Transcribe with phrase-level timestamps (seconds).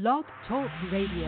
[0.00, 1.26] Blog Talk Radio.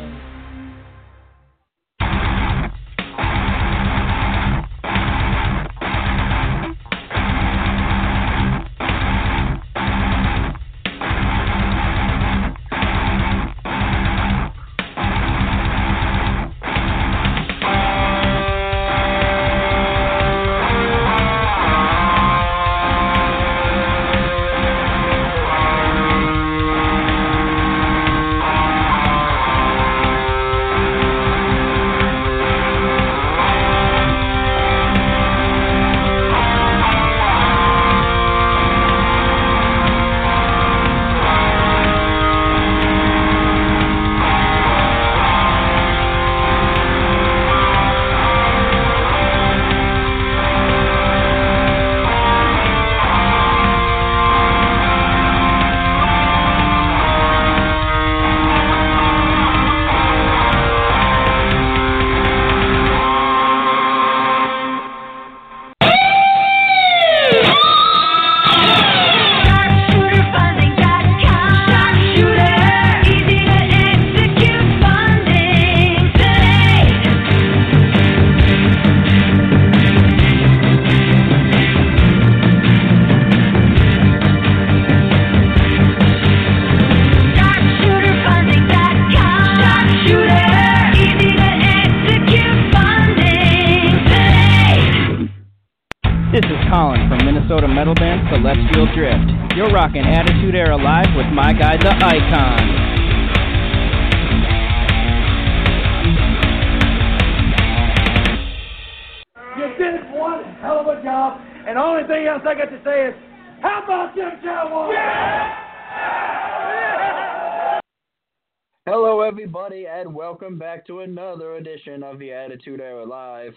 [122.61, 123.55] Attitude Era Live.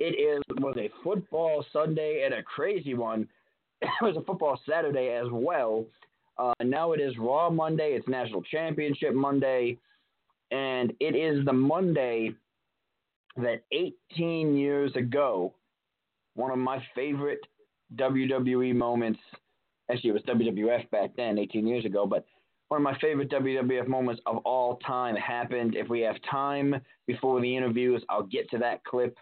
[0.00, 3.28] It is was a football Sunday and a crazy one
[3.82, 5.84] it was a football Saturday as well.
[6.38, 7.92] Uh, now it is Raw Monday.
[7.92, 9.78] It's National Championship Monday,
[10.50, 12.32] and it is the Monday
[13.36, 15.52] that 18 years ago,
[16.34, 17.40] one of my favorite
[17.96, 19.20] WWE moments.
[19.90, 22.24] Actually, it was WWF back then, 18 years ago, but
[22.68, 25.76] one of my favorite WWF moments of all time happened.
[25.76, 26.74] If we have time
[27.06, 29.16] before the interviews, I'll get to that clip.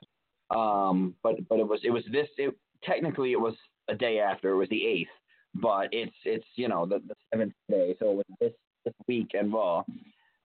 [0.54, 2.28] Um, but but it was it was this.
[2.38, 3.54] It, technically, it was
[3.88, 4.50] a day after.
[4.50, 5.10] It was the eighth,
[5.54, 8.52] but it's it's you know the, the seventh day, so it was this
[8.84, 9.82] this week and Raw,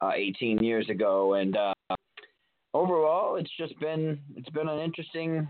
[0.01, 1.73] uh, 18 years ago, and uh,
[2.73, 5.47] overall, it's just been it's been an interesting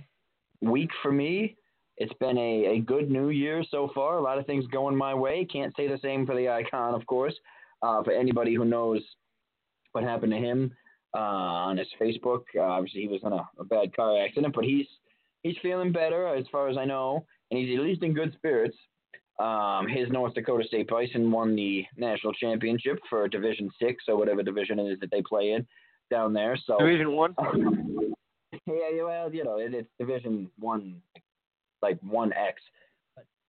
[0.62, 1.56] week for me.
[2.00, 4.18] It's been a, a good new year so far.
[4.18, 5.46] A lot of things going my way.
[5.46, 7.36] Can't say the same for the icon, of course.
[7.82, 9.02] Uh, for anybody who knows
[9.92, 10.72] what happened to him
[11.16, 14.64] uh, on his Facebook, uh, obviously he was in a, a bad car accident, but
[14.64, 14.88] he's
[15.44, 18.78] he's feeling better as far as I know and he's at least in good spirits.
[19.40, 24.44] Um, his North Dakota State Bison won the national championship for Division Six or whatever
[24.44, 25.66] division it is that they play in
[26.12, 26.58] down there.
[26.66, 27.34] So Division One.
[28.68, 31.02] yeah, well, you know, it, it's Division One,
[31.82, 32.62] like one X.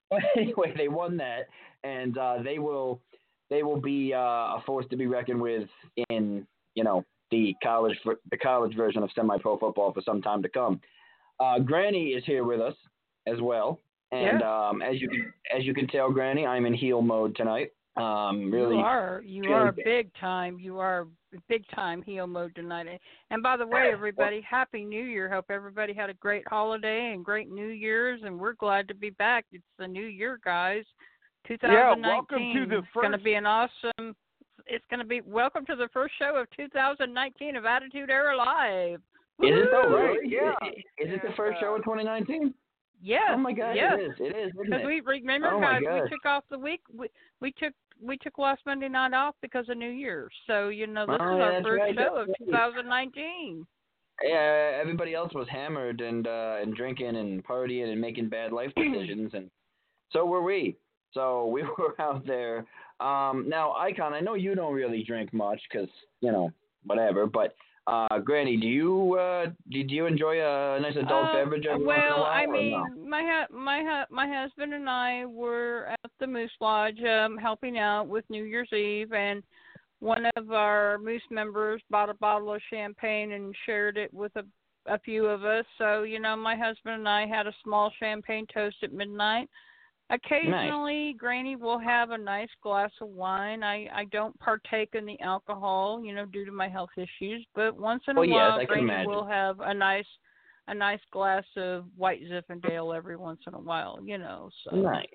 [0.09, 1.47] But anyway, they won that,
[1.83, 3.01] and uh, they will
[3.49, 4.19] they will be uh,
[4.57, 5.67] a force to be reckoned with
[6.09, 6.45] in
[6.75, 7.97] you know the college
[8.31, 10.79] the college version of semi pro football for some time to come.
[11.39, 12.75] Uh, Granny is here with us
[13.27, 13.79] as well.
[14.11, 14.69] And yeah.
[14.69, 17.71] um, as you can, as you can tell, Granny, I'm in heel mode tonight.
[17.99, 20.57] Um, really, you are you are big time.
[20.59, 21.07] You are
[21.47, 22.99] big time heel mode tonight.
[23.29, 25.29] And by the way, everybody, happy New Year.
[25.29, 28.21] Hope everybody had a great holiday and great New Year's.
[28.23, 29.45] And we're glad to be back.
[29.51, 30.83] It's the new year, guys.
[31.47, 32.95] 2019 yeah, welcome to the first...
[32.95, 34.15] It's going to be an awesome.
[34.65, 39.01] It's going to be welcome to the first show of 2019 of Attitude Era Live.
[39.41, 39.95] Is it though?
[39.95, 40.19] Right?
[40.25, 40.51] Yeah.
[40.67, 42.53] Is, is it the first show of 2019?
[43.01, 43.21] Yes.
[43.31, 43.71] Oh my God!
[43.71, 43.93] Yes.
[43.97, 44.11] It is.
[44.19, 44.51] It is.
[44.61, 46.81] Because we remember, oh guys, we took off the week.
[46.93, 47.07] We
[47.39, 50.33] we took we took last Monday night off because of New Year's.
[50.47, 51.95] So you know this oh, is our first right.
[51.95, 53.65] show of 2019.
[54.23, 58.71] Yeah, everybody else was hammered and uh and drinking and partying and making bad life
[58.75, 59.49] decisions, and
[60.11, 60.77] so were we.
[61.13, 62.65] So we were out there.
[62.99, 65.89] Um, now, Icon, I know you don't really drink much because
[66.21, 66.51] you know
[66.83, 67.55] whatever, but
[67.89, 71.65] uh, Granny, do you uh, did you enjoy a nice adult uh, beverage?
[71.67, 73.09] Well, while, I mean, no?
[73.09, 77.79] my hu- my hu- my husband and I were at the Moose Lodge um, helping
[77.79, 79.43] out with New Year's Eve, and
[79.99, 84.43] one of our Moose members bought a bottle of champagne and shared it with a
[84.85, 85.65] a few of us.
[85.77, 89.49] So you know, my husband and I had a small champagne toast at midnight.
[90.11, 93.63] Occasionally, Granny will have a nice glass of wine.
[93.63, 97.45] I I don't partake in the alcohol, you know, due to my health issues.
[97.53, 99.11] But once in a yes, while, can Granny imagine.
[99.11, 100.07] will have a nice
[100.67, 104.49] a nice glass of white Zinfandel every once in a while, you know.
[104.63, 105.05] So Nice,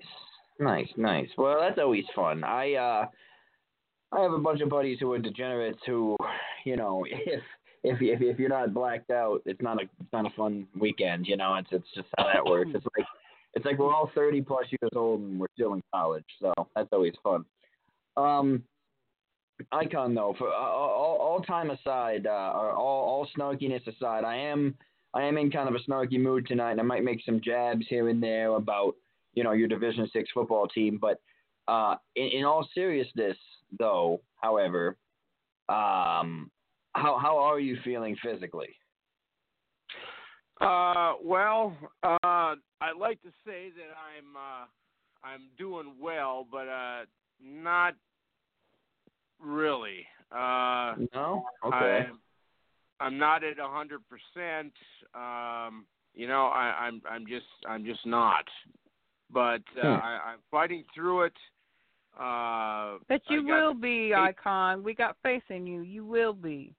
[0.60, 1.28] nice, nice.
[1.36, 2.44] Well, that's always fun.
[2.44, 3.06] I uh,
[4.12, 6.16] I have a bunch of buddies who are degenerates who,
[6.64, 7.42] you know, if
[7.82, 11.26] if if if you're not blacked out, it's not a it's not a fun weekend.
[11.26, 12.70] You know, it's it's just how that works.
[12.74, 13.06] It's like
[13.54, 16.88] it's like we're all 30 plus years old and we're still in college, so that's
[16.92, 17.44] always fun.
[18.16, 18.62] Um,
[19.72, 24.74] icon though, for uh, all, all time aside, uh, all all snarkiness aside, I am
[25.14, 27.86] I am in kind of a snarky mood tonight, and I might make some jabs
[27.88, 28.94] here and there about
[29.34, 30.98] you know your Division Six football team.
[31.00, 31.20] But
[31.68, 33.36] uh, in, in all seriousness,
[33.78, 34.96] though, however,
[35.68, 36.50] um,
[36.92, 38.74] how how are you feeling physically?
[40.60, 44.66] Uh, well, uh, I'd like to say that I'm uh,
[45.24, 47.04] I'm doing well, but uh,
[47.42, 47.94] not
[49.40, 50.06] really.
[50.30, 52.06] Uh, No, okay.
[52.08, 52.20] I'm,
[53.00, 54.72] I'm not at a hundred percent.
[55.14, 58.44] Um, you know, I, I'm I'm just I'm just not.
[59.32, 59.86] But uh, Hmm.
[59.86, 61.36] I, I'm fighting through it.
[62.18, 64.84] Uh, But you will be, Icon.
[64.84, 65.80] We got faith in you.
[65.80, 66.72] You will be.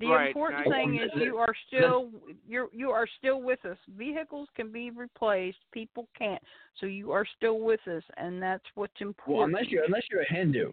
[0.00, 2.10] The Right, important I- thing is you are still
[2.46, 3.78] you're you are still with us.
[3.96, 6.42] Vehicles can be replaced, people can't.
[6.78, 9.36] So you are still with us, and that's what's important.
[9.38, 10.72] Well, unless you're unless you're a Hindu,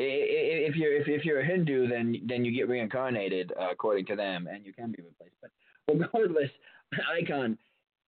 [0.00, 3.68] I- I- if you're if, if you're a Hindu, then then you get reincarnated uh,
[3.70, 5.36] according to them, and you can be replaced.
[5.40, 5.50] But
[5.96, 6.50] regardless,
[7.20, 7.56] Icon,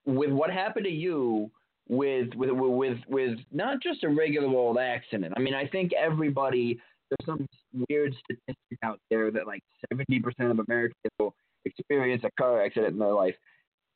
[0.05, 1.49] with what happened to you,
[1.89, 5.33] with with with with not just a regular old accident.
[5.37, 7.47] I mean, I think everybody there's some
[7.89, 9.63] weird statistic out there that like
[9.93, 11.35] 70% of Americans will
[11.65, 13.35] experience a car accident in their life.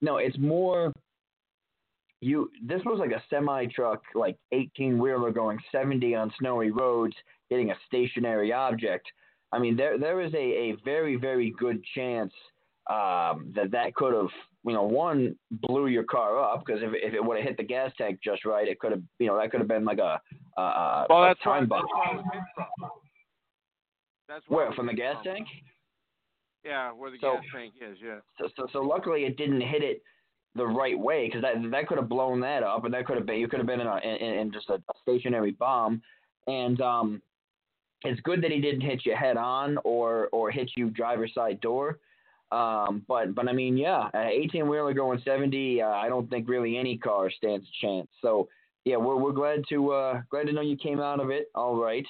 [0.00, 0.92] No, it's more
[2.20, 7.14] you this was like a semi truck like 18 wheeler going 70 on snowy roads
[7.50, 9.06] hitting a stationary object.
[9.52, 12.32] I mean there there is a, a very very good chance
[12.90, 14.30] um, that that could have
[14.64, 17.62] you know one blew your car up because if, if it would have hit the
[17.62, 20.20] gas tank just right it could have you know that could have been like a,
[20.58, 22.90] a, well, a that's time bomb why I was hit from.
[24.28, 25.46] That's where from the gas tank?
[26.64, 27.98] Yeah, where the So- gas tank is.
[28.02, 28.20] Yeah.
[28.38, 30.02] so, so so luckily it didn't hit it
[30.54, 33.26] the right way because that that could have blown that up and that could have
[33.26, 36.00] been you could have been in a in, in just a, a stationary bomb.
[36.46, 37.22] And um
[38.04, 41.60] it's good that he didn't hit you head on or or hit you driver's side
[41.60, 41.98] door.
[42.52, 46.78] Um but but I mean yeah 18 wheeler going 70 uh, I don't think really
[46.78, 48.08] any car stands a chance.
[48.22, 48.48] So
[48.84, 51.76] yeah we're we're glad to uh glad to know you came out of it all
[51.76, 52.06] right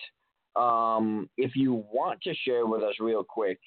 [0.56, 3.58] um if you want to share with us real quick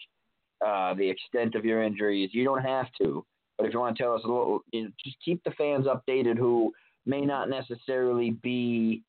[0.65, 2.29] uh, the extent of your injuries.
[2.33, 3.25] You don't have to,
[3.57, 5.85] but if you want to tell us a little, you know, just keep the fans
[5.85, 6.73] updated who
[7.05, 9.03] may not necessarily be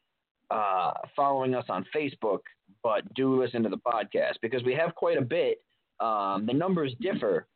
[0.50, 2.40] uh, following us on Facebook,
[2.82, 5.62] but do listen to the podcast because we have quite a bit.
[6.00, 7.46] Um, the numbers differ,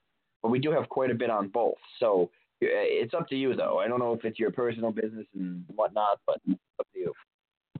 [0.42, 1.76] but we do have quite a bit on both.
[2.00, 2.30] So
[2.62, 3.78] uh, it's up to you, though.
[3.78, 6.40] I don't know if it's your personal business and whatnot, but
[6.80, 7.12] up to you.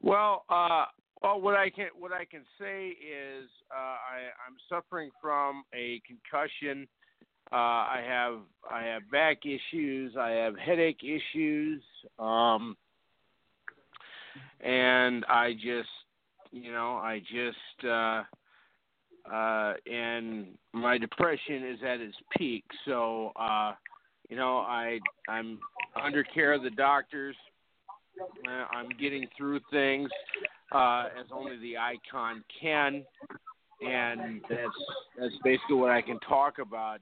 [0.03, 0.85] Well, uh,
[1.23, 6.01] well, what I can what I can say is uh, I, I'm suffering from a
[6.07, 6.87] concussion.
[7.53, 8.39] Uh, I have
[8.71, 10.17] I have back issues.
[10.19, 11.83] I have headache issues.
[12.19, 12.77] Um,
[14.61, 15.89] and I just,
[16.53, 18.23] you know, I just, uh,
[19.31, 22.65] uh, and my depression is at its peak.
[22.87, 23.73] So, uh,
[24.29, 25.59] you know, I I'm
[26.03, 27.37] under care of the doctors.
[28.47, 30.11] Uh, I'm getting through things
[30.75, 33.05] uh, as only the icon can,
[33.87, 34.71] and that's
[35.19, 37.01] that's basically what I can talk about.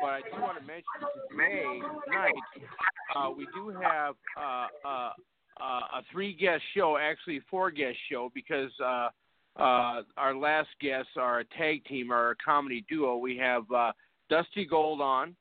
[0.00, 0.84] But I do want to mention
[1.30, 2.32] today tonight
[3.14, 5.10] uh, we do have uh, uh,
[5.60, 9.08] uh, a three guest show, actually four guest show, because uh,
[9.56, 13.16] uh, our last guests are a tag team, are a comedy duo.
[13.16, 13.64] We have
[14.28, 15.36] Dusty Gold on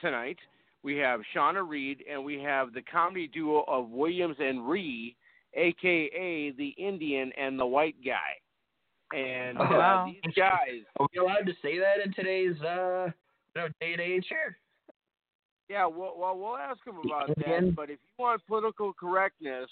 [0.00, 0.38] tonight.
[0.82, 5.16] We have Shauna Reed, and we have the comedy duo of Williams and Ree,
[5.56, 9.16] aka the Indian and the white guy.
[9.16, 10.06] And uh, Wow.
[10.24, 13.06] these guys, Are we allowed to say that in today's uh,
[13.54, 14.58] you know, day and age here?
[15.68, 17.72] yeah, well, well, we'll ask them about that.
[17.74, 19.68] But if you want political correctness,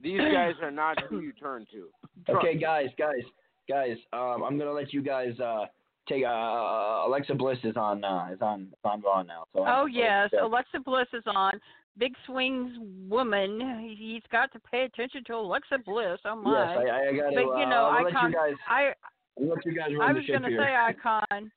[0.00, 1.88] these guys are not who you turn to.
[2.26, 3.22] Trust Okay, guys, guys,
[3.68, 3.96] guys.
[4.12, 5.66] Um, I'm gonna let you guys uh
[6.08, 6.24] take.
[6.24, 8.02] Uh, uh, Alexa Bliss is on.
[8.04, 8.62] Uh, is on.
[8.72, 9.44] Is on Raw now.
[9.54, 10.44] So I'm- Oh yes, yeah.
[10.44, 11.52] Alexa Bliss is on.
[11.98, 12.72] Big Swings
[13.08, 13.60] woman.
[13.80, 16.18] He- He's got to pay attention to Alexa Bliss.
[16.24, 16.50] Oh my!
[16.50, 17.34] I, I, I got to.
[17.34, 18.30] but you know, uh, I'll let Icon.
[18.32, 18.54] you guys.
[18.68, 18.92] I
[19.40, 21.50] I'll let you guys run I was going to say, Icon.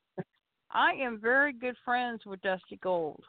[0.70, 3.22] I am very good friends with Dusty Gold.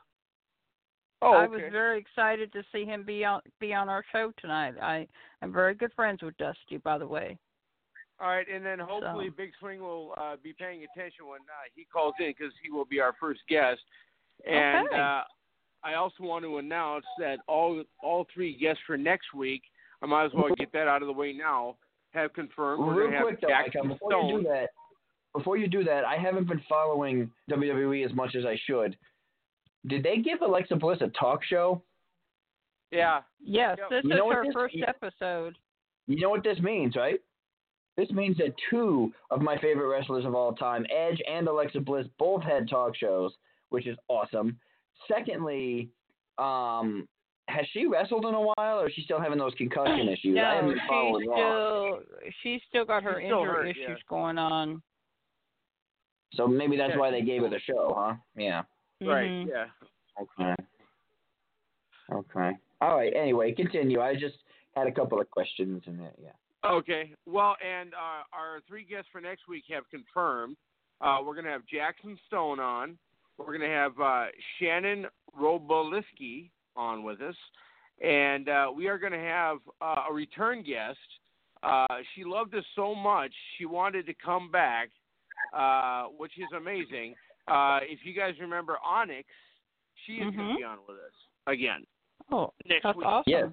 [1.22, 4.76] Oh, I was very excited to see him be on be on our show tonight.
[4.82, 5.08] I
[5.42, 7.38] I'm very good friends with Dusty, by the way.
[8.22, 11.68] All right, and then hopefully So- Big Swing will uh, be paying attention when uh,
[11.76, 13.80] he calls in because he will be our first guest.
[14.46, 14.98] And Okay.
[15.00, 15.22] uh,
[15.84, 19.62] I also want to announce that all all three guests for next week,
[20.02, 21.76] I might as well get that out of the way now.
[22.12, 22.84] Have confirmed.
[22.84, 24.28] We're Real going to have quick Jackson Icon, before Stone.
[24.30, 24.70] you do that,
[25.34, 28.98] before you do that, I haven't been following WWE as much as I should.
[29.88, 31.82] Did they give Alexa Bliss a talk show?
[32.92, 33.22] Yeah.
[33.40, 35.56] Yes, this You is know what her this- first episode.
[36.08, 37.20] You know what this means, right?
[37.96, 42.08] This means that two of my favorite wrestlers of all time, Edge and Alexa Bliss,
[42.18, 43.32] both had talk shows,
[43.70, 44.60] which is awesome.
[45.08, 45.90] Secondly,
[46.38, 47.08] um,
[47.48, 50.38] has she wrestled in a while, or is she still having those concussion issues?
[50.38, 51.36] I haven't No, been she's Raw.
[51.36, 52.00] still
[52.44, 53.86] she's still got her She's still injury hurt, yeah.
[53.86, 54.82] issues going on.
[56.34, 58.14] So maybe that's why they gave her the show, huh?
[58.36, 58.62] Yeah.
[59.02, 59.28] Right.
[59.30, 59.48] Mhm.
[59.50, 59.66] Yeah.
[60.22, 60.56] Okay.
[62.12, 62.52] Okay.
[62.82, 63.14] All right.
[63.16, 64.00] Anyway, continue.
[64.02, 64.36] I just
[64.76, 66.32] had a couple of questions, and that, yeah.
[66.70, 67.14] Okay.
[67.26, 70.56] Well, and uh, our three guests for next week have confirmed.
[71.02, 72.98] Uh, we're going to have Jackson Stone on.
[73.40, 74.26] We're going to have uh,
[74.60, 75.08] Shannon
[75.40, 77.36] Roboliski on with us.
[78.04, 80.98] And uh, we are going to have uh, a return guest.
[81.64, 84.90] Uh, she loved us so much, she wanted to come back,
[85.54, 87.16] uh, which is amazing.
[87.50, 89.28] Uh, if you guys remember Onyx,
[90.06, 90.52] she is going Mhm.
[90.54, 91.14] to be on with us
[91.48, 91.86] again
[92.32, 93.06] Oh, next that's week.
[93.06, 93.24] awesome.
[93.32, 93.50] Yes.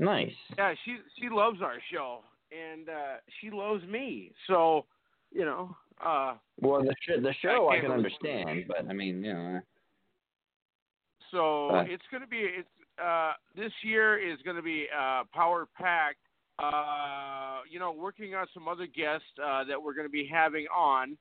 [0.00, 0.34] Nice.
[0.56, 4.32] Yeah, she she loves our show, and uh, she loves me.
[4.46, 4.86] So,
[5.30, 9.22] you know, uh, Well, the sh- the show I, can't can understand, but I mean,
[9.24, 9.60] you know.
[11.30, 11.90] so Right.
[11.90, 12.68] it's going to be it's
[13.02, 16.18] uh, this year is going to be uh, power packed.
[16.58, 20.66] Uh, you know, working on some other guests uh, that we're going to be having
[20.76, 21.16] on.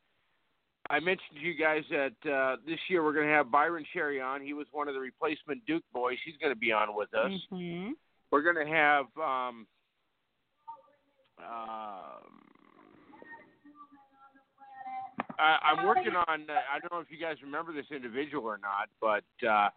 [0.89, 4.19] I mentioned to you guys that uh, this year we're going to have Byron Cherry
[4.19, 4.41] on.
[4.41, 6.17] He was one of the replacement Duke boys.
[6.25, 7.31] He's going to be on with us.
[7.51, 7.91] Mhm.
[8.31, 9.67] We're going to have um,
[11.39, 12.41] um,
[15.39, 16.41] I, I'm working on.
[16.49, 19.69] Uh, I don't know if you guys remember this individual or not, but uh,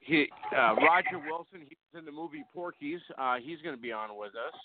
[0.00, 1.60] he uh, Roger Wilson.
[1.68, 3.00] He was in the movie Porky's.
[3.16, 4.58] Uh, he's going to be on with us.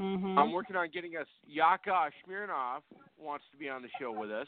[0.00, 0.38] Mhm.
[0.38, 1.26] I'm working on getting us.
[1.46, 2.80] Yakov Smirnoff
[3.18, 4.46] wants to be on the show with us.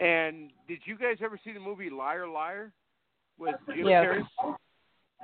[0.00, 2.72] And did you guys ever see the movie Liar Liar
[3.38, 4.04] with Jim Yes.
[4.40, 4.56] Carrey?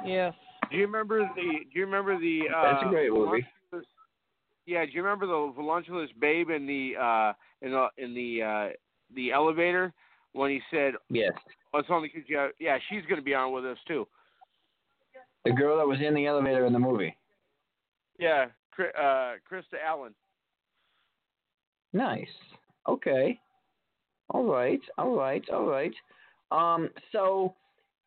[0.05, 0.35] Yes.
[0.71, 1.43] Do you remember the?
[1.43, 2.43] Do you remember the?
[2.55, 3.47] Uh, That's a great movie.
[4.66, 8.68] Yeah, do you remember the voluptuous babe in the uh in the in the uh
[9.14, 9.92] the elevator
[10.33, 11.33] when he said, Yes.
[11.73, 14.06] "Oh, it's only 'cause you." Yeah, she's going to be on with us too.
[15.44, 17.16] The girl that was in the elevator in the movie.
[18.18, 18.47] Yeah,
[18.78, 20.14] uh, Krista Allen.
[21.92, 22.26] Nice.
[22.88, 23.38] Okay.
[24.30, 24.80] All right.
[24.99, 25.44] All right.
[25.50, 25.94] All right.
[26.50, 26.90] Um.
[27.12, 27.54] So,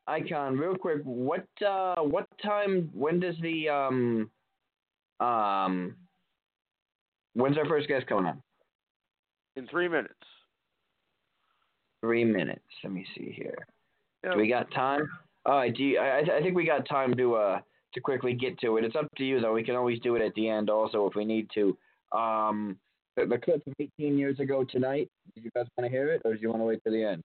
[0.07, 2.89] Icon, real quick, what uh, what time?
[2.93, 4.31] When does the um,
[5.19, 5.95] um,
[7.38, 8.41] when's our first guest coming on?
[9.56, 10.13] In three minutes.
[12.01, 12.62] Three minutes.
[12.84, 13.56] Let me see here.
[14.24, 14.34] Yeah.
[14.34, 15.08] Do we got time?
[15.46, 15.74] All right.
[15.75, 17.60] Do you, I, I think we got time to uh
[17.94, 18.84] to quickly get to it.
[18.84, 19.53] It's up to you though.
[19.53, 21.77] We can always do it at the end also if we need to.
[22.12, 22.77] Um,
[23.15, 25.10] the, the clip from 18 years ago tonight.
[25.36, 27.03] Do you guys want to hear it, or do you want to wait till the
[27.03, 27.24] end?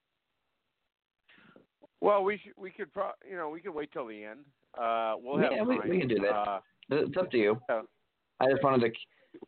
[2.01, 4.39] Well, we should, we could pro- you know we could wait till the end.
[4.77, 6.33] Uh, we'll have Yeah, we- we can do that.
[6.33, 7.57] Uh, It's up to you.
[7.69, 7.81] Yeah.
[8.39, 8.91] I just wanted to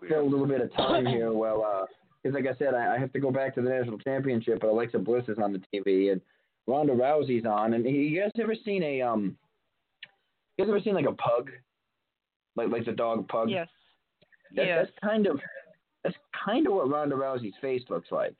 [0.01, 1.31] we- kill a little bit of time here.
[1.33, 1.85] Well, uh,
[2.21, 4.69] because like I said, I, I have to go back to the national championship, but
[4.69, 6.21] Alexa Bliss is on the TV and
[6.67, 7.73] Ronda Rousey's on.
[7.73, 9.37] And you guys ever seen a um?
[10.57, 11.51] You guys ever seen like a pug?
[12.55, 13.49] Like like the dog pug?
[13.49, 13.67] Yes.
[14.55, 14.85] That, yes.
[14.87, 15.39] That's kind of
[16.03, 16.15] that's
[16.45, 18.35] kind of what Ronda Rousey's face looks like.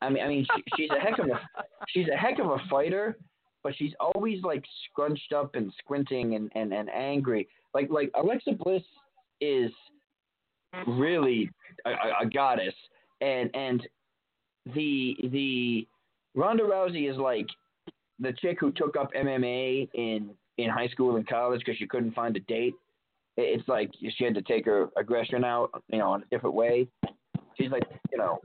[0.00, 1.40] I mean, I mean, she, she's a heck of a
[1.88, 3.18] she's a heck of a fighter,
[3.62, 7.48] but she's always like scrunched up and squinting and, and, and angry.
[7.74, 8.82] Like like Alexa Bliss
[9.40, 9.70] is
[10.86, 11.50] really
[11.84, 12.74] a, a, a goddess,
[13.20, 13.86] and and
[14.74, 15.86] the the
[16.34, 17.46] Ronda Rousey is like
[18.18, 22.14] the chick who took up MMA in in high school and college because she couldn't
[22.14, 22.74] find a date.
[23.36, 26.88] It's like she had to take her aggression out, you know, in a different way.
[27.56, 28.40] She's like, you know,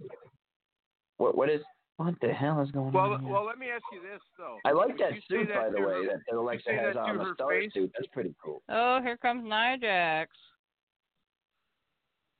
[1.17, 1.61] what what is
[1.97, 3.23] what the hell is going well, on?
[3.23, 3.31] here?
[3.31, 4.57] well, let me ask you this though.
[4.65, 6.99] I like that suit, that by the to way, her- that, that Alexa has that
[6.99, 7.73] on the star face?
[7.73, 7.91] suit.
[7.97, 8.61] That's pretty cool.
[8.69, 10.31] Oh, here comes Nia Jax.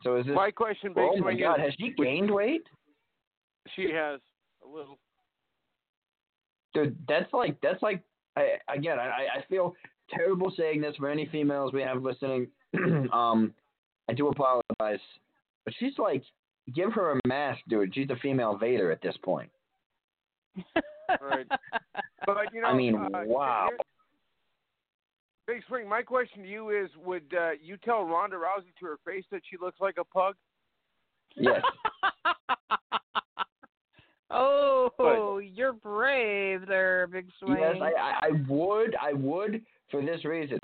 [0.04, 0.36] So is this?
[0.36, 2.64] My question, Big oh my God, is has she gained weight?
[3.76, 4.20] she has
[4.64, 5.00] a little.
[6.74, 8.04] Dude, that's like that's like
[8.36, 9.76] I again I I feel
[10.10, 12.48] terrible saying this for any females we have listening.
[13.14, 13.54] um,
[14.10, 15.00] I do apologize,
[15.66, 16.24] but she's like
[16.74, 17.94] give her a mask, dude.
[17.94, 19.50] She's a female Vader at this point.
[21.22, 21.46] Right.
[22.26, 23.70] But you know, I mean, uh, wow.
[25.48, 25.88] Here- Big Swing.
[25.88, 29.42] My question to you is: Would uh, you tell Ronda Rousey to her face that
[29.50, 30.36] she looks like a pug?
[31.36, 31.62] Yes.
[34.30, 37.58] oh, you're brave there, Big Swing.
[37.60, 38.96] Yes, I, I, I would.
[39.02, 40.60] I would for this reason.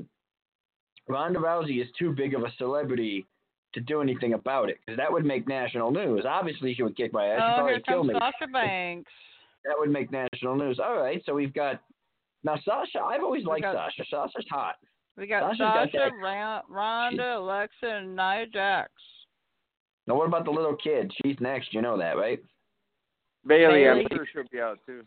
[1.08, 3.26] Ronda Rousey is too big of a celebrity
[3.74, 6.26] to do anything about it because that would make national news.
[6.28, 7.40] Obviously, she would kick my ass.
[7.40, 8.20] She'd oh, probably here kill comes me.
[8.20, 9.12] Sasha Banks.
[9.66, 10.80] That would make national news.
[10.84, 11.82] All right, so we've got
[12.44, 13.00] now Sasha.
[13.04, 14.04] I've always liked got- Sasha.
[14.10, 14.76] Sasha's hot.
[15.18, 18.92] We got Sasha's got Sasha, that- Ronda, Alexa, and Nia Jax.
[20.08, 21.12] Now, what about the little kid?
[21.24, 21.74] She's next.
[21.74, 22.40] You know that, right?
[23.46, 25.04] Bayley, I'm sure she'll be out too.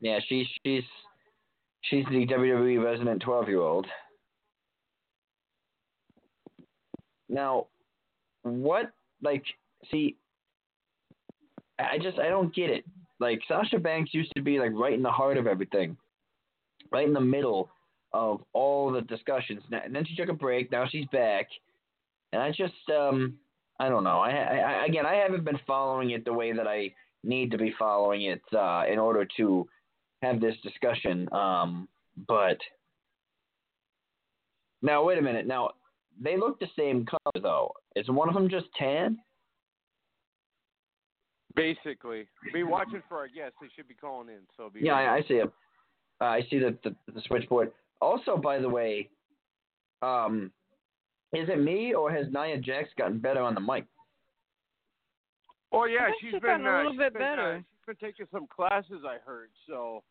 [0.00, 0.82] Yeah, she's she's
[1.82, 3.86] she's the WWE resident twelve year old.
[7.28, 7.66] Now,
[8.42, 8.92] what
[9.22, 9.44] like
[9.90, 10.16] see
[11.78, 12.84] I just I don't get it.
[13.20, 15.96] Like Sasha Banks used to be like right in the heart of everything.
[16.90, 17.70] Right in the middle
[18.12, 19.62] of all the discussions.
[19.70, 21.48] And then she took a break, now she's back.
[22.32, 23.38] And I just um
[23.80, 24.20] I don't know.
[24.20, 27.74] I, I, again I haven't been following it the way that I need to be
[27.78, 29.66] following it uh, in order to
[30.22, 31.28] have this discussion.
[31.32, 31.88] Um,
[32.28, 32.58] but
[34.82, 35.46] now, wait a minute.
[35.46, 35.70] Now,
[36.20, 37.72] they look the same color, though.
[37.96, 39.18] Is one of them just tan?
[41.56, 43.54] Basically, be watching for our guests.
[43.60, 44.40] They should be calling in.
[44.56, 45.50] So be Yeah, I, I see it.
[46.24, 47.70] Uh, I see the, the the switchboard.
[48.00, 49.10] Also, by the way,
[50.00, 50.50] um,
[51.34, 53.84] is it me or has Nia Jax gotten better on the mic?
[55.70, 57.52] Oh yeah, she's she's been gotten a uh, little she's bit been, better.
[57.56, 59.50] Uh, she's been taking some classes, I heard.
[59.66, 60.02] So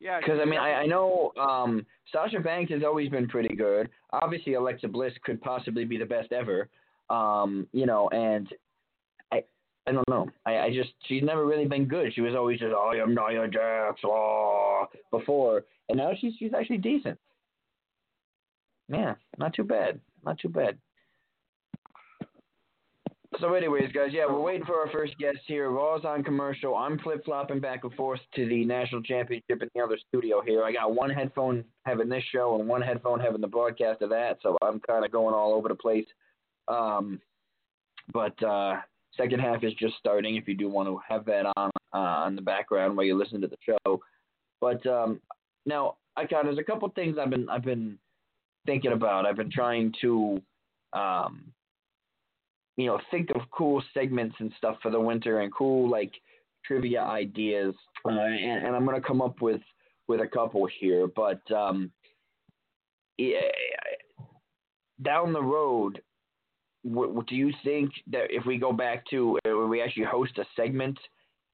[0.00, 3.88] yeah, Because I mean, I, I know um, Sasha Banks has always been pretty good.
[4.12, 6.68] Obviously, Alexa Bliss could possibly be the best ever.
[7.10, 8.48] Um, you know, and
[9.86, 10.28] I, don't know.
[10.46, 12.14] I, I just she's never really been good.
[12.14, 16.52] She was always just oh, I am Nia Jax, oh, before, and now she's she's
[16.54, 17.18] actually decent.
[18.88, 20.00] Yeah, not too bad.
[20.24, 20.78] Not too bad.
[23.40, 25.68] So, anyways, guys, yeah, we're waiting for our first guest here.
[25.68, 26.76] Raw's on commercial.
[26.76, 30.62] I'm flip flopping back and forth to the national championship in the other studio here.
[30.62, 34.38] I got one headphone having this show and one headphone having the broadcast of that,
[34.42, 36.06] so I'm kind of going all over the place.
[36.68, 37.20] Um,
[38.12, 38.76] but uh,
[39.16, 40.36] second half is just starting.
[40.36, 43.40] If you do want to have that on uh, on the background while you listen
[43.40, 44.00] to the show,
[44.60, 45.20] but um,
[45.66, 47.98] now I got there's a couple things I've been I've been
[48.66, 49.26] thinking about.
[49.26, 50.40] I've been trying to
[50.94, 51.52] um,
[52.76, 56.12] you know, think of cool segments and stuff for the winter and cool like
[56.64, 57.74] trivia ideas.
[58.04, 59.60] Uh, and, and I'm gonna come up with
[60.08, 61.90] with a couple here, but um,
[63.16, 63.40] yeah,
[65.02, 66.02] down the road,
[66.84, 70.98] do you think that if we go back to uh, we actually host a segment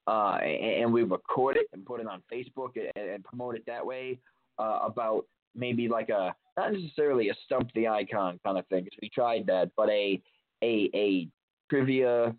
[0.07, 3.85] uh, and, we record it and put it on Facebook and, and promote it that
[3.85, 4.19] way
[4.59, 8.99] uh, about maybe like a not necessarily a stump the icon kind of thing because
[9.01, 10.21] we tried that, but a
[10.63, 11.27] a a
[11.69, 12.35] trivia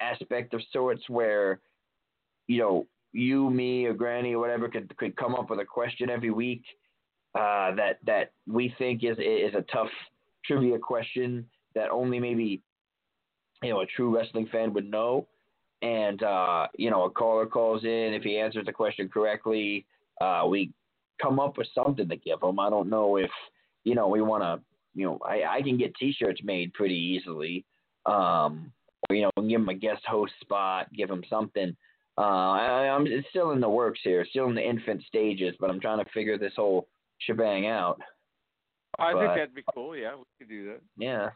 [0.00, 1.60] aspect of sorts where
[2.46, 6.10] you know you, me, or Granny, or whatever could could come up with a question
[6.10, 6.62] every week
[7.34, 9.90] uh, that that we think is is a tough
[10.44, 12.60] trivia question that only maybe
[13.62, 15.26] you know a true wrestling fan would know.
[15.82, 18.14] And uh, you know, a caller calls in.
[18.14, 19.86] If he answers the question correctly,
[20.20, 20.72] uh, we
[21.20, 22.58] come up with something to give him.
[22.58, 23.30] I don't know if
[23.84, 24.60] you know we want to
[24.94, 27.64] you know, I, I can get T-shirts made pretty easily.
[28.06, 28.72] Um,
[29.08, 31.76] or, you know, give him a guest host spot, give him something.
[32.16, 35.68] Uh, I, I'm it's still in the works here, still in the infant stages, but
[35.68, 36.86] I'm trying to figure this whole
[37.18, 38.00] shebang out.
[38.98, 39.96] I think that'd be cool.
[39.96, 40.80] Yeah, we could do that.
[40.96, 41.30] Yeah,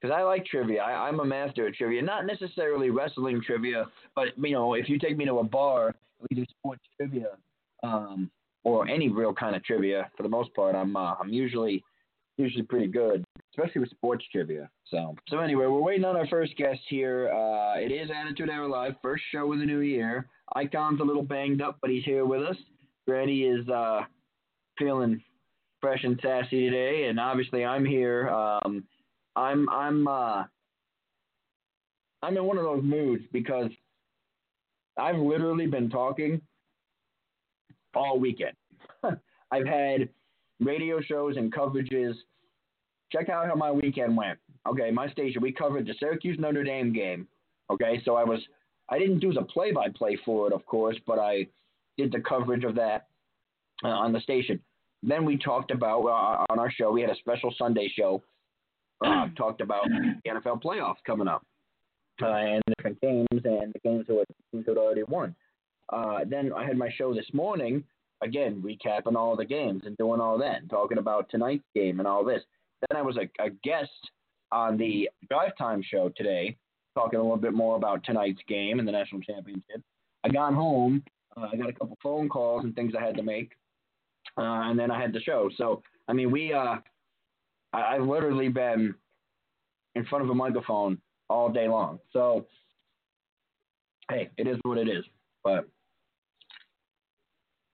[0.00, 0.82] because I like trivia.
[0.82, 4.98] I, I'm a master at trivia, not necessarily wrestling trivia, but you know, if you
[4.98, 7.30] take me to a bar, we do sports trivia,
[7.82, 8.30] um,
[8.64, 10.10] or any real kind of trivia.
[10.16, 11.82] For the most part, I'm uh, I'm usually
[12.36, 14.68] usually pretty good, especially with sports trivia.
[14.90, 17.30] So, so anyway, we're waiting on our first guest here.
[17.30, 20.28] Uh, it is Attitude Era Live, first show of the new year.
[20.54, 22.56] Icon's a little banged up, but he's here with us.
[23.06, 24.02] Granny is uh,
[24.78, 25.22] feeling
[25.80, 28.28] fresh and sassy today, and obviously I'm here.
[28.28, 28.84] Um,
[29.36, 30.44] I'm I'm uh,
[32.22, 33.70] I'm in one of those moods because
[34.98, 36.40] I've literally been talking
[37.94, 38.56] all weekend.
[39.52, 40.08] I've had
[40.60, 42.14] radio shows and coverages.
[43.12, 44.38] Check out how my weekend went.
[44.68, 47.28] Okay, my station, we covered the Syracuse Notre Dame game.
[47.70, 48.40] Okay, so I was,
[48.88, 51.46] I didn't do the play by play for it, of course, but I
[51.96, 53.06] did the coverage of that
[53.84, 54.60] uh, on the station.
[55.02, 58.22] Then we talked about, uh, on our show, we had a special Sunday show,
[59.04, 61.42] uh, talked about the NFL playoffs coming up
[62.22, 65.34] uh, and different games and the games that, teams that already won.
[65.92, 67.84] Uh, then I had my show this morning
[68.22, 72.08] again recapping all the games and doing all that, and talking about tonight's game and
[72.08, 72.42] all this.
[72.88, 73.90] Then I was a, a guest
[74.52, 76.56] on the Drive Time show today,
[76.94, 79.82] talking a little bit more about tonight's game and the national championship.
[80.24, 81.04] I got home,
[81.36, 83.52] uh, I got a couple phone calls and things I had to make,
[84.38, 85.50] uh, and then I had the show.
[85.56, 86.76] So I mean, we uh,
[87.76, 88.94] I, I've literally been
[89.94, 91.98] in front of a microphone all day long.
[92.12, 92.46] So
[94.10, 95.04] hey, it is what it is.
[95.44, 95.68] But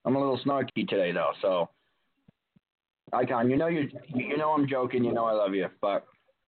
[0.05, 1.69] I'm a little snarky today though, so
[3.13, 6.05] Icon, you know you you know I'm joking, you know I love you, but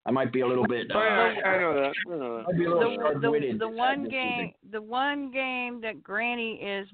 [0.05, 0.91] I might be a little bit.
[0.93, 1.93] Uh, I, I know that.
[2.07, 2.45] I know that.
[2.49, 6.87] I'd be a the, the, the one game the one game that Granny is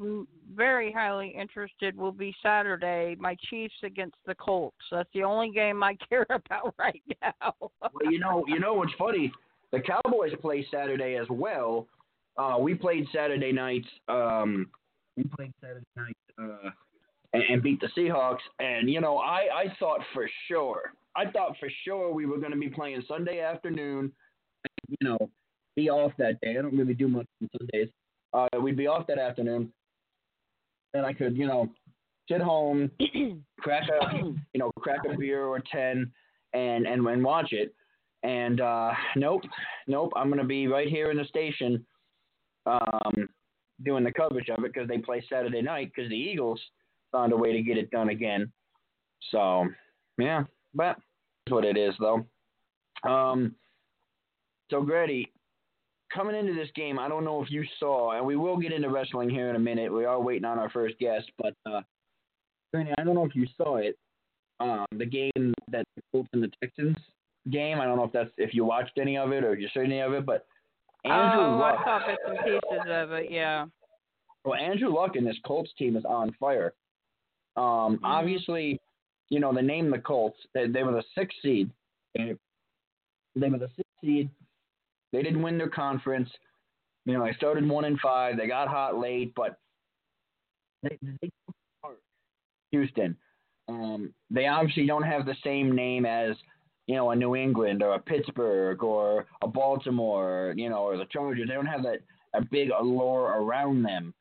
[0.56, 3.16] very highly interested will be Saturday.
[3.20, 4.78] My Chiefs against the Colts.
[4.92, 7.54] That's the only game I care about right now.
[7.60, 9.32] Well, you know, you know what's funny?
[9.72, 11.88] The Cowboys play Saturday as well.
[12.38, 13.86] Uh, we played Saturday night.
[14.08, 14.68] Um,
[15.18, 16.70] we played Saturday night uh,
[17.34, 18.38] and, and beat the Seahawks.
[18.60, 22.52] And you know, I I thought for sure, I thought for sure we were going
[22.52, 24.12] to be playing Sunday afternoon.
[24.88, 25.18] You know,
[25.76, 26.56] be off that day.
[26.58, 27.90] I don't really do much on Sundays.
[28.34, 29.72] Uh, we'd be off that afternoon,
[30.94, 31.70] and I could, you know,
[32.30, 32.92] sit home,
[33.60, 36.12] crack a, you know, crack a beer or ten,
[36.54, 37.74] and and and watch it.
[38.24, 39.44] And uh, nope,
[39.88, 40.12] nope.
[40.16, 41.86] I'm gonna be right here in the station,
[42.66, 43.30] um,
[43.84, 46.62] doing the coverage of it because they play Saturday night because the Eagles
[47.12, 48.52] found a way to get it done again.
[49.32, 49.68] So
[50.18, 50.44] yeah,
[50.74, 50.98] but
[51.46, 52.26] that's what it is though.
[53.10, 53.56] Um,
[54.70, 55.32] so Grady,
[56.14, 58.90] coming into this game, I don't know if you saw, and we will get into
[58.90, 59.94] wrestling here in a minute.
[59.94, 61.82] We are waiting on our first guest, but uh,
[62.76, 63.98] I don't know if you saw it.
[64.60, 66.98] Um, the game that the Colts and the Texans
[67.50, 67.80] game.
[67.80, 69.82] I don't know if that's if you watched any of it or if you saw
[69.82, 70.46] any of it, but
[71.06, 71.80] Andrew oh, Luck.
[71.80, 73.32] I saw bits and pieces of it.
[73.32, 73.66] Yeah.
[74.44, 76.74] Well, Andrew Luck and this Colts team is on fire.
[77.56, 78.80] Um, Obviously,
[79.30, 80.38] you know, they named the Colts.
[80.54, 81.70] They, they were the sixth seed.
[82.16, 82.36] They,
[83.36, 84.30] they were the sixth seed.
[85.12, 86.30] They didn't win their conference.
[87.06, 88.38] You know, they started one and five.
[88.38, 89.58] They got hot late, but
[90.84, 91.32] they, they
[92.72, 93.16] Houston.
[93.68, 96.36] Um, they obviously don't have the same name as
[96.88, 101.06] you know a New England or a Pittsburgh or a Baltimore, you know, or the
[101.06, 101.48] Chargers.
[101.48, 102.00] They don't have that
[102.34, 104.14] a big allure around them.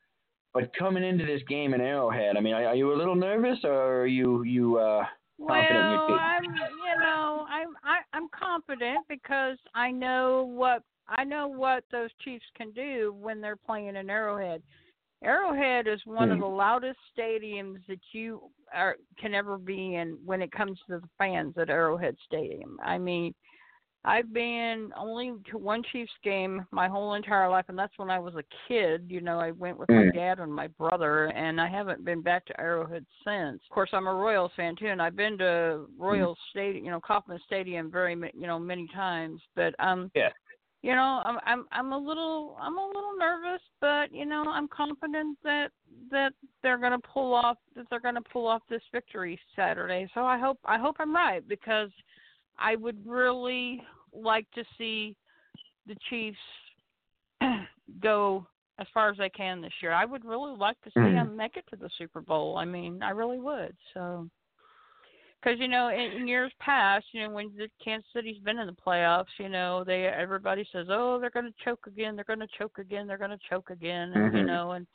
[0.53, 3.59] But coming into this game in Arrowhead, I mean, are, are you a little nervous
[3.63, 5.05] or are you you uh,
[5.47, 6.17] confident in your Well, team?
[6.17, 12.09] I'm, you know, I'm I, I'm confident because I know what I know what those
[12.23, 14.61] Chiefs can do when they're playing in Arrowhead.
[15.23, 16.43] Arrowhead is one of Hmm.
[16.43, 18.41] the loudest stadiums that you
[18.73, 22.79] are can ever be in when it comes to the fans at Arrowhead Stadium.
[22.83, 23.33] I mean,
[24.05, 28.17] I've been only to one Chiefs game my whole entire life, and that's when I
[28.17, 29.05] was a kid.
[29.09, 30.13] You know, I went with my Mm.
[30.13, 33.61] dad and my brother, and I haven't been back to Arrowhead since.
[33.63, 37.01] Of course, I'm a Royals fan too, and I've been to Royals Stadium, you know,
[37.01, 39.41] Kauffman Stadium, very you know many times.
[39.55, 40.31] But um, Yeah.
[40.81, 44.69] you know, I'm I'm I'm a little I'm a little nervous, but you know, I'm
[44.69, 45.71] confident that
[46.09, 46.33] that
[46.63, 50.07] they're going to pull off that they're going to pull off this victory Saturday.
[50.13, 51.89] So I hope I hope I'm right because
[52.59, 53.81] I would really
[54.13, 55.15] like to see
[55.87, 56.37] the Chiefs
[58.01, 58.45] go
[58.79, 59.91] as far as they can this year.
[59.91, 61.15] I would really like to see Mhm.
[61.15, 62.57] them make it to the Super Bowl.
[62.57, 63.75] I mean, I really would.
[63.93, 64.29] So
[65.41, 68.67] because you know in, in years past you know when the kansas city's been in
[68.67, 72.39] the playoffs you know they everybody says oh they're going to choke again they're going
[72.39, 74.85] to choke again they're going to choke again and you know and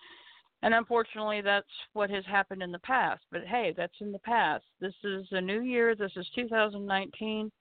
[0.64, 4.64] and unfortunately that's what has happened in the past but hey that's in the past
[4.80, 7.52] this is a new year this is 2019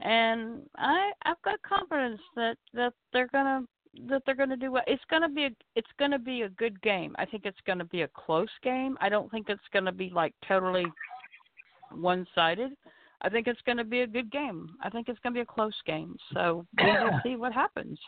[0.00, 3.66] and i i've got confidence that that they're going to
[4.08, 4.82] that they're to do well.
[4.86, 7.14] It's going to be a it's to be a good game.
[7.18, 8.96] I think it's going to be a close game.
[9.00, 10.86] I don't think it's going to be like totally
[11.90, 12.72] one-sided.
[13.22, 14.68] I think it's going to be a good game.
[14.82, 16.16] I think it's going to be a close game.
[16.34, 17.98] So we'll see what happens.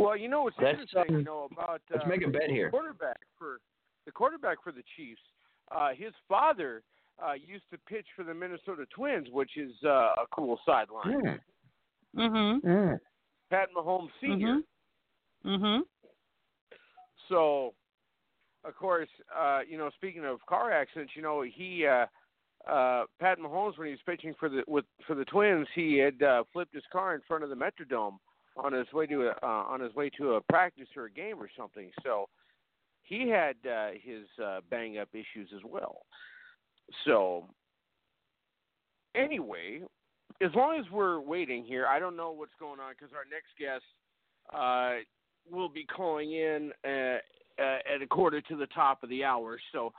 [0.00, 2.48] Well, you know what's Let's, interesting, um, you know, about let's uh, make a bet
[2.48, 2.70] here.
[2.70, 3.60] quarterback for
[4.06, 5.20] the quarterback for the Chiefs.
[5.70, 6.82] Uh, his father
[7.22, 11.22] uh, used to pitch for the Minnesota Twins, which is uh, a cool sideline.
[11.22, 11.40] Mm.
[12.16, 12.60] Mhm.
[12.62, 13.00] Mm.
[13.50, 14.62] Pat Mahomes Senior.
[15.44, 15.58] Mhm.
[15.60, 15.80] Mhm.
[17.28, 17.74] So,
[18.64, 22.06] of course, uh, you know, speaking of car accidents, you know, he uh,
[22.66, 26.22] uh, Pat Mahomes when he was pitching for the with for the Twins, he had
[26.22, 28.18] uh, flipped his car in front of the Metrodome
[28.56, 31.36] on his way to a uh, on his way to a practice or a game
[31.38, 31.90] or something.
[32.02, 32.28] So,
[33.02, 36.02] he had uh, his uh, bang up issues as well.
[37.04, 37.44] So,
[39.14, 39.82] anyway,
[40.40, 43.50] as long as we're waiting here, I don't know what's going on because our next
[43.58, 43.84] guest
[44.54, 45.02] uh,
[45.50, 47.18] will be calling in uh,
[47.60, 49.58] uh, at a quarter to the top of the hour.
[49.72, 49.92] So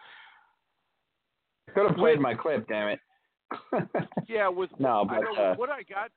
[1.73, 2.99] Could have played my clip, damn it.
[4.27, 6.09] Yeah, with No, I but, know uh, what I got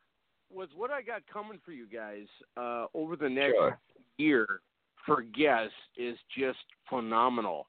[0.51, 2.27] with what I got coming for you guys
[2.57, 3.79] uh, over the next Sure.
[4.19, 4.61] year
[5.07, 7.67] for guests is just phenomenal.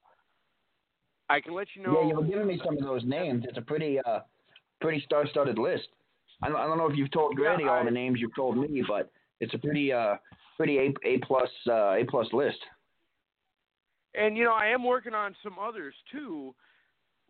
[1.29, 2.01] I can let you know.
[2.01, 3.45] Yeah, you were giving me some of those names.
[3.47, 4.19] It's a pretty uh
[4.79, 5.87] pretty star studded list.
[6.43, 8.57] I don't, I don't know if you've told Granny Yeah, all the names you've told
[8.57, 9.09] me, but
[9.39, 10.17] it's a pretty uh
[10.55, 12.59] pretty A A plus uh A plus list.
[14.13, 16.53] and you know I am working on some others too.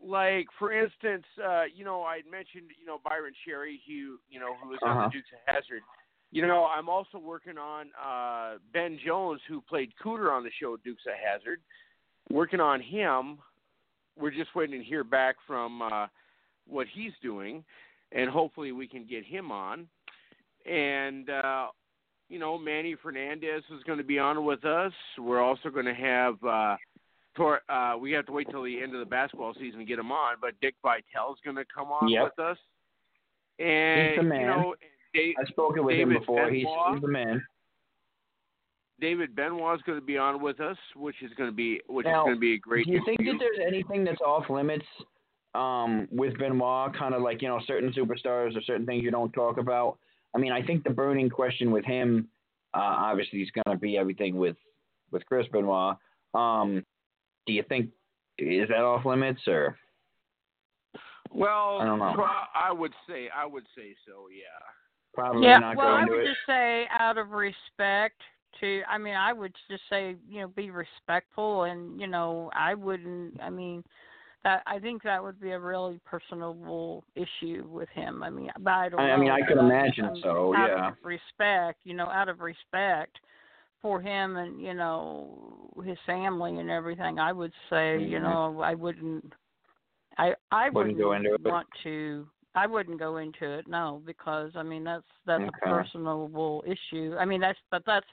[0.06, 4.54] Like for instance, uh, you know I mentioned you know Byron Cherry, who you know
[4.62, 5.08] who was on Uh-huh.
[5.08, 5.82] the Dukes of Hazzard.
[6.32, 10.78] You know I'm also working on uh, Ben Jones, who played Cooter on the show
[10.78, 11.60] Dukes of Hazzard.
[12.30, 13.39] Working on him.
[14.18, 16.08] We're just waiting to hear back from uh,
[16.68, 17.63] what he's doing,
[18.12, 19.88] and hopefully we can get him on.
[20.68, 21.68] And uh,
[22.30, 24.94] you know Manny Fernandez is going to be on with us.
[25.18, 26.36] We're also going to have.
[26.44, 26.76] Uh,
[27.36, 30.00] Tor, uh, we have to wait till the end of the basketball season to get
[30.00, 32.24] him on, but Dick Vitale is going to come on Yep.
[32.24, 32.58] with us.
[33.60, 34.39] And He's the man.
[34.41, 34.76] you know,
[35.13, 36.50] Dave, I've spoken with him David before.
[36.50, 37.45] He's he's the man.
[39.00, 42.06] David Benoit is going to be on with us, which is going to be which
[42.06, 44.50] Now, is going to be a great Do you think that there's anything that's off
[44.50, 44.86] limits
[45.54, 46.95] um, with Benoit?
[46.98, 49.98] Kind of like you know certain superstars or certain things you don't talk about.
[50.34, 52.28] I mean, I think the burning question with him,
[52.74, 54.56] uh, obviously, is going to be everything with
[55.12, 55.98] with Chris Benoit.
[56.34, 56.86] Um,
[57.46, 57.90] do you think
[58.38, 59.78] is that off limits or?
[61.32, 62.14] well, I don't know.
[62.16, 64.28] pro- I would say I would say so.
[64.32, 64.44] Yeah.
[65.14, 66.26] Probably yeah, not well, go I would it.
[66.28, 68.20] just say out of respect
[68.60, 72.74] to, I mean, I would just say, you know, be respectful, and you know, I
[72.74, 73.42] wouldn't.
[73.42, 73.84] I mean,
[74.44, 78.24] that I think that would be a really personable issue with him.
[78.24, 80.88] I mean, but I don't I- I mean, I could imagine um, so, Out yeah.
[80.90, 83.18] of respect, you know, out of respect
[83.86, 88.24] for him and you know his family and everything, I would say, you Mhm.
[88.24, 89.32] know, I wouldn't.
[90.17, 91.41] I I Wouldn't go into it?
[91.45, 92.28] want to.
[92.56, 95.69] I wouldn't go into it, no, because I mean that's that's Okay.
[95.69, 97.15] a personable issue.
[97.19, 98.08] I mean that's but that's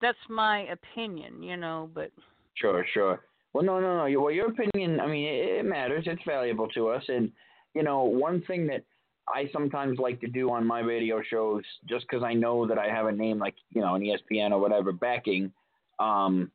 [0.00, 1.88] that's my opinion, you know.
[1.94, 2.10] But
[2.54, 3.20] Sure, sure.
[3.52, 4.20] Well, no, no, no.
[4.20, 6.08] Well, your opinion, I mean, it, it matters.
[6.08, 7.04] It's valuable to us.
[7.08, 7.30] And,
[7.74, 8.82] you know, one thing that
[9.28, 12.88] I sometimes like to do on my radio shows, just because I know that I
[12.88, 15.52] have a name like, you know, an ESPN or whatever backing,
[15.98, 16.50] um,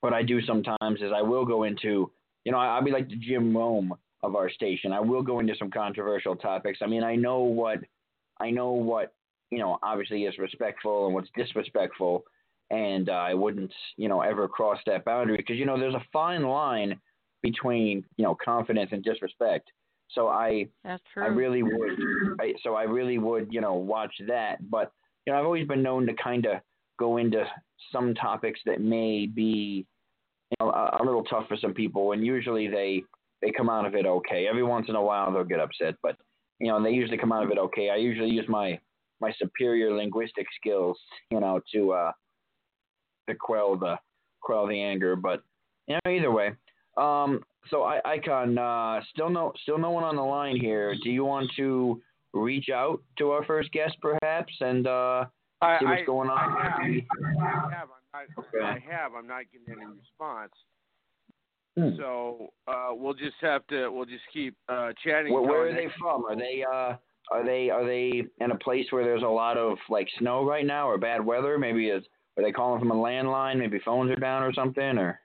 [0.00, 2.10] what I do sometimes is I will go into,
[2.44, 4.92] you know, I, I'll be like the Jim Rome of our station.
[4.92, 6.78] I will go into some controversial topics.
[6.82, 7.78] I mean, I know what,
[8.40, 9.14] I know what,
[9.50, 12.24] you know, obviously is respectful and what's disrespectful
[12.70, 16.04] and uh, I wouldn't, you know, ever cross that boundary because you know there's a
[16.12, 17.00] fine line
[17.42, 19.70] between you know confidence and disrespect.
[20.10, 21.24] So I, that's true.
[21.24, 21.98] I really would,
[22.40, 24.58] I, so I really would, you know, watch that.
[24.70, 24.92] But
[25.26, 26.60] you know, I've always been known to kind of
[26.98, 27.44] go into
[27.92, 29.86] some topics that may be,
[30.50, 33.02] you know, a, a little tough for some people, and usually they
[33.42, 34.46] they come out of it okay.
[34.48, 36.16] Every once in a while they'll get upset, but
[36.58, 37.90] you know, they usually come out of it okay.
[37.90, 38.78] I usually use my
[39.20, 40.98] my superior linguistic skills,
[41.30, 42.12] you know, to uh
[43.28, 43.96] to quell the
[44.40, 45.16] quell the anger.
[45.16, 45.42] But
[45.86, 46.52] you know, either way.
[46.96, 50.94] Um, so I, Icon, uh, still no still no one on the line here.
[51.02, 52.00] Do you want to
[52.32, 55.24] reach out to our first guest, perhaps, and uh,
[55.60, 56.38] I, see what's I- going on?
[56.38, 56.80] I have.
[57.40, 57.88] I have.
[57.90, 58.44] I'm not.
[58.54, 58.64] Okay.
[58.64, 59.12] I have.
[59.14, 60.52] I'm not getting any response.
[61.76, 61.90] Hmm.
[61.98, 63.88] So uh, we'll just have to.
[63.90, 65.32] We'll just keep uh, chatting.
[65.32, 66.24] Where, where are they from?
[66.24, 66.96] Are they uh,
[67.30, 70.64] are they are they in a place where there's a lot of like snow right
[70.64, 71.58] now or bad weather?
[71.58, 72.04] Maybe is
[72.36, 73.58] are they calling from a landline?
[73.58, 75.20] Maybe phones are down or something or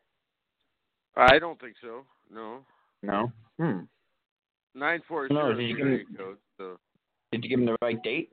[1.16, 2.06] I don't think so.
[2.34, 2.60] No.
[3.04, 3.32] no?
[3.60, 3.80] Hmm.
[4.74, 6.38] Nine four No, did you is give the me- code.
[6.58, 6.78] So.
[7.32, 8.32] Did you give him the right date?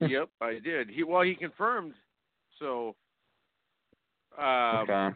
[0.00, 0.88] yep, I did.
[0.90, 1.94] He well, he confirmed.
[2.58, 2.94] So.
[4.38, 5.08] Um, okay.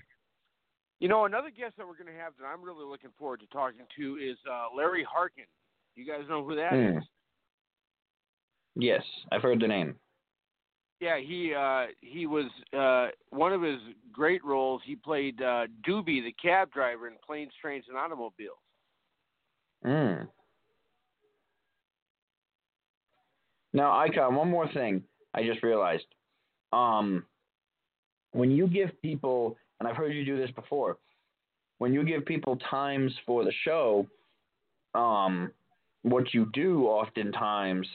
[0.98, 3.46] You know, another guest that we're going to have that I'm really looking forward to
[3.48, 5.44] talking to is uh, Larry Hankin.
[5.96, 6.94] You guys know who that is?
[6.94, 6.98] Hmm.
[8.76, 9.96] Yes, I've heard the name.
[11.02, 12.44] Yeah, he uh, he was
[12.78, 13.80] uh, one of his
[14.12, 14.80] great roles.
[14.84, 18.56] He played uh, Doobie, the cab driver in Planes, Trains, and Automobiles.
[19.84, 20.28] Mm.
[23.72, 25.02] Now, Icon, one more thing
[25.34, 26.04] I just realized.
[26.72, 27.26] Um,
[28.30, 30.98] when you give people, and I've heard you do this before,
[31.78, 34.06] when you give people times for the show,
[34.94, 35.50] um,
[36.02, 37.88] what you do oftentimes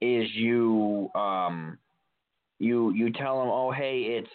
[0.00, 1.78] is you um,
[2.58, 4.30] you you tell them, oh hey, it's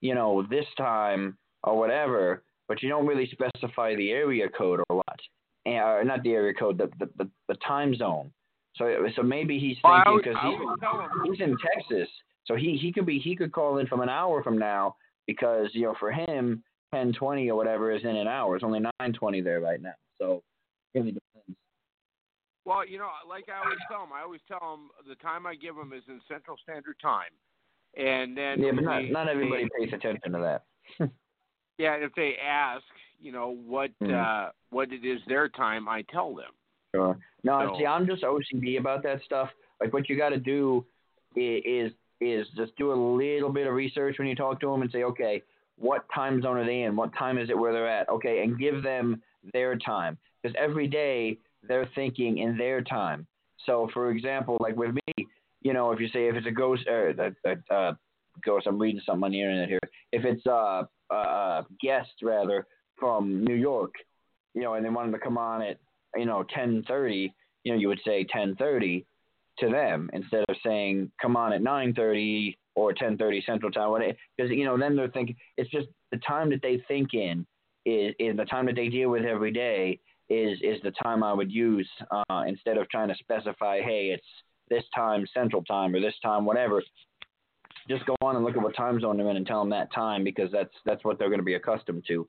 [0.00, 4.96] you know this time or whatever, but you don't really specify the area code or
[4.96, 5.20] what
[5.64, 8.30] and, or not the area code, the, the the the time zone.
[8.76, 11.10] So so maybe he's thinking because I he's would tell him.
[11.24, 12.08] he's in Texas,
[12.44, 15.68] so he he could be he could call in from an hour from now because
[15.72, 16.62] you know for him
[16.94, 18.54] ten twenty or whatever is in an hour.
[18.54, 19.94] It's only nine twenty there right now.
[20.18, 20.42] So
[20.94, 21.58] really depends.
[22.64, 25.54] Well, you know, like I always tell them, I always tell them the time I
[25.54, 27.30] give them is in Central Standard Time,
[27.96, 30.64] and then Yeah, but not they- not everybody they- pays attention to that.
[31.78, 32.84] yeah, if they ask,
[33.20, 34.12] you know, what Mhm.
[34.14, 36.52] uh what it is their time, I tell them.
[36.94, 37.18] Sure.
[37.44, 39.50] No, So- see, I'm just OCD about that stuff.
[39.80, 40.84] Like, what you got to do
[41.34, 44.80] is, is is just do a little bit of research when you talk to them
[44.80, 45.42] and say, okay,
[45.76, 46.96] what time zone are they in?
[46.96, 48.08] What time is it where they're at?
[48.08, 53.26] Okay, and give them their time because every day they're thinking in their time.
[53.66, 55.26] So, for example, like with me,
[55.66, 57.98] you know, if you say if it's a ghost, uh, a, a, a
[58.44, 59.80] ghost, I'm reading something on the internet here.
[60.12, 63.92] If it's a, a, a guest rather from New York,
[64.54, 65.80] you know, and they wanted to come on at
[66.14, 67.32] you know 10:30,
[67.64, 69.04] you know, you would say 10:30
[69.58, 74.14] to them instead of saying come on at 9:30 or 10:30 Central Time.
[74.36, 77.44] Because you know, then they're thinking it's just the time that they think in
[77.84, 79.98] is is the time that they deal with every day
[80.28, 84.26] is is the time I would use uh, instead of trying to specify, hey, it's
[84.68, 86.82] this time Central Time or this time whatever.
[87.88, 89.92] Just go on and look at what time zone they're in and tell them that
[89.92, 92.28] time because that's that's what they're going to be accustomed to.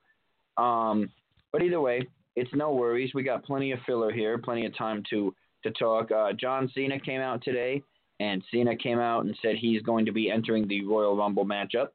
[0.62, 1.10] Um,
[1.52, 3.14] but either way, it's no worries.
[3.16, 6.12] We got plenty of filler here, plenty of time to to talk.
[6.12, 7.82] Uh, John Cena came out today,
[8.20, 11.88] and Cena came out and said he's going to be entering the Royal Rumble matchup.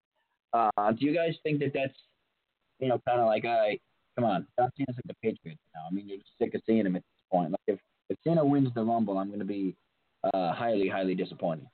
[0.53, 1.95] Uh, do you guys think that that's,
[2.79, 3.79] you know, kind of like, I
[4.17, 5.83] come on, John Cena's like the Patriots now.
[5.89, 7.53] I mean, you're sick of seeing him at this point.
[7.53, 7.79] Like if
[8.11, 9.77] if Cena wins the Rumble, I'm going to be
[10.25, 11.67] uh, highly, highly disappointed.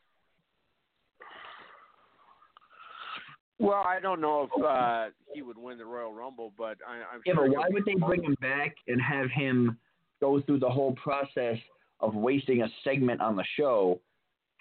[3.61, 7.21] Well, I don't know if uh he would win the Royal Rumble, but I, I'm
[7.27, 7.49] Yeah, sure.
[7.49, 9.79] but why would they bring him back and have him
[10.21, 11.59] go through the whole process
[12.01, 14.01] of wasting a segment on the show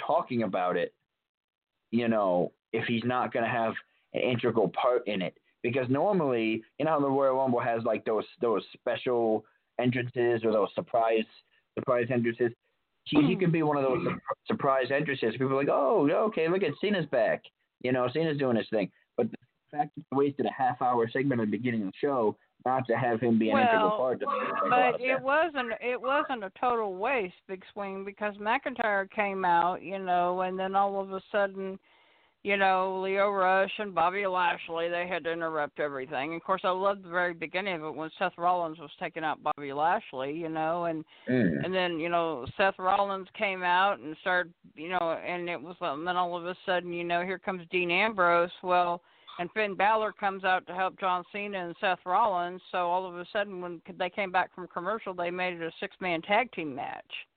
[0.06, 0.94] talking about it,
[1.92, 3.74] you know, if he's not going to have
[4.14, 5.38] an integral part in it?
[5.62, 9.46] Because normally, you know, how the Royal Rumble has like those those special
[9.80, 11.26] entrances or those surprise
[11.76, 12.52] surprise entrances.
[13.10, 14.08] He, he could be one of those
[14.46, 15.34] surprise entrances.
[15.34, 17.44] People are like, oh, okay, look at Cena's back.
[17.82, 18.90] You know, Cena's doing his thing.
[19.16, 19.38] But the
[19.72, 22.98] fact that wasted a half hour segment at the beginning of the show not to
[22.98, 24.26] have him be an integral part of the
[24.70, 30.00] but it wasn't it wasn't a total waste, Big Swing, because McIntyre came out, you
[30.00, 31.80] know, and then all of a sudden,
[32.48, 36.34] you know, Lio Rush and Bobby Lashley they had to interrupt everything.
[36.34, 39.44] Of course, I loved the very beginning of it when Seth Rollins was taking out
[39.44, 41.66] Bobby Lashley, you know, and Mm.
[41.66, 45.76] and then you know Seth Rollins came out and started, you know, and it was
[45.82, 48.50] and then all of a sudden, you know, here comes Dean Ambrose.
[48.64, 49.02] Well,
[49.40, 52.62] and Finn Balor comes out to help John Cena and Seth Rollins.
[52.72, 55.72] So all of a sudden, when they came back from commercial, they made it a
[55.82, 57.28] six-man tag team match.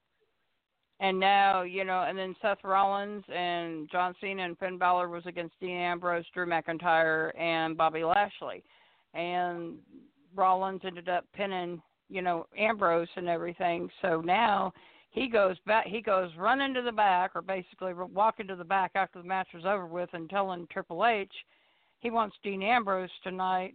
[1.02, 5.24] And now, you know, and then Seth Rollins and John Cena and Finn Balor was
[5.24, 8.62] against Dean Ambrose, Drew McIntyre, and Bobby Lashley.
[9.14, 9.76] And
[10.36, 13.88] Rollins ended up pinning, you know, Ambrose and everything.
[14.02, 14.74] So now
[15.08, 18.92] he goes back, he goes running to the back, or basically walking to the back
[18.94, 21.32] after the match was over with, and telling Triple H
[22.00, 23.74] he wants Dean Ambrose tonight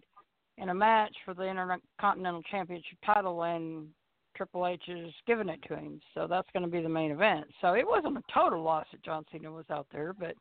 [0.57, 3.87] in a match for the Intercontinental Championship title, and
[4.35, 5.99] Triple H is giving it to him.
[6.13, 7.45] So that's going to be the main event.
[7.61, 10.35] So it wasn't a total loss that John Cena was out there, but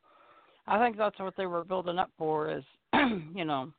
[0.66, 2.50] I think that's what they were building up for.
[2.50, 2.64] Is
[3.34, 3.72] you know,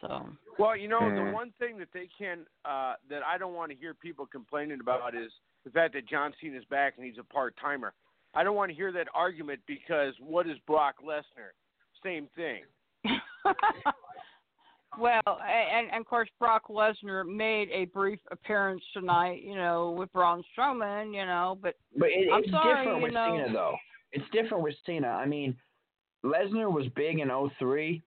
[0.00, 0.26] so
[0.58, 3.76] Well, you know, the one thing that they can uh that I don't want to
[3.76, 5.30] hear people complaining about is
[5.64, 7.94] the fact that John Cena's back and he's a part timer.
[8.34, 11.52] I don't want to hear that argument because what is Brock Lesnar?
[12.02, 12.62] Same thing.
[15.02, 20.12] well, and, and of course Brock Lesnar made a brief appearance tonight, you know, with
[20.12, 23.74] Braun Strowman, you know, but But it, I'm it's sorry, different with know- Cena, though.
[24.12, 25.08] It's different with Cena.
[25.08, 25.56] I mean,
[26.24, 28.02] Lesnar was big in '03,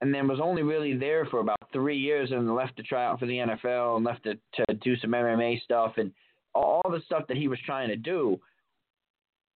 [0.00, 3.20] and then was only really there for about three years, and left to try out
[3.20, 6.10] for the NFL and left to, to do some MMA stuff and
[6.54, 8.38] all the stuff that he was trying to do.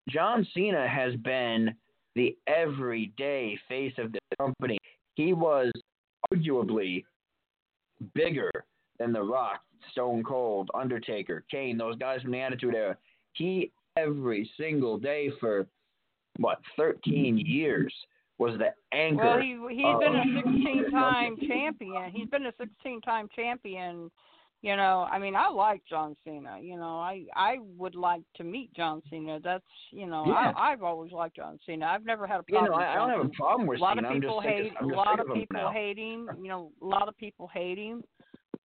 [0.08, 1.74] John Cena has been
[2.14, 4.78] the everyday face of the company.
[5.14, 5.72] He was
[6.36, 7.04] arguably
[8.14, 8.50] bigger
[8.98, 9.60] than The Rock,
[9.92, 12.96] Stone Cold, Undertaker, Kane, those guys from the Attitude Era.
[13.32, 15.66] He every single day for
[16.38, 17.92] what 13 years
[18.38, 19.24] was the anchor.
[19.24, 22.10] well, he he's been a 16-time champion.
[22.12, 24.10] He's been a 16-time champion.
[24.62, 26.58] You know, I mean, I like John Cena.
[26.60, 29.38] You know, I I would like to meet John Cena.
[29.44, 30.52] That's you know, Yeah.
[30.56, 31.86] I I've always liked John Cena.
[31.86, 32.72] I've never had a you problem.
[32.72, 34.08] know, with I, I don't John have a problem with a lot Cena.
[34.08, 35.70] of people hate of, a lot of of people now.
[35.70, 38.02] hate him you know a lot of people hate him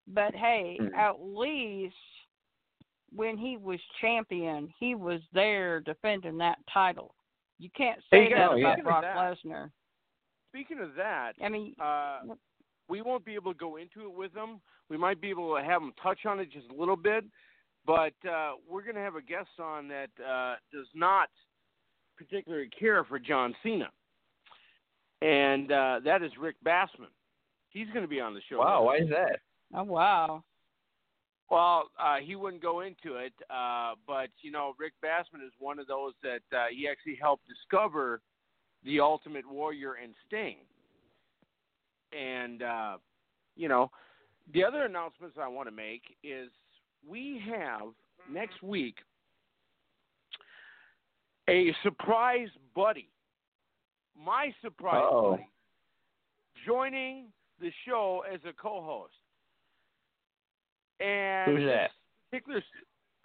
[0.06, 0.94] but hey Mm.
[0.94, 1.94] at least
[3.12, 7.14] when he was champion he was there defending that title
[7.58, 8.82] you can't say guys, that oh, about yeah.
[8.84, 9.70] Brock Lesnar
[10.52, 12.20] Speaking of that, I mean uh
[12.90, 14.60] we won't be able to go into it with them.
[14.88, 17.24] We might be able to have them touch on it just a little bit.
[17.86, 21.30] But uh, we're going to have a guest on that uh, does not
[22.18, 23.88] particularly care for John Cena,
[25.22, 27.08] and uh, that is Rick Bassman.
[27.70, 28.58] He's going to be on the show.
[28.58, 29.40] Wow, why is that?
[29.74, 30.44] Oh wow.
[31.50, 35.78] Well, uh, he wouldn't go into it, uh, but you know, Rick Bassman is one
[35.78, 38.20] of those that uh, he actually helped discover
[38.84, 40.58] the Ultimate Warrior and Sting.
[42.18, 42.96] And uh,
[43.56, 43.90] you know,
[44.52, 46.48] the other announcements I want to make is
[47.08, 47.88] we have
[48.30, 48.96] next week
[51.48, 53.08] a surprise buddy,
[54.16, 55.30] my surprise Uh-oh.
[55.32, 55.48] buddy,
[56.66, 57.26] joining
[57.60, 59.12] the show as a co-host.
[61.00, 61.90] And Who's that?
[62.30, 62.62] Particular,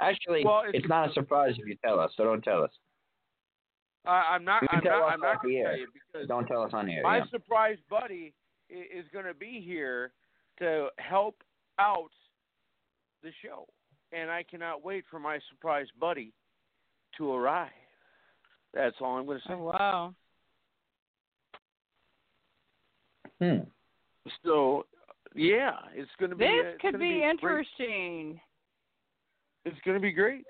[0.01, 2.71] Actually, Well, it's, it's- not a surprise if you tell us, so don't tell us.
[4.07, 4.63] uh, I'm not.
[4.69, 5.07] I'm tell not.
[5.07, 7.01] us I'm not going to tell you because Don't tell us on air.
[7.03, 7.23] my yeah.
[7.31, 8.33] surprise buddy
[8.69, 10.11] is going to be here
[10.59, 11.35] to help
[11.79, 12.09] out
[13.23, 13.65] the show,
[14.11, 16.31] and I cannot wait for my surprise buddy
[17.17, 17.71] to arrive.
[18.73, 19.53] That's all I'm going to say.
[19.53, 20.15] Oh wow.
[23.41, 23.59] Hmm.
[24.45, 24.85] So,
[25.35, 26.45] yeah, it's going to be.
[26.45, 27.29] uh, This it's could gonna be great.
[27.29, 28.39] interesting.
[29.65, 30.45] It's going to be great.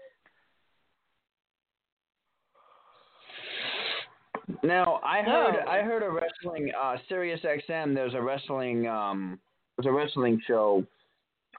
[4.64, 9.40] Now I heard So- I heard a wrestling uh Sirius XM there's a wrestling um
[9.78, 10.86] there's a wrestling show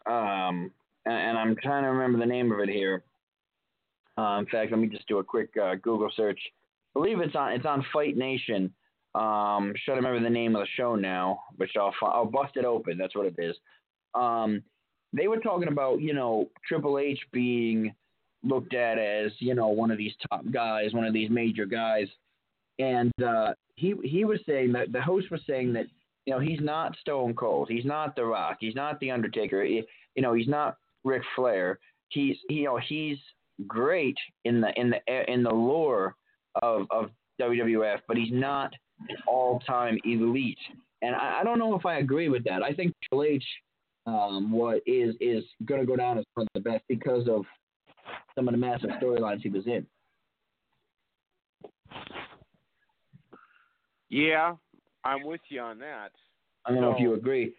[0.07, 0.71] um
[1.05, 3.03] and, and I'm trying to remember the name of it here.
[4.19, 6.41] Uh, in fact, let me just do a quick uh, Google search.
[6.95, 8.73] I believe it's on it's on Fight Nation.
[9.15, 12.99] Um should remember the name of the show now, which I'll I'll bust it open.
[12.99, 13.57] That's what it is.
[14.15, 14.63] Um
[15.13, 17.95] they were talking about, you know, Triple H being
[18.43, 22.07] looked at as, you know, one of these top guys, one of these major guys
[22.79, 25.87] and uh, he he was saying that the host was saying that
[26.25, 29.83] you know he's not Stone Cold, he's not The Rock, he's not the Undertaker, he,
[30.15, 31.79] you know he's not Ric Flair.
[32.09, 33.19] He's you know he's
[33.67, 36.15] great in the in the in the lore
[36.63, 37.11] of of
[37.41, 38.73] WWF, but he's not
[39.09, 40.59] an all time elite.
[41.03, 42.63] And I, I don't know if I agree with that.
[42.63, 43.45] I think Triple H
[44.07, 47.45] um, what is is going to go down as one of the best because of
[48.35, 49.87] some of the massive storylines he was in.
[54.09, 54.55] Yeah,
[55.05, 56.13] I'm with you on that.
[56.65, 57.55] I don't know if you agree.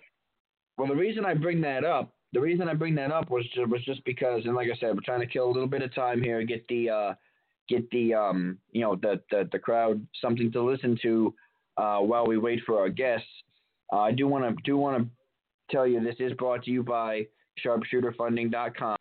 [0.78, 3.70] Well, the reason I bring that up, the reason I bring that up was just,
[3.70, 5.93] was just because, and like I said, we're trying to kill a little bit of
[5.95, 7.14] time here, get the uh,
[7.68, 11.34] get the um, you know the, the the crowd something to listen to
[11.78, 13.28] uh, while we wait for our guests.
[13.91, 15.10] Uh, I do want to do want to
[15.74, 17.26] tell you this is brought to you by
[17.66, 18.98] SharpshooterFunding.com.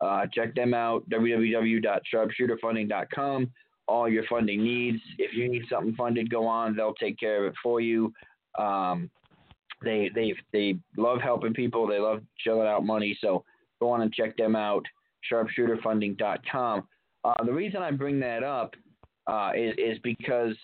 [0.00, 3.50] Uh, check them out www.sharpshooterfunding.com.
[3.88, 5.00] All your funding needs.
[5.18, 6.74] If you need something funded, go on.
[6.74, 8.12] They'll take care of it for you.
[8.58, 9.10] Um,
[9.82, 11.86] they they they love helping people.
[11.86, 13.16] They love shelling out money.
[13.20, 13.44] So
[13.80, 14.84] go on and check them out.
[15.30, 16.88] Sharpshooterfunding.com.
[17.24, 18.74] Uh, the reason I bring that up
[19.26, 20.54] uh, is is because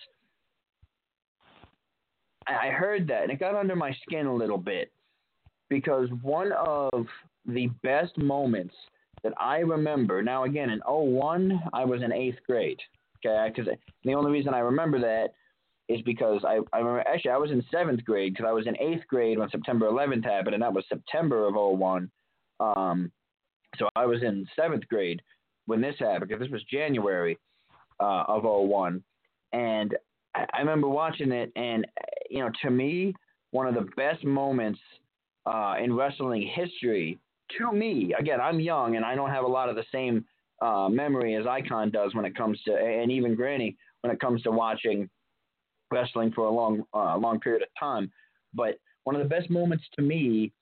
[2.47, 4.91] I heard that and it got under my skin a little bit
[5.68, 7.07] because one of
[7.47, 8.75] the best moments
[9.23, 10.23] that I remember.
[10.23, 12.81] Now again in 01, I was in eighth grade.
[13.25, 13.73] Okay, because
[14.05, 15.35] the only reason I remember that
[15.89, 18.81] is because I, I remember actually I was in seventh grade because I was in
[18.81, 22.11] eighth grade when September 11th happened, and that was September of 01.
[22.61, 23.12] Um,
[23.79, 25.23] so I was in seventh grade
[25.66, 27.39] when this happened because this was January
[28.01, 29.03] uh, of 01.
[29.53, 29.97] And
[30.35, 31.87] I, I remember watching it, and
[32.31, 33.14] you know, to me,
[33.51, 34.81] one of the best moments
[35.47, 37.18] uh, in wrestling history.
[37.59, 40.25] To me, again, I'm young and I don't have a lot of the same
[40.62, 44.42] uh, memory as Icon does when it comes to, and even Granny when it comes
[44.42, 45.08] to watching
[45.90, 48.10] wrestling for a long, uh, long period of time.
[48.54, 50.52] But one of the best moments to me,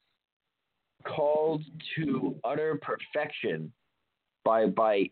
[1.06, 1.62] called
[1.96, 3.72] to utter perfection
[4.44, 5.08] by by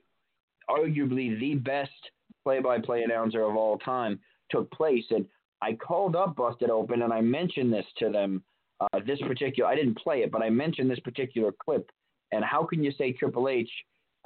[0.68, 1.91] arguably the best
[2.45, 4.20] play-by-play announcer of all time,
[4.51, 5.05] took place.
[5.11, 5.26] And
[5.62, 8.43] I called up Busted Open and I mentioned this to them.
[8.80, 11.91] Uh, this particular, I didn't play it, but I mentioned this particular clip.
[12.32, 13.70] And how can you say Triple H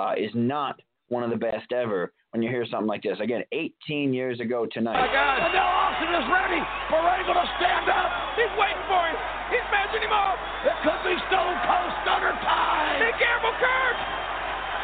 [0.03, 3.19] uh, is not one of the best ever when you hear something like this?
[3.23, 4.99] Again, 18 years ago tonight.
[4.99, 8.11] Oh, My God, and now Austin is ready for Angle to stand up.
[8.35, 9.17] He's waiting for him.
[9.55, 10.37] He's measuring him up.
[10.67, 12.99] It could be Stone Cold Stunner time.
[12.99, 13.99] Be careful, Kurt.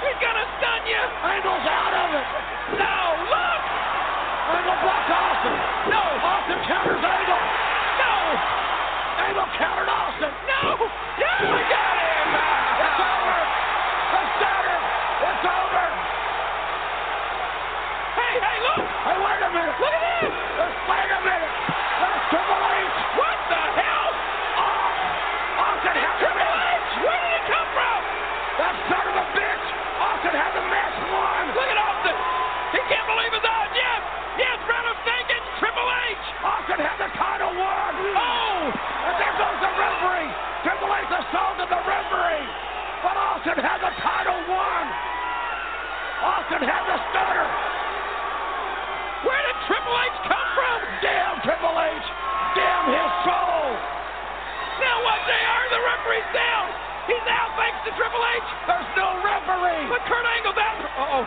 [0.04, 1.02] He's gonna stun you.
[1.26, 2.26] Angle's out of it.
[2.78, 2.96] No,
[3.32, 3.62] look.
[4.54, 5.56] Angle blocks Austin.
[5.90, 6.02] No.
[6.22, 7.42] Austin counters Angle.
[7.98, 8.14] No.
[9.26, 10.30] Angle countered Austin.
[10.46, 10.60] No.
[11.18, 11.32] No.
[11.50, 11.87] We got
[41.32, 42.48] sold to the referee.
[43.04, 44.84] But Austin had the title won.
[46.18, 47.48] Austin had the starter.
[49.22, 50.78] Where did Triple H come from?
[51.02, 52.06] Damn Triple H.
[52.58, 53.66] Damn his soul.
[54.82, 55.62] Now what, JR?
[55.74, 56.66] The referee's down.
[57.06, 58.48] He's out thanks to Triple H.
[58.66, 59.86] There's no referee.
[59.90, 60.78] But Kurt Angle, out.
[60.84, 61.24] Uh-oh.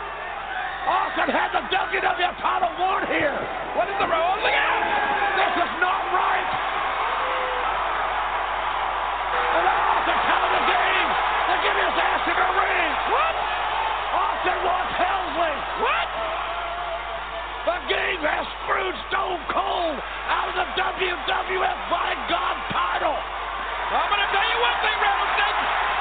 [0.82, 3.38] Austin had the WWE title won here.
[3.78, 4.18] What is the road?
[4.18, 4.82] Oh, look out!
[5.38, 6.61] This is not right.
[10.02, 11.10] And Austin the game
[11.46, 12.90] to get his ass in the ring.
[13.14, 13.34] What?
[14.12, 15.54] Austin wants Helmsley.
[15.78, 16.08] What?
[17.62, 19.96] The game has screwed Stone Cold
[20.26, 23.14] out of the WWF by God title.
[23.14, 25.58] I'm going to tell you one thing, Rattlesnake.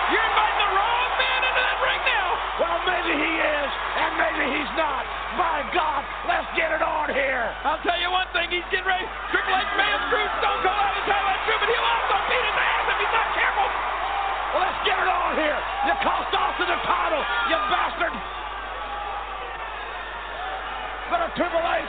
[0.10, 2.30] You're inviting the wrong man into that ring now.
[2.58, 3.72] Well, maybe he is,
[4.02, 5.06] and maybe he's not.
[5.38, 7.54] By God, let's get it on here.
[7.64, 8.50] I'll tell you one thing.
[8.50, 9.06] He's getting ready.
[9.30, 11.28] Triple H have screwed Stone Cold out of the title.
[11.30, 12.11] That's true, but he'll
[14.62, 15.60] let's get it on here.
[15.90, 18.14] You cost Austin the title, you bastard.
[21.22, 21.86] A Triple H,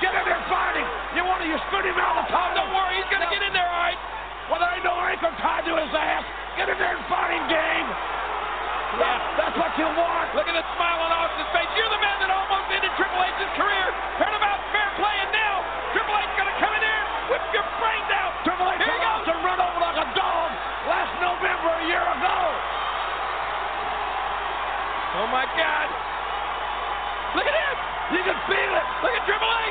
[0.00, 0.88] get in there fighting.
[1.12, 2.56] You want to, you spin him out the top.
[2.56, 4.00] Don't worry, he's going to get in there, all right.
[4.48, 6.24] Well, there ain't no ankle tied to his ass.
[6.56, 7.88] Get in there and fight him, game.
[9.04, 10.32] Yeah, that's what you want.
[10.32, 11.68] Look at the smile on Austin's face.
[11.76, 13.86] You're the man that almost ended Triple H's career.
[14.16, 14.37] Heard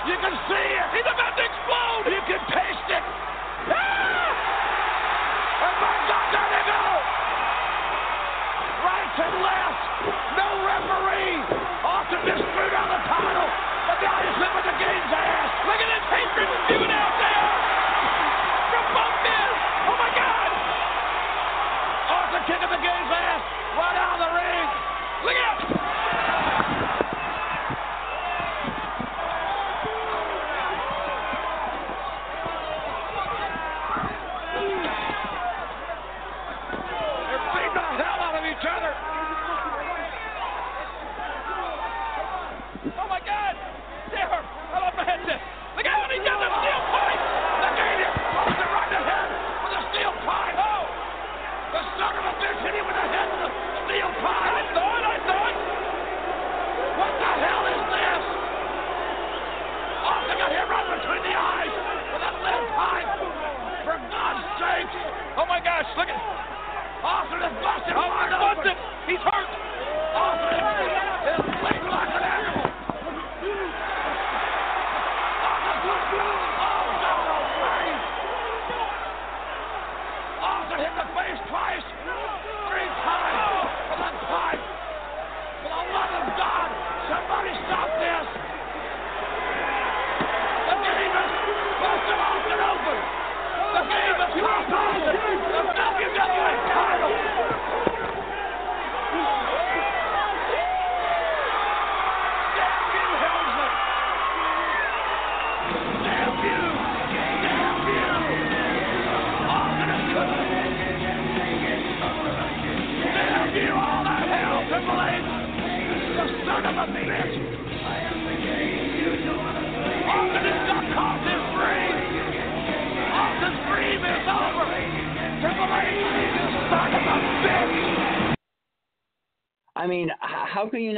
[0.07, 0.87] You can see it.
[0.95, 2.03] He's about to explode.
[2.07, 2.56] You can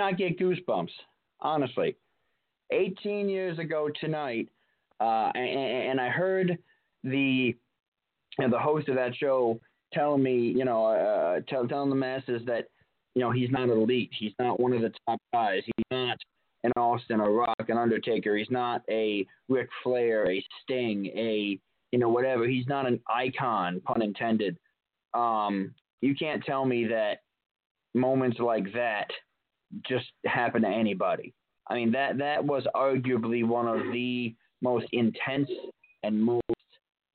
[0.09, 0.91] not get goosebumps?
[1.41, 1.95] Honestly,
[2.71, 4.49] 18 years ago tonight,
[4.99, 6.57] uh, and, and I heard
[7.03, 7.55] the
[8.37, 9.59] you know, the host of that show
[9.93, 12.67] telling me, you know, uh, tell, telling the masses that
[13.15, 16.17] you know he's not elite, he's not one of the top guys, he's not
[16.63, 21.59] an Austin, a Rock, an Undertaker, he's not a Ric Flair, a Sting, a
[21.91, 22.47] you know whatever.
[22.47, 24.57] He's not an icon, pun intended.
[25.13, 27.19] Um, you can't tell me that
[27.93, 29.07] moments like that
[29.87, 31.33] just happen to anybody.
[31.67, 35.49] I mean that that was arguably one of the most intense
[36.03, 36.43] and most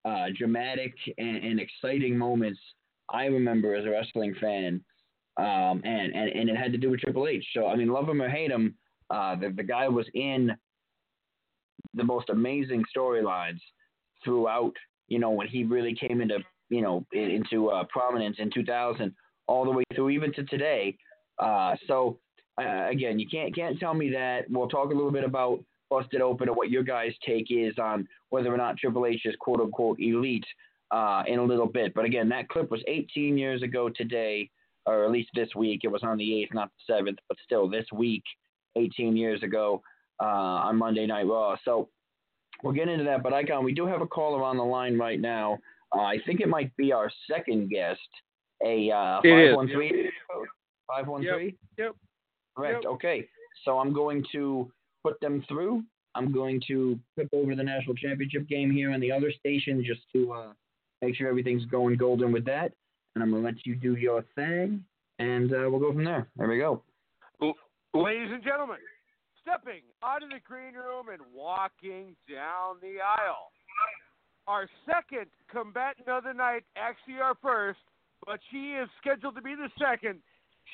[0.05, 2.61] uh, dramatic and, and exciting moments
[3.13, 4.83] I remember as a wrestling fan.
[5.37, 7.45] Um, and, and, and it had to do with Triple H.
[7.55, 8.77] So I mean, love him or hate him,
[9.11, 10.53] uh, the the guy was in
[11.95, 13.61] the most amazing storylines
[14.25, 14.73] throughout.
[15.09, 16.39] You know, when he really came into
[16.71, 19.13] you know into uh, prominence in 2000,
[19.47, 20.97] all the way through even to today.
[21.39, 22.19] Uh, so
[22.61, 24.45] uh, again, you can't can't tell me that.
[24.49, 28.07] We'll talk a little bit about Busted Open and what your guys' take is on
[28.31, 30.47] whether or not Triple H is quote unquote elite
[30.91, 31.95] uh, in a little bit.
[31.95, 34.51] But again, that clip was 18 years ago today,
[34.87, 35.81] or at least this week.
[35.85, 38.23] It was on the 8th, not the 7th, but still this week,
[38.77, 39.83] 18 years ago
[40.23, 41.57] uh, on Monday Night Raw.
[41.65, 41.89] So
[42.63, 43.23] we'll get into that.
[43.23, 45.59] But Icon, we do have a caller on the line right now.
[45.95, 48.01] Uh, I think it might be our second guest,
[48.65, 50.11] a uh, It is, 513.
[50.89, 51.57] 513?
[51.79, 51.97] Yep.
[52.57, 52.85] Correct.
[52.85, 52.93] Yep.
[52.93, 53.29] Okay.
[53.65, 54.71] So I'm going to
[55.03, 55.83] put them through.
[56.15, 60.03] I'm going to flip over the national championship game here on the other station just
[60.15, 60.53] to uh,
[61.03, 62.73] make sure everything's going golden with that.
[63.15, 64.85] And I'm going to let you do your thing,
[65.21, 66.27] and uh, we'll go from there.
[66.37, 66.83] There we go.
[67.95, 68.79] Ladies and gentlemen,
[69.41, 73.53] stepping out of the green room and walking down the aisle.
[74.49, 77.79] Our second combatant of the night, actually our first,
[78.27, 80.19] but she is scheduled to be the second.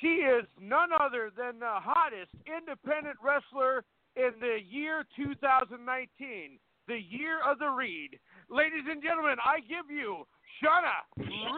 [0.00, 3.84] She is none other than the hottest independent wrestler
[4.16, 8.18] in the year 2019, the year of the Reed.
[8.48, 10.26] Ladies and gentlemen, I give you
[10.62, 11.04] Shauna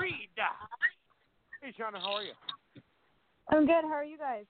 [0.01, 0.33] Reed.
[1.63, 2.33] Hey, Shauna, how are you?
[3.49, 3.85] I'm good.
[3.85, 4.45] How are you guys?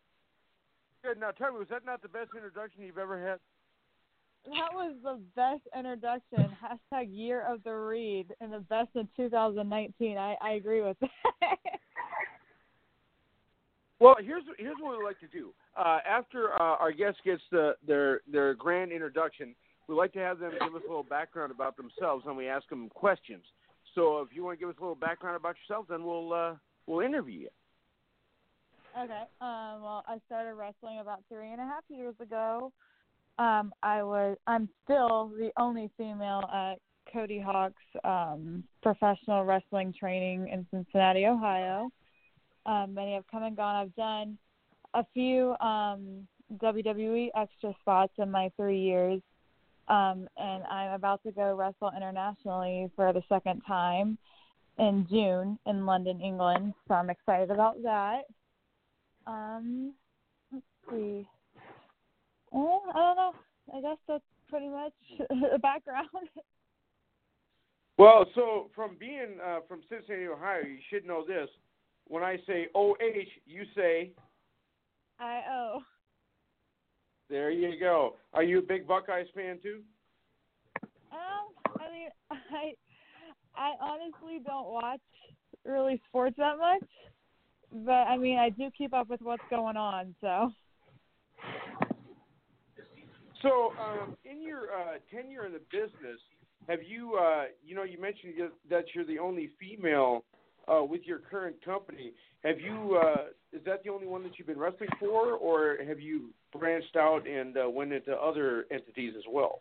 [1.04, 1.18] Good.
[1.18, 3.38] Now, tell me, was that not the best introduction you've ever had?
[4.44, 6.56] That was the best introduction.
[6.92, 10.18] Hashtag year of the Reed and the best in 2019.
[10.18, 11.10] I, I agree with that.
[14.02, 15.54] Well, here's here's what we like to do.
[15.78, 19.54] Uh, after uh, our guest gets the, their their grand introduction,
[19.86, 22.68] we like to have them give us a little background about themselves, and we ask
[22.68, 23.44] them questions.
[23.94, 26.54] So, if you want to give us a little background about yourself, then we'll uh,
[26.88, 27.48] we'll interview you.
[28.98, 29.22] okay.
[29.40, 32.72] Um, well, I started wrestling about three and a half years ago.
[33.38, 36.80] Um, I was I'm still the only female at
[37.12, 41.88] Cody Hawk's um, professional wrestling training in Cincinnati, Ohio.
[42.66, 43.76] Um, many have come and gone.
[43.76, 44.38] I've done
[44.94, 46.26] a few um,
[46.58, 49.20] WWE extra spots in my three years,
[49.88, 54.18] um, and I'm about to go wrestle internationally for the second time
[54.78, 56.74] in June in London, England.
[56.88, 58.22] So I'm excited about that.
[59.26, 59.94] Um,
[60.52, 61.26] let's see.
[62.50, 63.32] Well, I don't know.
[63.74, 64.92] I guess that's pretty much
[65.52, 66.08] the background.
[67.98, 71.48] Well, so from being uh, from Cincinnati, Ohio, you should know this.
[72.08, 72.94] When I say OH,
[73.46, 74.12] you say
[75.18, 75.78] I oh.
[77.30, 78.16] there you go.
[78.34, 79.80] Are you a big Buckeyes fan too?
[81.12, 82.74] Um, I mean, I
[83.54, 85.00] I honestly don't watch
[85.64, 86.88] really sports that much,
[87.84, 90.14] but I mean, I do keep up with what's going on.
[90.20, 90.52] So
[93.42, 96.20] So, um, in your uh, tenure in the business,
[96.68, 98.34] have you, uh, you know, you mentioned
[98.70, 100.24] that you're the only female
[100.68, 102.12] uh, with your current company.
[102.44, 106.00] Have you, uh, is that the only one that you've been wrestling for, or have
[106.00, 109.60] you branched out and uh, went into other entities as well?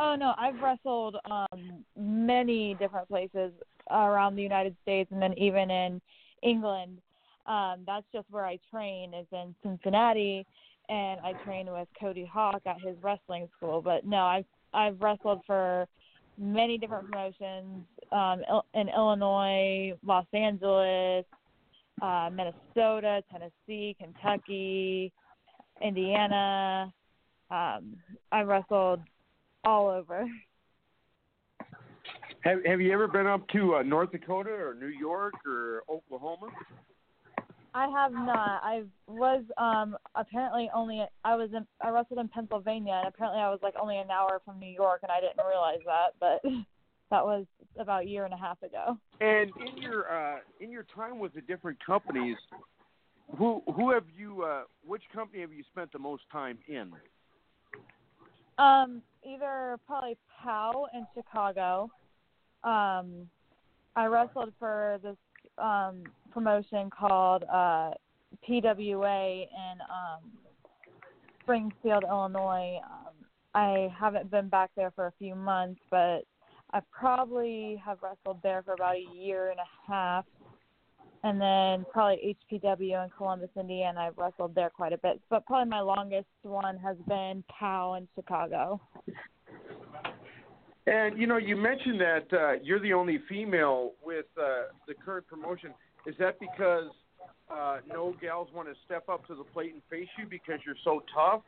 [0.00, 3.52] Oh no, I've wrestled um many different places
[3.90, 6.00] around the United States and then even in
[6.42, 6.98] England.
[7.46, 10.46] Um that's just where I train is in Cincinnati
[10.88, 13.82] and I train with Cody Hawk at his wrestling school.
[13.82, 15.86] But no, I've I've wrestled for
[16.40, 18.42] many different promotions um
[18.74, 21.24] in Illinois, Los Angeles,
[22.02, 25.12] uh Minnesota, Tennessee, Kentucky,
[25.82, 26.92] Indiana.
[27.50, 27.96] Um
[28.32, 29.00] I wrestled
[29.64, 30.26] all over.
[32.42, 36.48] Have Have you ever been up to uh, North Dakota or New York or Oklahoma?
[37.74, 38.60] I have not.
[38.64, 43.48] I was um apparently only I was in I wrestled in Pennsylvania and apparently I
[43.48, 46.42] was like only an hour from New York and I didn't realize that, but
[47.10, 47.46] that was
[47.78, 48.98] about a year and a half ago.
[49.20, 52.36] And in your uh, in your time with the different companies,
[53.36, 54.42] who who have you?
[54.42, 56.92] Uh, which company have you spent the most time in?
[58.58, 61.88] Um either probably POW in Chicago.
[62.64, 63.28] Um
[63.94, 65.16] I wrestled for this
[65.56, 67.90] um promotion called uh
[68.48, 70.30] PWA in um
[71.42, 72.78] Springfield, Illinois.
[72.84, 73.14] Um
[73.54, 76.22] I haven't been back there for a few months, but
[76.72, 80.24] I probably have wrestled there for about a year and a half.
[81.22, 84.00] And then probably HPW in Columbus, Indiana.
[84.00, 88.08] I've wrestled there quite a bit, but probably my longest one has been POW in
[88.14, 88.80] Chicago.
[90.86, 95.26] And you know, you mentioned that uh, you're the only female with uh, the current
[95.26, 95.74] promotion.
[96.06, 96.90] Is that because
[97.50, 100.76] uh, no gals want to step up to the plate and face you because you're
[100.84, 101.42] so tough,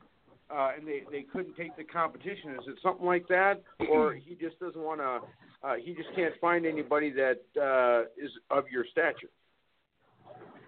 [0.50, 2.50] uh, and they they couldn't take the competition?
[2.52, 5.20] Is it something like that, or he just doesn't want to?
[5.66, 9.30] Uh, he just can't find anybody that uh, is of your stature.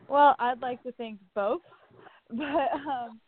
[0.08, 1.62] Well, I'd like to think both,
[2.30, 3.20] but um,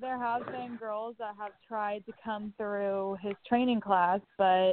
[0.00, 4.72] there have been girls that have tried to come through his training class, but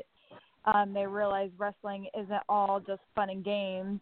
[0.66, 4.00] um, they realize wrestling isn't all just fun and games,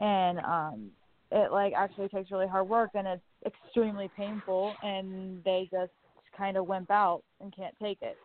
[0.00, 0.90] and um,
[1.30, 5.92] it like actually takes really hard work and it's extremely painful, and they just
[6.36, 8.16] kind of wimp out and can't take it.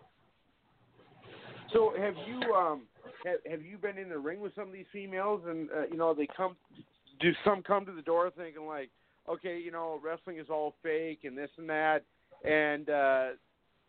[1.71, 2.83] So have you um
[3.25, 5.97] have, have you been in the ring with some of these females, and uh, you
[5.97, 6.55] know they come?
[7.19, 8.89] Do some come to the door thinking like,
[9.29, 12.03] okay, you know, wrestling is all fake and this and that,
[12.43, 13.27] and uh,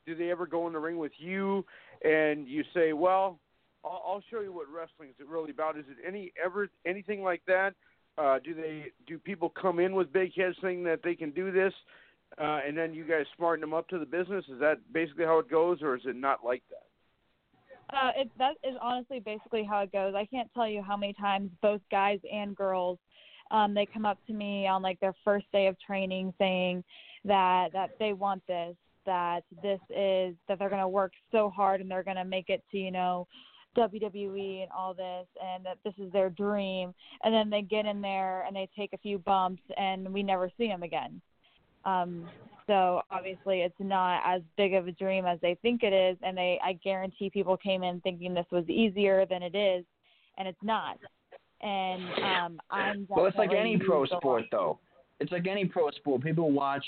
[0.07, 1.65] do they ever go in the ring with you
[2.03, 3.39] and you say, well,
[3.85, 5.79] I'll, I'll show you what wrestling is really about?
[5.79, 7.75] Is it any ever anything like that?
[8.17, 11.51] Uh, do they do people come in with big heads saying that they can do
[11.51, 11.73] this,
[12.39, 14.45] uh, and then you guys smarten them up to the business?
[14.49, 16.85] Is that basically how it goes, or is it not like that?
[17.95, 20.15] Uh, it, that is honestly basically how it goes.
[20.15, 22.99] I can't tell you how many times both guys and girls,
[23.51, 26.83] um, they come up to me on like their first day of training saying
[27.25, 28.75] that that they want this,
[29.07, 32.49] that this is that they're going to work so hard and they're going to make
[32.49, 33.27] it to you know
[33.77, 36.95] WWE and all this, and that this is their dream.
[37.23, 40.51] And then they get in there and they take a few bumps, and we never
[40.57, 41.21] see them again.
[41.85, 42.29] Um,
[42.67, 46.37] so obviously, it's not as big of a dream as they think it is, and
[46.37, 49.85] they I guarantee people came in thinking this was easier than it is,
[50.39, 50.99] and it's not.
[51.61, 54.79] And um, I'm well, it's like any pro sport, though.
[55.21, 56.23] It's like any pro sport.
[56.23, 56.85] People watch,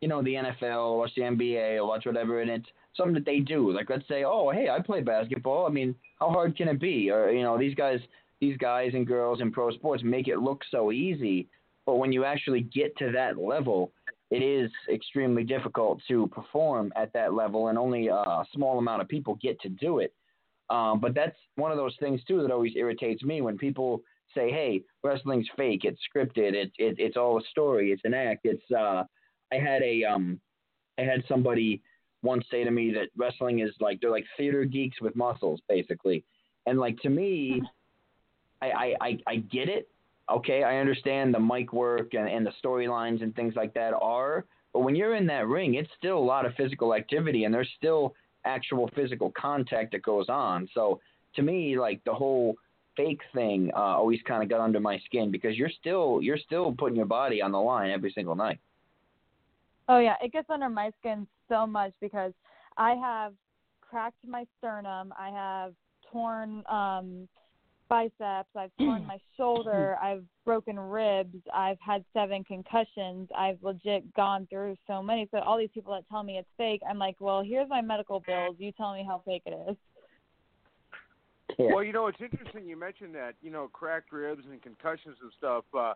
[0.00, 3.24] you know, the NFL, or watch the NBA, or watch whatever, and it's something that
[3.24, 3.72] they do.
[3.72, 5.66] Like, let's say, oh, hey, I play basketball.
[5.66, 7.10] I mean, how hard can it be?
[7.10, 8.00] Or you know, these guys,
[8.40, 11.48] these guys and girls in pro sports make it look so easy,
[11.86, 13.92] but when you actually get to that level,
[14.30, 19.08] it is extremely difficult to perform at that level, and only a small amount of
[19.08, 20.12] people get to do it.
[20.70, 24.02] Um, but that's one of those things too that always irritates me when people
[24.34, 25.84] say, "Hey, wrestling's fake.
[25.84, 26.54] It's scripted.
[26.54, 27.92] It, it it's all a story.
[27.92, 29.04] It's an act." It's uh,
[29.52, 30.40] I had a um,
[30.98, 31.82] I had somebody
[32.24, 36.24] once say to me that wrestling is like they're like theater geeks with muscles, basically,
[36.66, 37.62] and like to me,
[38.60, 39.88] I I I, I get it.
[40.30, 44.46] Okay, I understand the mic work and, and the storylines and things like that are,
[44.72, 47.68] but when you're in that ring, it's still a lot of physical activity, and there's
[47.76, 48.14] still
[48.46, 50.68] actual physical contact that goes on.
[50.74, 51.00] So
[51.36, 52.56] to me, like the whole
[52.96, 56.72] fake thing uh, always kind of got under my skin because you're still you're still
[56.76, 58.58] putting your body on the line every single night.
[59.88, 62.32] Oh yeah, it gets under my skin so much because
[62.76, 63.34] I have
[63.80, 65.74] cracked my sternum, I have
[66.10, 67.28] torn um
[67.88, 74.46] biceps, I've torn my shoulder, I've broken ribs, I've had seven concussions, I've legit gone
[74.50, 75.28] through so many.
[75.30, 78.20] So all these people that tell me it's fake, I'm like, well, here's my medical
[78.26, 78.56] bills.
[78.58, 79.76] You tell me how fake it is.
[81.58, 81.74] Yeah.
[81.74, 85.30] Well, you know, it's interesting you mentioned that, you know, cracked ribs and concussions and
[85.38, 85.64] stuff.
[85.76, 85.94] Uh,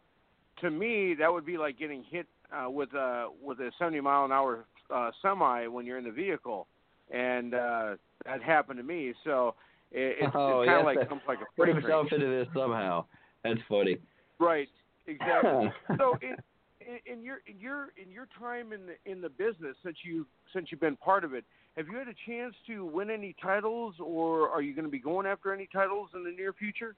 [0.61, 4.25] to me, that would be like getting hit uh, with a with a 70 mile
[4.25, 6.67] an hour uh, semi when you're in the vehicle,
[7.11, 9.13] and uh, that happened to me.
[9.25, 9.55] So
[9.93, 12.27] it, it's, oh, it's kind yes, of like that- comes like a Put himself into
[12.27, 13.05] this somehow.
[13.45, 13.99] That's funny.
[14.39, 14.69] Right,
[15.07, 15.73] exactly.
[15.99, 16.37] so in,
[16.81, 20.27] in in your in your in your time in the in the business since you
[20.53, 21.45] since you've been part of it,
[21.77, 24.99] have you had a chance to win any titles, or are you going to be
[24.99, 26.95] going after any titles in the near future?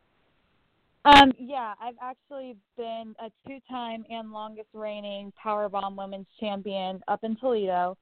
[1.05, 7.37] Um, yeah, I've actually been a two-time and longest reigning Powerbomb Women's Champion up in
[7.37, 7.97] Toledo.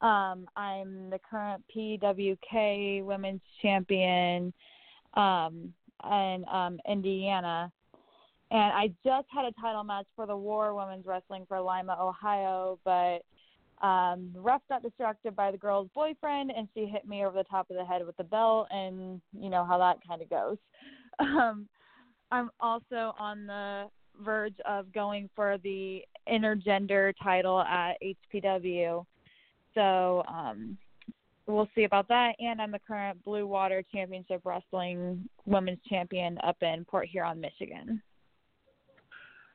[0.00, 4.52] Um, I'm the current PWK Women's Champion
[5.14, 5.72] um,
[6.04, 7.72] in um, Indiana,
[8.52, 12.78] and I just had a title match for the War Women's Wrestling for Lima, Ohio,
[12.84, 13.22] but
[13.84, 17.44] um, the ref got distracted by the girl's boyfriend, and she hit me over the
[17.44, 20.58] top of the head with the belt, and you know how that kind of goes.
[21.18, 21.66] Um,
[22.30, 23.86] I'm also on the
[24.24, 29.04] verge of going for the intergender title at HPW.
[29.74, 30.76] So um,
[31.46, 32.32] we'll see about that.
[32.38, 38.02] And I'm the current Blue Water Championship Wrestling Women's Champion up in Port Huron, Michigan.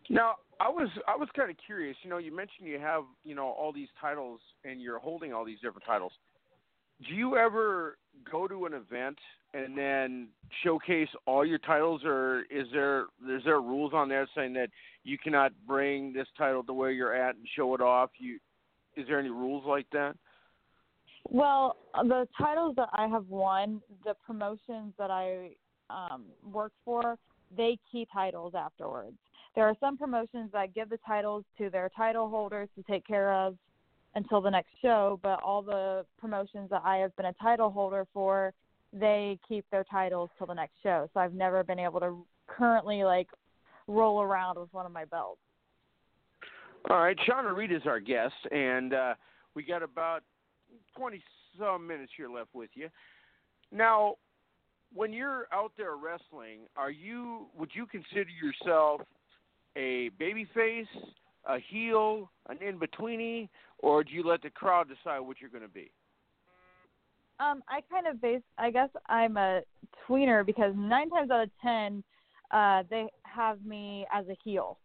[0.09, 1.95] Now, I was I was kind of curious.
[2.03, 5.45] You know, you mentioned you have you know all these titles and you're holding all
[5.45, 6.11] these different titles.
[7.07, 7.97] Do you ever
[8.29, 9.17] go to an event
[9.53, 10.27] and then
[10.63, 14.69] showcase all your titles, or is there is there rules on there saying that
[15.03, 18.11] you cannot bring this title to where you're at and show it off?
[18.17, 18.39] You
[18.95, 20.15] is there any rules like that?
[21.29, 25.51] Well, the titles that I have won, the promotions that I
[25.89, 27.17] um, work for,
[27.55, 29.17] they keep titles afterwards.
[29.55, 33.33] There are some promotions that give the titles to their title holders to take care
[33.33, 33.57] of
[34.15, 38.07] until the next show, but all the promotions that I have been a title holder
[38.13, 38.53] for,
[38.93, 41.09] they keep their titles till the next show.
[41.13, 43.27] So I've never been able to currently like
[43.87, 45.39] roll around with one of my belts.
[46.89, 49.13] All right, Shauna Reed is our guest, and uh,
[49.55, 50.23] we got about
[50.97, 51.23] twenty
[51.59, 52.89] some minutes here left with you.
[53.71, 54.15] Now,
[54.93, 59.01] when you're out there wrestling, are you would you consider yourself
[59.77, 60.87] a baby face,
[61.45, 63.47] a heel, an in betweeny,
[63.79, 65.91] or do you let the crowd decide what you're going to be?
[67.41, 68.41] Um, I kind of base.
[68.57, 69.61] I guess I'm a
[70.07, 72.03] tweener because nine times out of ten,
[72.51, 74.77] uh, they have me as a heel.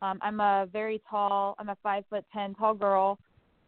[0.00, 1.56] Um, I'm a very tall.
[1.58, 3.18] I'm a five foot ten tall girl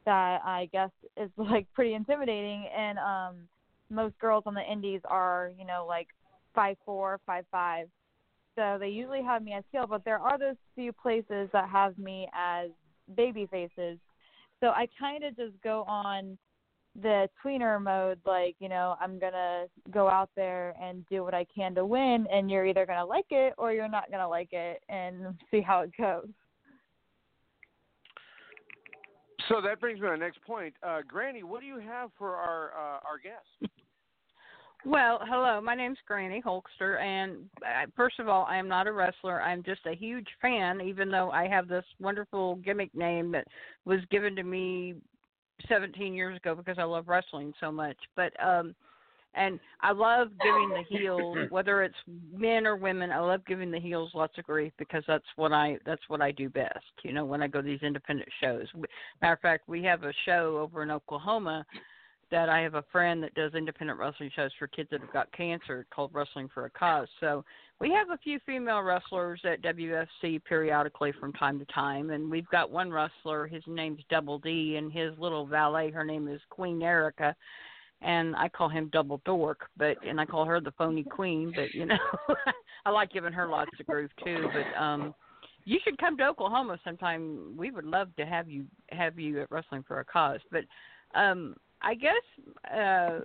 [0.04, 3.34] that I guess is like pretty intimidating, and um,
[3.90, 6.06] most girls on the indies are you know like
[6.54, 7.88] five four, five five.
[8.54, 11.98] So they usually have me as heel, but there are those few places that have
[11.98, 12.68] me as
[13.16, 13.98] baby faces.
[14.60, 16.36] So I kind of just go on
[17.00, 21.46] the tweener mode like you know i'm gonna go out there and do what i
[21.54, 24.82] can to win and you're either gonna like it or you're not gonna like it
[24.88, 26.28] and see how it goes
[29.48, 30.72] So that brings me to my next point.
[30.80, 33.72] Uh, Granny, what do you have for our uh, our guest?
[34.86, 35.60] Well, hello.
[35.60, 39.42] My name's Granny Holkster, and uh, first of all, I am not a wrestler.
[39.42, 43.46] I'm just a huge fan, even though I have this wonderful gimmick name that
[43.84, 44.94] was given to me
[45.68, 47.96] 17 years ago because I love wrestling so much.
[48.16, 48.74] But um
[49.34, 51.94] and I love giving the heels, whether it's
[52.36, 53.12] men or women.
[53.12, 56.32] I love giving the heels lots of grief because that's what I that's what I
[56.32, 56.84] do best.
[57.04, 58.66] You know, when I go to these independent shows.
[59.22, 61.64] Matter of fact, we have a show over in Oklahoma
[62.30, 65.32] that I have a friend that does independent wrestling shows for kids that have got
[65.32, 67.08] cancer called Wrestling for a Cause.
[67.18, 67.44] So
[67.80, 72.48] we have a few female wrestlers at WFC periodically from time to time, and we've
[72.48, 73.46] got one wrestler.
[73.46, 77.34] His name's Double D, and his little valet, her name is Queen Erica,
[78.02, 81.52] and I call him Double Dork, but and I call her the Phony Queen.
[81.54, 81.98] But you know,
[82.86, 84.48] I like giving her lots of groove too.
[84.52, 85.14] But um,
[85.64, 87.56] you should come to Oklahoma sometime.
[87.56, 90.40] We would love to have you have you at Wrestling for a Cause.
[90.50, 90.64] But
[91.14, 93.20] um, I guess uh,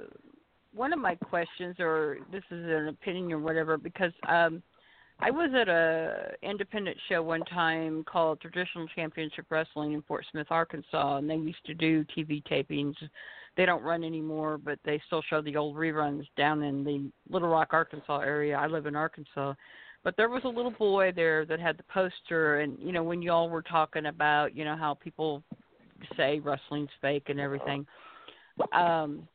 [0.74, 4.62] one of my questions, or this is an opinion or whatever, because um,
[5.20, 10.48] I was at a independent show one time called Traditional Championship Wrestling in Fort Smith,
[10.50, 12.96] Arkansas, and they used to do TV tapings.
[13.56, 17.48] They don't run anymore, but they still show the old reruns down in the Little
[17.48, 18.58] Rock, Arkansas area.
[18.58, 19.54] I live in Arkansas.
[20.04, 23.22] But there was a little boy there that had the poster and you know, when
[23.22, 25.42] y'all were talking about, you know, how people
[26.18, 27.88] say wrestling's fake and everything.
[28.72, 29.28] Um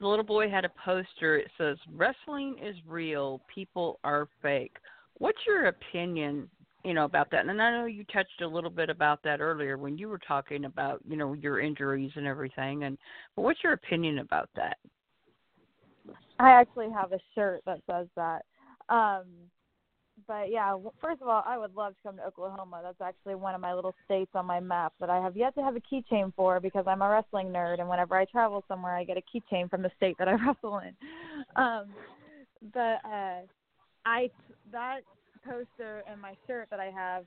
[0.00, 1.36] the little boy had a poster.
[1.36, 3.40] It says, "Wrestling is real.
[3.54, 4.76] People are fake."
[5.18, 6.48] What's your opinion,
[6.84, 7.46] you know, about that?
[7.46, 10.64] And I know you touched a little bit about that earlier when you were talking
[10.64, 12.84] about, you know, your injuries and everything.
[12.84, 12.96] And
[13.36, 14.78] but what's your opinion about that?
[16.38, 18.46] I actually have a shirt that says that.
[18.88, 19.26] Um,
[20.26, 22.80] but yeah, first of all, I would love to come to Oklahoma.
[22.82, 25.62] That's actually one of my little states on my map that I have yet to
[25.62, 29.04] have a keychain for because I'm a wrestling nerd, and whenever I travel somewhere, I
[29.04, 30.94] get a keychain from the state that I wrestle in.
[31.56, 31.86] Um,
[32.74, 33.40] but uh,
[34.04, 34.30] I
[34.72, 35.00] that
[35.44, 37.24] poster and my shirt that I have,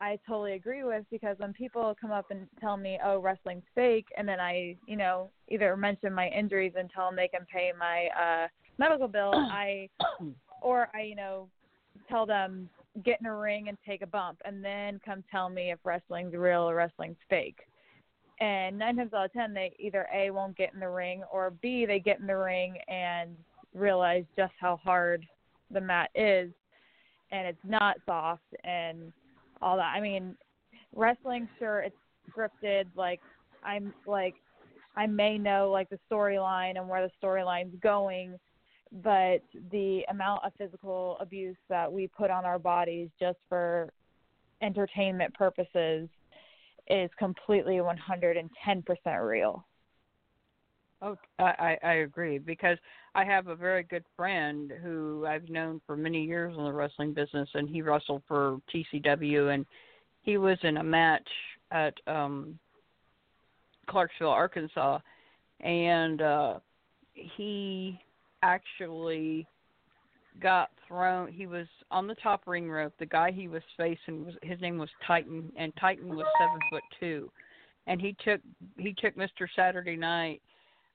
[0.00, 4.06] I totally agree with because when people come up and tell me, "Oh, wrestling's fake,"
[4.16, 7.72] and then I, you know, either mention my injuries and tell them they can pay
[7.78, 9.88] my uh medical bill, I
[10.60, 11.48] or I, you know,
[12.08, 12.68] tell them
[13.04, 16.34] get in a ring and take a bump and then come tell me if wrestling's
[16.34, 17.60] real or wrestling's fake.
[18.40, 21.50] And nine times out of ten they either A won't get in the ring or
[21.62, 23.30] B they get in the ring and
[23.74, 25.26] realize just how hard
[25.70, 26.50] the mat is
[27.30, 29.12] and it's not soft and
[29.60, 29.94] all that.
[29.94, 30.36] I mean,
[30.94, 31.96] wrestling sure it's
[32.30, 33.20] scripted like
[33.64, 34.34] I'm like
[34.96, 38.38] I may know like the storyline and where the storyline's going,
[38.92, 43.92] but the amount of physical abuse that we put on our bodies just for
[44.62, 46.08] entertainment purposes
[46.88, 48.46] is completely 110%
[49.28, 49.64] real.
[51.00, 52.76] Oh, I I agree because
[53.14, 57.12] I have a very good friend who I've known for many years in the wrestling
[57.12, 59.64] business, and he wrestled for TCW, and
[60.22, 61.28] he was in a match
[61.70, 62.58] at um
[63.88, 64.98] Clarksville, Arkansas,
[65.60, 66.58] and uh
[67.14, 68.00] he
[68.42, 69.46] actually
[70.40, 71.32] got thrown.
[71.32, 72.94] He was on the top ring rope.
[72.98, 76.82] The guy he was facing was his name was Titan, and Titan was seven foot
[77.00, 77.30] two,
[77.86, 78.40] and he took
[78.76, 79.46] he took Mr.
[79.56, 80.40] Saturday Night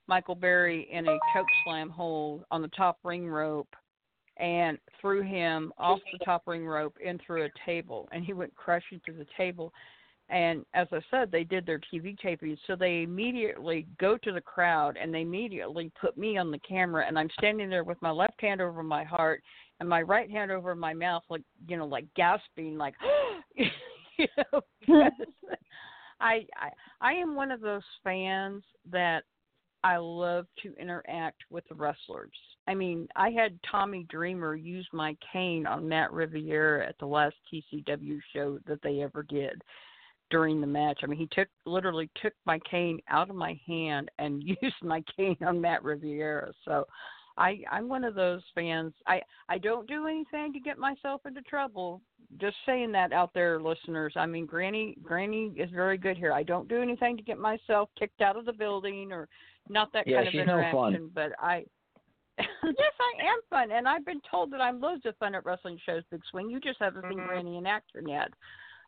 [0.08, 3.74] Michael Berry in a choke slam hold on the top ring rope
[4.38, 8.54] and threw him off the top ring rope in through a table and he went
[8.56, 9.72] crashing through the table
[10.30, 14.42] and as i said they did their tv taping, so they immediately go to the
[14.42, 18.12] crowd and they immediately put me on the camera and i'm standing there with my
[18.12, 19.42] left hand over my heart
[19.80, 22.96] and my right hand over my mouth like you know like gasping like
[23.56, 24.62] you know
[26.20, 26.70] I, I
[27.02, 29.24] i am one of those fans that
[29.84, 32.32] I love to interact with the wrestlers.
[32.68, 37.36] I mean, I had Tommy Dreamer use my cane on Matt Riviera at the last
[37.52, 39.62] TCW show that they ever did.
[40.34, 41.00] During the match.
[41.04, 45.04] I mean, he took literally took my cane out of my hand and used my
[45.16, 46.52] cane on Matt Riviera.
[46.66, 46.86] So
[47.38, 48.94] I I'm one of those fans.
[49.08, 52.02] I I don't do anything to get myself into trouble.
[52.42, 54.14] Just saying that out there, listeners.
[54.16, 56.34] I mean, Granny Granny is very good here.
[56.34, 59.28] I don't do anything to get myself kicked out of the building or
[59.70, 60.74] not that Yeah, kind of she's no interaction.
[60.80, 61.12] fun.
[61.14, 61.66] But I.
[62.40, 65.78] yes, I am fun, and I've been told that I'm loads of fun at wrestling
[65.86, 66.02] shows.
[66.10, 67.28] Big Swing, you just haven't seen Mhm.
[67.28, 68.30] Granny in action yet.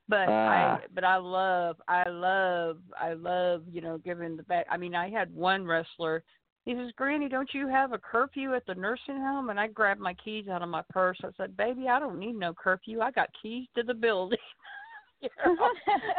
[0.08, 0.76] But Ah.
[0.76, 4.66] I, but I love, I love, I love, you know, giving the back.
[4.70, 6.24] I mean, I had one wrestler
[6.66, 9.52] he says, Granny, don't you have a curfew at the nursing home?
[9.52, 11.18] And I grabbed my keys out of my purse.
[11.24, 13.02] I said, Baby, I don't need no curfew.
[13.02, 14.40] I got keys to the building.
[15.22, 15.56] you know,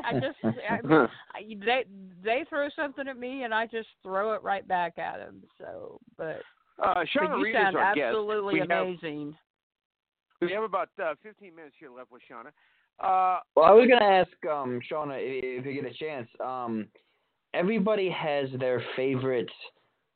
[0.05, 0.79] I just, I,
[1.35, 1.85] I, they
[2.23, 5.43] they throw something at me, and I just throw it right back at them.
[5.59, 6.43] So, but,
[6.81, 9.37] Uh, but you Reed sound absolutely We have- amazing.
[10.41, 12.51] We have about uh, 15 minutes here left with Shauna.
[12.99, 16.29] Uh, Well, I was gonna ask um, Shauna if, if you get a chance.
[16.45, 16.89] Um,
[17.55, 19.51] everybody has their favorite,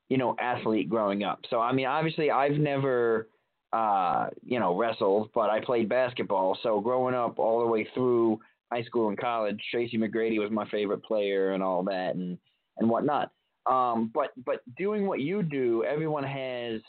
[0.09, 1.41] you know, athlete growing up.
[1.51, 3.28] So I mean, obviously, I've never,
[3.72, 6.59] uh, you know, wrestled, but I played basketball.
[6.62, 8.41] So growing up all the way through
[8.72, 12.39] high school and college, Tracy McGrady was my favorite player and all that and
[12.78, 13.31] and whatnot.
[13.70, 16.81] Um, but but doing what you do, everyone has,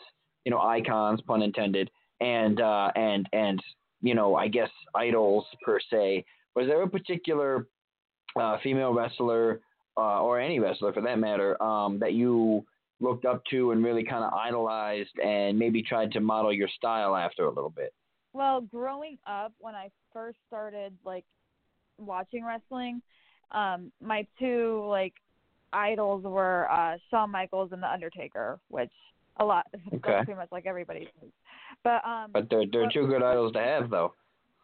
[0.45, 3.61] you know, icons, pun intended, and uh, and and
[4.01, 6.25] you know, I guess idols per se.
[6.55, 7.67] Was there a particular
[8.39, 9.61] uh, female wrestler
[9.97, 12.65] uh, or any wrestler for that matter um, that you
[12.99, 17.15] looked up to and really kind of idolized and maybe tried to model your style
[17.15, 17.93] after a little bit?
[18.33, 21.25] Well, growing up, when I first started like
[21.97, 23.01] watching wrestling,
[23.51, 25.13] um, my two like
[25.73, 28.91] idols were uh Shawn Michaels and The Undertaker, which
[29.37, 30.21] a lot Okay.
[30.23, 31.09] pretty much like everybody.
[31.83, 34.13] But um But they're they're Well- two good idols to have, though.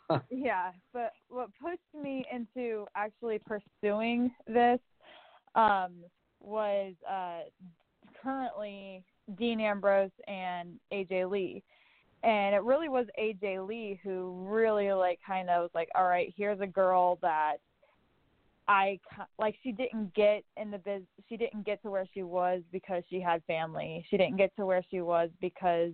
[0.30, 4.80] yeah, but what pushed me into actually pursuing this
[5.56, 5.96] um
[6.40, 7.40] was uh
[8.22, 9.04] currently
[9.38, 11.64] Dean Ambrose and AJ Lee.
[12.24, 16.34] And it really was AJ Lee who really like kind of was like, all right,
[16.36, 17.58] here's a girl that
[18.70, 19.00] I
[19.38, 23.04] like she didn't get in the biz she didn't get to where she was because
[23.10, 24.06] she had family.
[24.10, 25.92] She didn't get to where she was because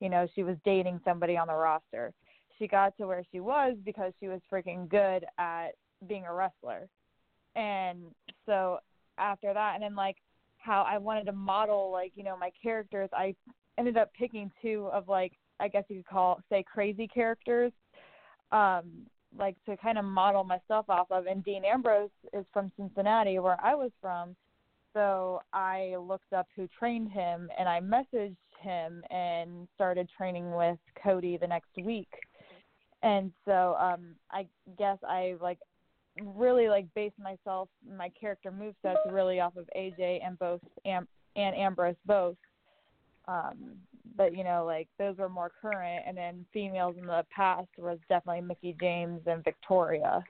[0.00, 2.12] you know she was dating somebody on the roster.
[2.58, 5.70] She got to where she was because she was freaking good at
[6.06, 6.88] being a wrestler.
[7.56, 7.98] And
[8.46, 8.78] so
[9.18, 10.16] after that and then like
[10.58, 13.34] how I wanted to model like, you know, my characters, I
[13.78, 17.72] ended up picking two of like I guess you could call say crazy characters.
[18.52, 23.38] Um like to kind of model myself off of and Dean Ambrose is from Cincinnati
[23.40, 24.36] where I was from.
[24.92, 30.78] So I looked up who trained him and I messaged him and started training with
[31.02, 32.08] Cody the next week.
[33.02, 34.46] And so um I
[34.78, 35.58] guess I like
[36.22, 41.54] really like based myself my character movesets really off of AJ and both Am- and
[41.54, 42.36] Ambrose both.
[43.28, 43.76] Um
[44.16, 47.98] but you know like those were more current and then females in the past was
[48.08, 50.24] definitely Mickie James and Victoria.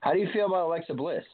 [0.00, 1.24] How do you feel about Alexa Bliss?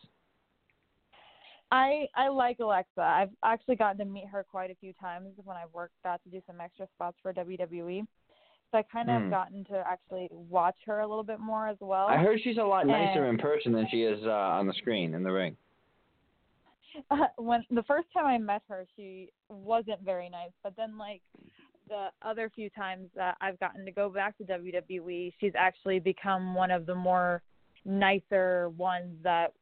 [1.70, 3.00] I I like Alexa.
[3.00, 6.30] I've actually gotten to meet her quite a few times when I've worked got to
[6.30, 8.06] do some extra spots for WWE.
[8.72, 9.30] So I kind of Hmm.
[9.30, 12.06] gotten to actually watch her a little bit more as well.
[12.08, 14.74] I heard she's a lot nicer and- in person than she is uh, on the
[14.74, 15.56] screen in the ring.
[17.10, 20.50] Uh, when the first time I met her, she wasn't very nice.
[20.62, 21.22] But then, like
[21.88, 26.54] the other few times that I've gotten to go back to WWE, she's actually become
[26.54, 27.42] one of the more
[27.84, 29.52] nicer ones that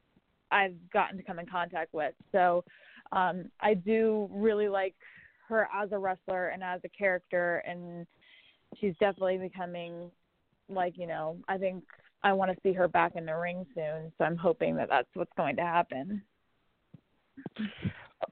[0.51, 2.15] I've gotten to come in contact with.
[2.33, 2.65] So
[3.13, 4.95] um, I do really like
[5.49, 8.07] her as a wrestler and as a character, and
[8.81, 10.11] she's definitely becoming
[10.69, 11.85] like you know I think
[12.23, 14.13] I want to see her back in the ring soon.
[14.17, 16.23] So I'm hoping that that's what's going to happen.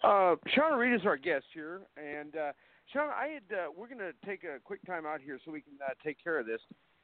[0.03, 2.53] Uh, Shauna Reed is our guest here, and uh,
[2.95, 5.61] Shauna, I had uh, we're going to take a quick time out here so we
[5.61, 6.61] can uh, take care of this.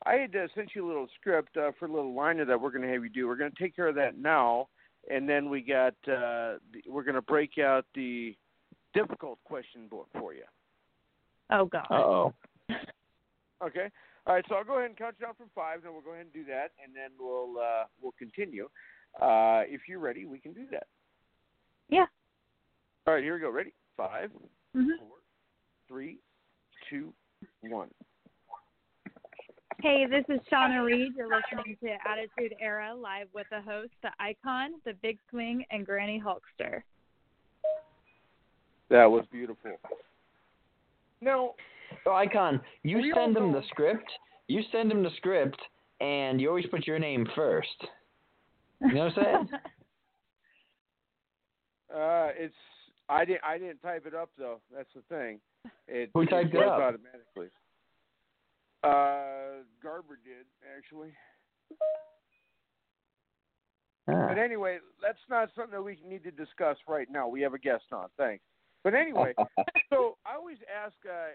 [0.07, 2.71] I had uh, sent you a little script uh, for a little liner that we're
[2.71, 3.27] going to have you do.
[3.27, 4.69] We're going to take care of that now,
[5.11, 6.55] and then we got uh,
[6.87, 8.37] we're going to break out the
[8.95, 10.45] difficult question book for you.
[11.51, 11.87] Oh God.
[11.91, 12.35] Uh oh.
[13.65, 13.89] Okay.
[14.27, 14.45] All right.
[14.49, 16.33] So I'll go ahead and count you down from five, and we'll go ahead and
[16.33, 18.69] do that, and then we'll uh, we'll continue.
[19.21, 20.87] Uh, if you're ready, we can do that.
[21.89, 22.07] Yeah.
[23.07, 23.23] All right.
[23.25, 23.51] Here we go.
[23.51, 23.73] Ready?
[23.97, 24.31] Five,
[24.77, 24.99] Mhm.
[24.99, 25.17] four,
[25.89, 26.19] three,
[26.89, 27.13] two,
[27.63, 27.89] one.
[29.81, 31.13] Hey, this is Shauna Reed.
[31.17, 35.87] You're listening to Attitude Era live with the host, the Icon, the Big Swing, and
[35.87, 36.83] Granny Hulkster.
[38.91, 39.79] That was beautiful.
[41.21, 41.55] Now,
[42.03, 44.11] So Icon, you We send them the script.
[44.49, 45.61] You send them the script,
[46.01, 47.69] and you always put your name first.
[48.81, 49.49] You know what I'm saying?
[51.91, 52.55] Uh, it's
[53.09, 54.61] I didn't I didn't type it up though.
[54.71, 55.41] That's the thing.
[55.89, 56.73] It, Who typed it goes up?
[56.81, 57.49] automatically?
[58.83, 61.13] Uh, Garber did actually.
[64.09, 64.29] Ah.
[64.29, 67.29] But anyway, that's not something that we need to discuss right now.
[67.29, 68.09] We have a guest on.
[68.17, 68.43] Thanks.
[68.85, 69.35] But anyway,
[69.91, 71.33] so I always ask uh,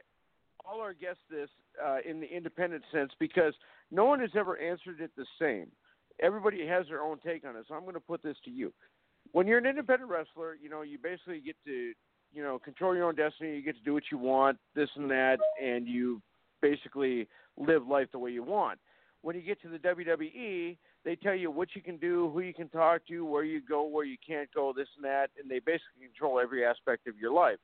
[0.65, 1.49] all our guests this
[1.83, 3.53] uh, in the independent sense because
[3.91, 5.67] no one has ever answered it the same.
[6.21, 7.65] Everybody has their own take on it.
[7.67, 8.73] So I'm going to put this to you.
[9.31, 11.93] When you're an independent wrestler, you know, you basically get to,
[12.33, 13.55] you know, control your own destiny.
[13.55, 16.21] You get to do what you want, this and that, and you
[16.63, 18.79] basically live life the way you want.
[19.21, 22.53] When you get to the WWE, they tell you what you can do, who you
[22.53, 25.59] can talk to, where you go, where you can't go, this and that, and they
[25.59, 27.57] basically control every aspect of your life.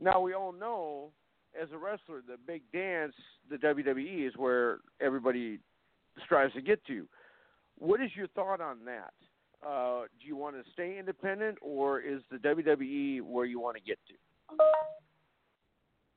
[0.00, 1.10] Now we all know,
[1.60, 3.14] as a wrestler, the big dance,
[3.48, 5.58] the WWE, is where everybody
[6.24, 7.06] strives to get to.
[7.78, 9.14] What is your thought on that?
[9.66, 13.82] Uh, do you want to stay independent, or is the WWE where you want to
[13.82, 14.14] get to?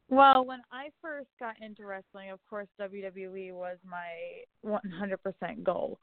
[0.09, 5.99] Well, when I first got into wrestling, of course, WWE was my 100% goal.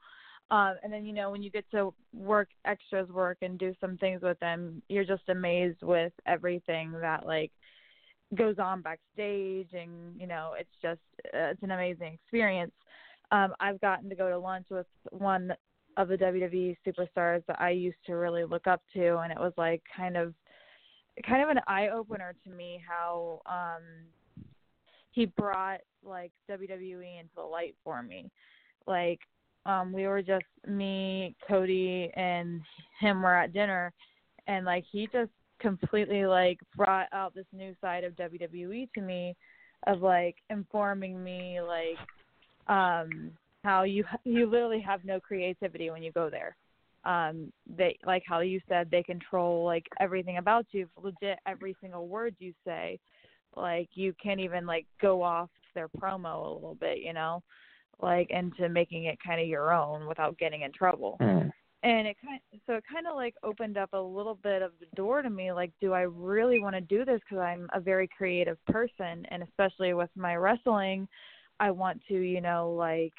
[0.51, 3.97] Um, and then, you know, when you get to work extras work and do some
[3.97, 7.51] things with them, you're just amazed with everything that, like,
[8.35, 9.69] goes on backstage.
[9.73, 10.99] And, you know, it's just,
[11.33, 12.73] uh, it's an amazing experience.
[13.31, 15.53] Um, I've gotten to go to lunch with one
[15.95, 19.19] of the WWE superstars that I used to really look up to.
[19.19, 20.33] And it was, like, kind of,
[21.27, 23.83] kind of an eye opener to me how um
[25.11, 28.29] he brought like WWE into the light for me.
[28.87, 29.19] Like
[29.65, 32.61] um we were just me, Cody and
[32.99, 33.93] him were at dinner
[34.47, 39.35] and like he just completely like brought out this new side of WWE to me
[39.87, 41.97] of like informing me like
[42.67, 43.31] um
[43.63, 46.55] how you you literally have no creativity when you go there
[47.05, 52.07] um they like how you said they control like everything about you legit every single
[52.07, 52.99] word you say.
[53.55, 57.43] Like you can't even like go off their promo a little bit you know
[58.01, 61.17] like into making it kind of your own without getting in trouble.
[61.19, 61.49] Hmm.
[61.83, 64.87] and it kind so it kind of like opened up a little bit of the
[64.95, 68.07] door to me like do i really want to do this because i'm a very
[68.17, 71.07] creative person and especially with my wrestling
[71.59, 73.13] i want to you know like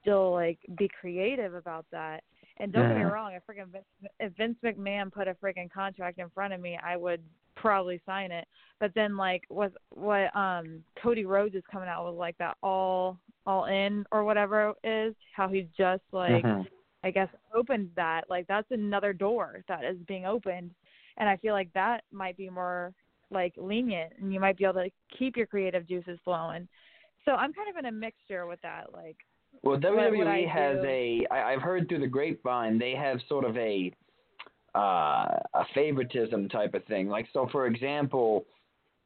[0.00, 2.22] still like be creative about that
[2.60, 3.84] and don't get me wrong if freaking Vince,
[4.20, 7.22] if Vince McMahon put a freaking contract in front of me, I would
[7.56, 8.46] probably sign it.
[8.78, 13.18] But then like what what um Cody Rhodes is coming out with like that all
[13.46, 16.66] all in or whatever is, how he just like Mhm.
[17.02, 18.28] I guess opened that.
[18.30, 20.72] Like that's another door that is being opened,
[21.16, 22.92] and I feel like that might be more
[23.30, 26.68] like lenient, and you might be able to keep your creative juices flowing.
[27.24, 28.92] So I'm kind of in a mixture with that.
[28.92, 29.16] Like
[29.62, 31.26] Well, WWE has do- a.
[31.30, 33.92] I, I've heard through the grapevine they have sort of a
[34.74, 37.08] uh, a favoritism type of thing.
[37.08, 38.46] Like so, for example,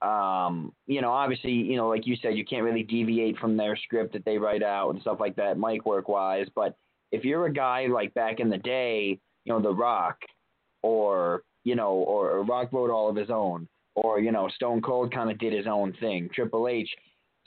[0.02, 3.76] um, you know, obviously, you know, like you said, you can't really deviate from their
[3.76, 6.46] script that they write out and stuff like that, mic work wise.
[6.54, 6.76] But
[7.10, 10.18] if you're a guy like back in the day, you know, The Rock,
[10.82, 14.82] or you know, or, or Rock wrote all of his own, or you know, Stone
[14.82, 16.28] Cold kind of did his own thing.
[16.34, 16.90] Triple H,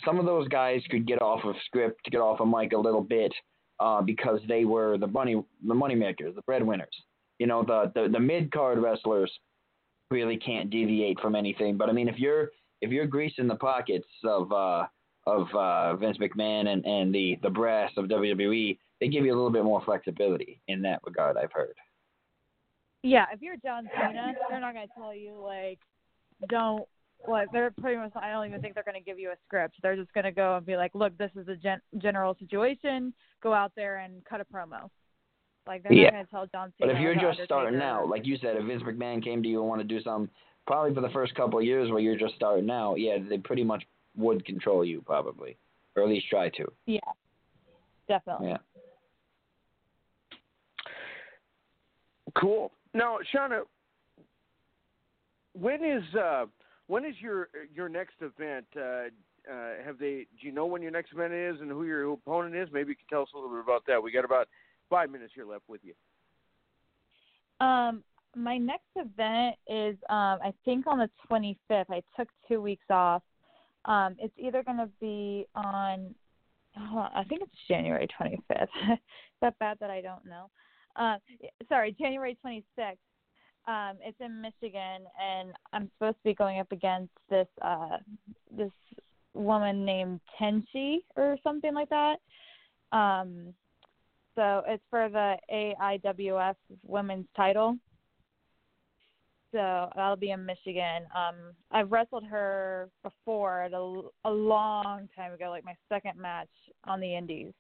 [0.06, 3.02] some of those guys could get off of script, get off of mic a little
[3.02, 3.34] bit,
[3.80, 6.88] uh, because they were the money, the money makers, the breadwinners.
[7.40, 9.32] You know, the the, the mid card wrestlers
[10.10, 11.78] really can't deviate from anything.
[11.78, 12.52] But I mean, if you're
[12.82, 14.86] if you're greasing the pockets of uh,
[15.26, 19.36] of uh, Vince McMahon and, and the the brass of WWE, they give you a
[19.36, 21.38] little bit more flexibility in that regard.
[21.38, 21.76] I've heard.
[23.03, 25.80] Yeah, if you're John Cena, they're not to tell you like
[26.49, 26.88] don't
[27.27, 29.76] like they're pretty much I don't even think they're going to give you a script.
[29.81, 33.14] They're just going to go and be like, "Look, this is a gen- general situation.
[33.41, 34.89] Go out there and cut a promo."
[35.65, 36.03] Like they're Yeah.
[36.06, 36.94] not going to tell John Cena.
[36.94, 39.60] But if you're just starting out, like you said, if Vince McMahon came to you
[39.60, 40.30] and want to do something,
[40.65, 43.64] probably for the first couple of years where you're just starting out, yeah, they pretty
[43.64, 43.84] much
[44.15, 45.57] would control you probably,
[45.95, 46.72] or at least try to.
[46.85, 46.99] yeah,
[48.07, 48.49] definitely.
[48.49, 48.57] Yeah.
[52.35, 52.72] Cool.
[52.94, 53.61] Now, Shauna,
[55.53, 56.45] when is uh,
[56.88, 58.65] when is your your next event?
[58.76, 59.09] Uh,
[59.51, 60.27] uh, have they?
[60.39, 62.69] Do you know when your next event is and who your opponent is?
[62.72, 64.01] Maybe you can tell us a little bit about that.
[64.01, 64.47] We got about
[64.89, 65.93] five minutes here left with you.
[67.65, 68.03] Um,
[68.35, 71.85] my next event is um I think on the 25th.
[71.89, 73.23] I took two weeks off.
[73.88, 76.14] Um, it's either going to be on,
[76.76, 78.41] I think it's January 25th.
[78.91, 78.99] is
[79.41, 80.49] that bad that I don't know?
[80.95, 81.15] Uh,
[81.69, 82.97] sorry, January 26th.
[83.68, 87.98] Um, it's in Michigan, and I'm supposed to be going up against this uh
[88.56, 88.72] this
[89.34, 92.18] woman named Tenchi or something like that.
[92.91, 93.53] Um,
[94.35, 97.77] so it's for the AIWF women's title.
[99.52, 101.03] So that'll be in Michigan.
[101.15, 101.35] Um,
[101.72, 106.49] I've wrestled her before at a, a long time ago, like my second match
[106.84, 107.53] on the Indies,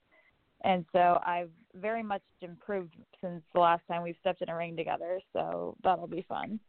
[0.63, 4.75] and so I've very much improved since the last time we've stepped in a ring
[4.75, 5.19] together.
[5.33, 6.59] So that'll be fun.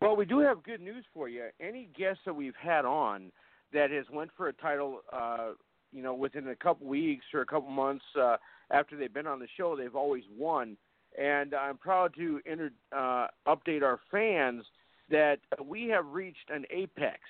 [0.00, 1.44] Well, we do have good news for you.
[1.60, 3.30] Any guest that we've had on
[3.72, 5.50] that has went for a title, uh,
[5.92, 8.36] you know, within a couple weeks or a couple months uh,
[8.70, 10.76] after they've been on the show, they've always won.
[11.18, 14.64] And I'm proud to inter- uh, update our fans
[15.10, 17.20] that we have reached an apex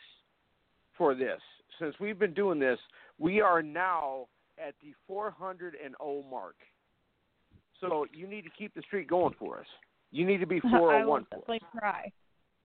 [0.97, 1.40] for this.
[1.78, 2.78] Since we've been doing this,
[3.19, 4.28] we are now
[4.66, 6.56] at the 400 and 0 mark.
[7.80, 9.66] So you need to keep the streak going for us.
[10.12, 11.60] You need to be 401 I will for us.
[11.78, 12.12] try.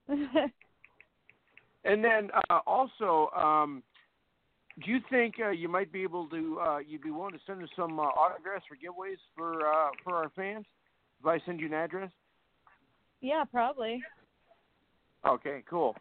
[1.84, 3.82] And then uh, also, um,
[4.84, 6.60] do you think uh, you might be able to?
[6.60, 10.16] Uh, you'd be willing to send us some uh, autographs or giveaways for uh, for
[10.16, 10.66] our fans
[11.20, 12.10] if I send you an address?
[13.20, 14.02] yeah, probably.
[15.26, 15.96] Okay, cool.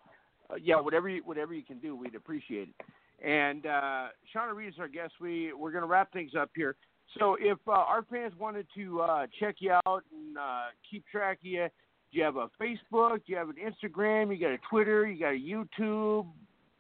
[0.49, 2.75] Uh, yeah, whatever you whatever you can do, we'd appreciate it.
[3.23, 5.13] And uh, Shauna Reed is our guest.
[5.19, 6.75] We we're going to wrap things up here.
[7.17, 11.39] So if uh, our fans wanted to uh, check you out and uh, keep track
[11.39, 11.67] of you,
[12.11, 13.15] do you have a Facebook?
[13.15, 14.35] Do you have an Instagram?
[14.35, 15.07] You got a Twitter?
[15.07, 16.27] You got a YouTube?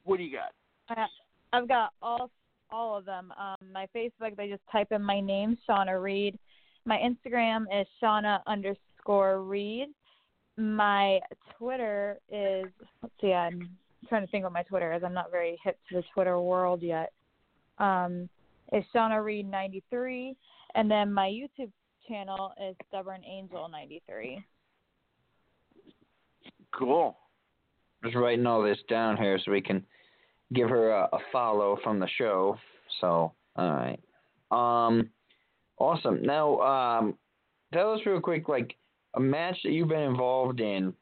[0.03, 0.51] What do you got?
[0.89, 1.05] I,
[1.53, 2.29] I've got all
[2.69, 3.33] all of them.
[3.39, 6.37] Um, my Facebook, they just type in my name, Shauna Reed.
[6.85, 9.89] My Instagram is Shauna underscore Reed.
[10.57, 11.19] My
[11.57, 12.65] Twitter is
[13.01, 13.69] let's see, I'm
[14.07, 15.03] trying to think what my Twitter is.
[15.03, 17.11] I'm not very hip to the Twitter world yet.
[17.77, 18.29] Um,
[18.71, 20.35] it's Shauna Reed 93,
[20.75, 21.71] and then my YouTube
[22.07, 24.43] channel is Stubborn Angel 93.
[26.73, 27.17] Cool.
[28.03, 29.83] Just writing all this down here so we can
[30.53, 32.57] give her a, a follow from the show.
[33.01, 33.99] So, all right.
[34.51, 35.09] Um,
[35.77, 36.21] awesome.
[36.21, 37.17] Now, um,
[37.73, 38.75] tell us real quick, like
[39.15, 40.93] a match that you've been involved in.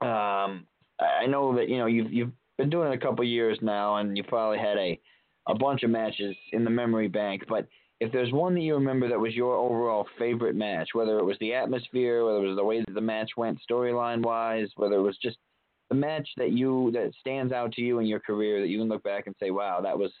[0.00, 0.66] Um,
[1.00, 4.16] I know that you know you've you've been doing it a couple years now, and
[4.16, 5.00] you probably had a
[5.46, 7.44] a bunch of matches in the memory bank.
[7.48, 7.66] But
[8.00, 11.36] if there's one that you remember that was your overall favorite match, whether it was
[11.40, 15.02] the atmosphere, whether it was the way that the match went storyline wise, whether it
[15.02, 15.36] was just
[15.90, 18.88] the match that you that stands out to you in your career that you can
[18.88, 20.12] look back and say, "Wow, that was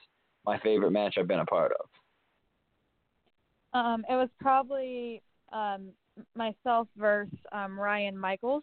[0.44, 1.88] my favorite match I've been a part of."
[3.72, 5.22] Um, it was probably
[5.52, 5.90] um,
[6.36, 8.62] myself versus um, Ryan Michaels.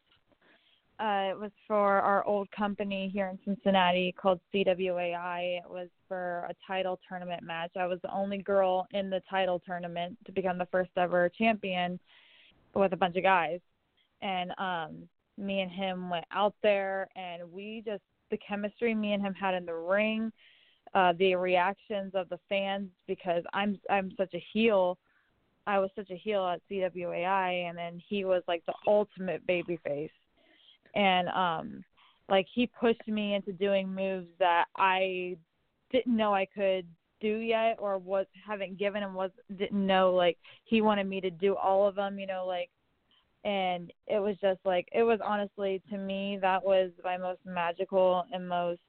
[1.01, 5.57] Uh, it was for our old company here in Cincinnati called CWAI.
[5.57, 7.71] It was for a title tournament match.
[7.75, 11.99] I was the only girl in the title tournament to become the first ever champion
[12.75, 13.59] with a bunch of guys.
[14.21, 15.09] And um,
[15.39, 19.55] me and him went out there, and we just the chemistry me and him had
[19.55, 20.31] in the ring,
[20.93, 24.99] uh, the reactions of the fans because I'm I'm such a heel.
[25.65, 29.79] I was such a heel at CWAI, and then he was like the ultimate baby
[29.83, 30.11] face,
[30.95, 31.83] and um,
[32.29, 35.37] like he pushed me into doing moves that I
[35.91, 36.85] didn't know I could
[37.19, 41.29] do yet, or was haven't given him was didn't know like he wanted me to
[41.29, 42.69] do all of them, you know, like,
[43.43, 48.23] and it was just like it was honestly to me that was my most magical
[48.31, 48.81] and most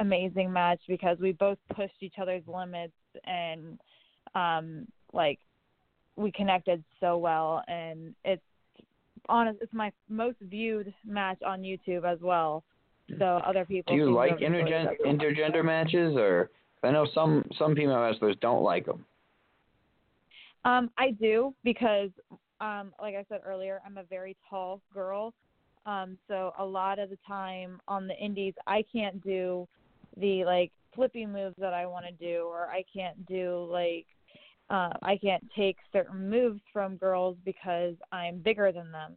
[0.00, 2.92] amazing match because we both pushed each other's limits
[3.24, 3.78] and
[4.34, 5.38] um like
[6.16, 8.42] we connected so well and it's
[9.28, 12.64] honest it's my most viewed match on YouTube as well.
[13.18, 15.12] So other people Do you like intergen- it as well.
[15.14, 16.50] intergender matches, or
[16.82, 19.04] I know some some female wrestlers don't like them.
[20.64, 22.10] Um, I do because,
[22.60, 25.34] um, like I said earlier, I'm a very tall girl.
[25.84, 29.68] Um, so a lot of the time on the indies, I can't do
[30.16, 34.06] the like flippy moves that I want to do, or I can't do like
[34.70, 39.14] uh, I can't take certain moves from girls because I'm bigger than them.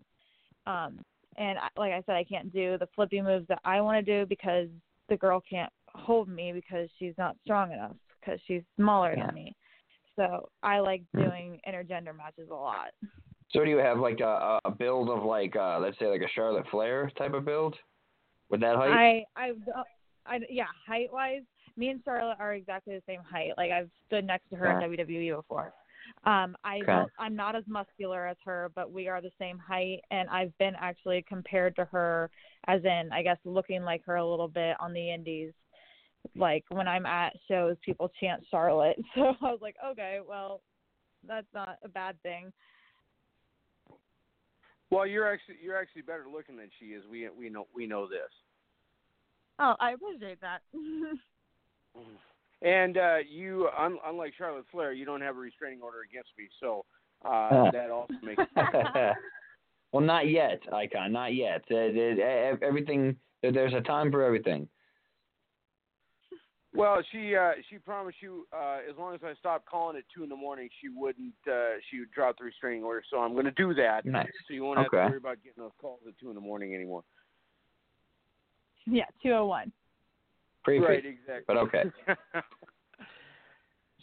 [0.65, 0.99] Um,
[1.38, 4.19] and I, like I said, I can't do the flippy moves that I want to
[4.19, 4.68] do because
[5.10, 9.28] the girl can't hold me because she's not strong enough because she's smaller Yeah.
[9.28, 9.56] than me.
[10.15, 11.22] So I like Hmm.
[11.22, 12.90] doing intergender matches a lot.
[13.52, 16.30] So do you have like a, a build of like uh, let's say like a
[16.36, 17.76] Charlotte Flair type of build
[18.49, 18.90] with that height?
[18.90, 19.52] I I
[20.26, 21.44] I yeah, height wise,
[21.78, 23.52] me and Charlotte are exactly the same height.
[23.58, 24.86] Like I've stood next to her Okay.
[24.86, 25.74] in WWE before.
[26.26, 26.86] Um, I Okay.
[26.94, 30.58] don't, I'm not as muscular as her, but we are the same height, and I've
[30.58, 32.30] been actually compared to her,
[32.68, 35.54] as in I guess looking like her a little bit on the Indies.
[36.36, 40.62] Like when I'm at shows, people chant Charlotte, so I was like, okay, well,
[41.28, 42.52] that's not a bad thing.
[44.90, 47.04] Well, you're actually you're actually better looking than she is.
[47.10, 48.32] We we know we know this.
[49.60, 50.62] Oh, I appreciate that.
[52.61, 56.45] And uh, you, un- unlike Charlotte Flair, you don't have a restraining order against me.
[56.60, 56.86] So
[57.26, 58.44] Uh, that also makes
[59.91, 61.11] well, not yet, Icon.
[61.11, 61.64] Not yet.
[61.69, 63.15] It- it- everything.
[63.41, 64.68] There's a time for everything.
[66.76, 70.22] Well, she uh, she promised you uh, as long as I stopped calling at two
[70.24, 73.03] in the morning, she wouldn't uh, she would drop the restraining order.
[73.10, 74.06] So I'm going to do that.
[74.06, 74.28] Nice.
[74.48, 74.98] So you won't have Okay.
[74.98, 77.03] to worry about getting those calls at two in the morning anymore.
[78.86, 79.72] Yeah, two oh one.
[80.68, 80.84] Creepy.
[80.85, 81.44] Right, exactly.
[81.48, 81.84] But okay.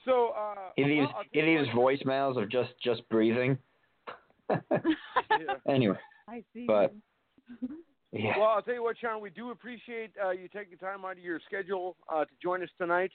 [0.06, 1.08] so uh, He leaves.
[1.12, 3.58] well, He leaves voicemails of just just breathing.
[4.50, 5.54] Yeah.
[5.68, 5.96] anyway,
[6.28, 6.64] I see.
[6.66, 6.94] But-
[8.12, 8.38] yeah.
[8.38, 9.20] Well, I'll tell you what, Sean.
[9.20, 12.68] We do appreciate uh, you taking time out of your schedule uh, to join us
[12.78, 13.10] tonight.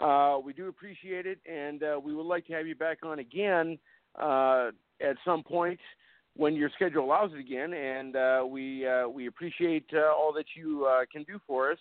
[0.00, 3.18] Uh, we do appreciate it, and uh, we would like to have you back on
[3.20, 3.78] again
[4.20, 4.70] uh,
[5.00, 5.80] at some point
[6.36, 7.72] when your schedule allows it again.
[7.72, 11.78] And uh, we uh, we appreciate uh, all that you uh, can do for us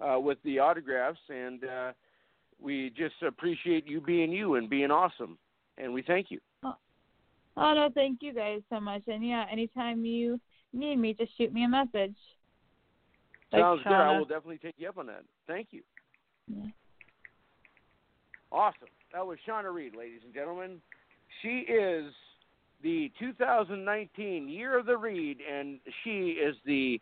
[0.00, 1.92] uh, with the autographs, and uh,
[2.60, 5.38] we just appreciate you being you and being awesome.
[5.78, 6.40] And we thank you.
[7.58, 9.02] Oh no, thank you guys so much.
[9.06, 10.38] And yeah, anytime you
[10.72, 12.14] need me, just shoot me a message.
[13.52, 13.92] Like Sounds good.
[13.92, 15.22] I will definitely take you up on that.
[15.46, 15.82] Thank you.
[16.48, 16.66] Yeah.
[18.52, 18.88] Awesome.
[19.12, 20.80] That was Shauna Reed, ladies and gentlemen.
[21.42, 22.12] She is
[22.82, 27.00] the 2019 Year of the Reed, and she is the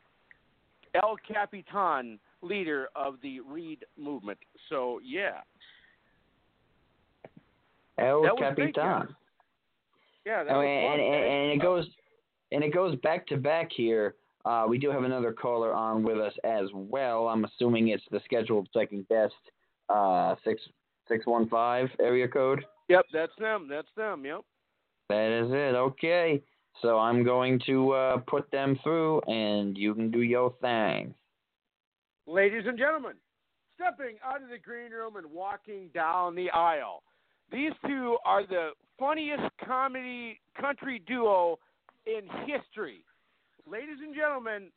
[0.95, 4.39] El Capitan leader of the Reed movement.
[4.69, 5.41] So, yeah.
[7.99, 9.15] El that Capitan.
[10.27, 11.87] Yeah, that Oh, and, and, and it goes
[12.51, 14.15] and it goes back to back here.
[14.45, 17.29] Uh, we do have another caller on with us as well.
[17.29, 19.35] I'm assuming it's the scheduled second guest,
[19.89, 20.61] uh, six
[21.09, 22.65] six one five area code.
[22.89, 23.69] Yep, that's them.
[23.69, 24.25] That's them.
[24.25, 24.41] Yep.
[25.09, 25.77] That is it.
[25.77, 26.43] Okay,
[26.83, 31.15] so I'm going to uh, put them through, and you can do your thing.
[32.27, 33.15] Ladies and gentlemen,
[33.75, 37.03] stepping out of the green room and walking down the aisle.
[37.53, 41.59] These two are the funniest comedy country duo
[42.07, 43.05] in history.
[43.71, 44.71] Ladies and gentlemen,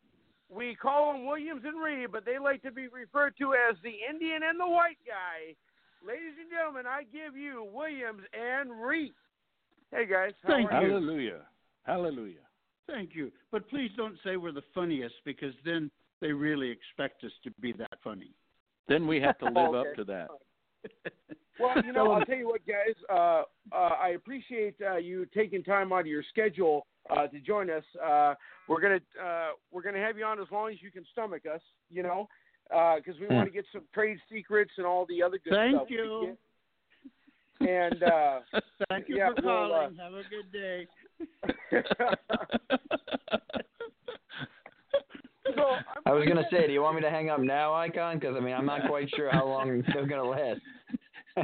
[0.49, 3.95] we call them Williams and Ree, but they like to be referred to as the
[4.09, 5.55] Indian and the white guy.
[6.05, 9.13] Ladies and gentlemen, I give you Williams and Ree.
[9.91, 10.87] Hey guys, how Thank are you.
[10.87, 10.93] you?
[10.93, 11.41] Hallelujah.
[11.83, 12.45] Hallelujah.
[12.87, 13.31] Thank you.
[13.51, 15.89] But please don't say we're the funniest because then
[16.21, 18.31] they really expect us to be that funny.
[18.87, 19.89] Then we have to live Okay.
[19.89, 20.27] up to that.
[21.59, 22.93] Well, you know, I'll tell you what, guys.
[23.09, 23.41] Uh,
[23.75, 27.83] uh, I appreciate uh, you taking time out of your schedule uh, to join us.
[27.99, 28.35] Uh,
[28.67, 31.61] we're gonna uh, we're gonna have you on as long as you can stomach us.
[31.89, 32.29] You know,
[32.69, 33.33] because we Hmm.
[33.33, 35.87] want to get some trade secrets and all the other good Thank stuff.
[35.89, 36.37] we you.
[37.67, 38.41] And uh,
[38.89, 39.97] Thank you Yeah, for well, calling.
[39.97, 40.87] Have a good day.
[45.57, 45.63] So
[46.05, 48.19] I'm, was gonna say, do you want me to hang up now, Icon?
[48.19, 50.61] Because I mean, I'm not quite sure how long they're gonna last.
[51.37, 51.43] uh,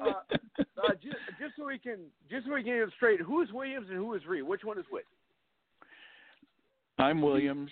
[0.00, 1.98] uh, just, just so we can
[2.30, 4.42] just so we can get it straight, who is Williams and who is Reed?
[4.42, 5.04] Which one is which?
[6.98, 7.70] I'm Williams.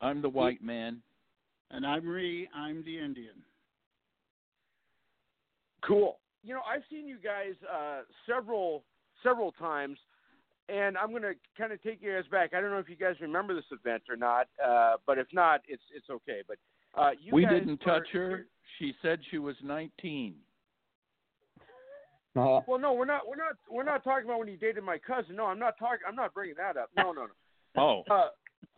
[0.00, 1.00] I'm the white man.
[1.70, 2.48] And I'm Ree.
[2.54, 3.34] I'm the Indian.
[5.86, 6.18] Cool.
[6.42, 8.84] You know, I've seen you guys uh, several
[9.22, 9.98] several times,
[10.68, 12.54] and I'm going to kind of take you guys back.
[12.54, 15.60] I don't know if you guys remember this event or not, uh, but if not,
[15.68, 16.40] it's it's okay.
[16.46, 16.56] But
[17.00, 18.46] uh, you we guys didn't were- touch her.
[18.78, 20.34] She said she was 19.
[22.36, 24.98] Uh, Well, no, we're not we're not we're not talking about when you dated my
[24.98, 25.36] cousin.
[25.36, 26.00] No, I'm not talking.
[26.08, 26.90] I'm not bringing that up.
[26.96, 27.28] No, no, no.
[27.76, 28.28] Oh, Uh,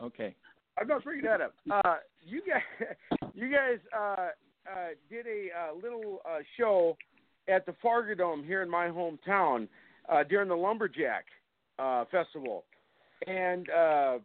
[0.05, 0.35] okay.
[0.79, 1.55] I'm not bringing that up.
[1.71, 2.97] Uh, you guys,
[3.35, 4.29] you guys uh,
[4.71, 6.97] uh, did a uh, little uh, show
[7.49, 9.69] at the Fargo Dome here in my hometown
[10.11, 11.35] uh, during the Lumberjack uh,
[12.11, 12.65] Festival,
[13.27, 14.19] and uh,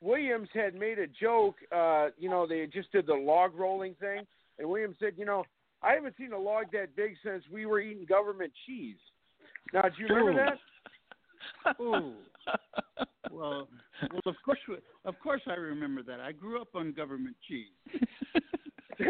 [0.00, 1.56] Williams had made a joke.
[1.74, 4.26] Uh, you know, they just did the log rolling thing,
[4.58, 5.44] and Williams said, "You know,
[5.82, 8.96] I haven't seen a log that big since we were eating government cheese."
[9.72, 10.44] Now, do you remember Ooh.
[10.44, 10.58] that?
[11.80, 12.14] Ooh.
[13.30, 13.68] Well,
[14.10, 14.58] well, of course,
[15.04, 16.20] of course, I remember that.
[16.20, 17.68] I grew up on government cheese,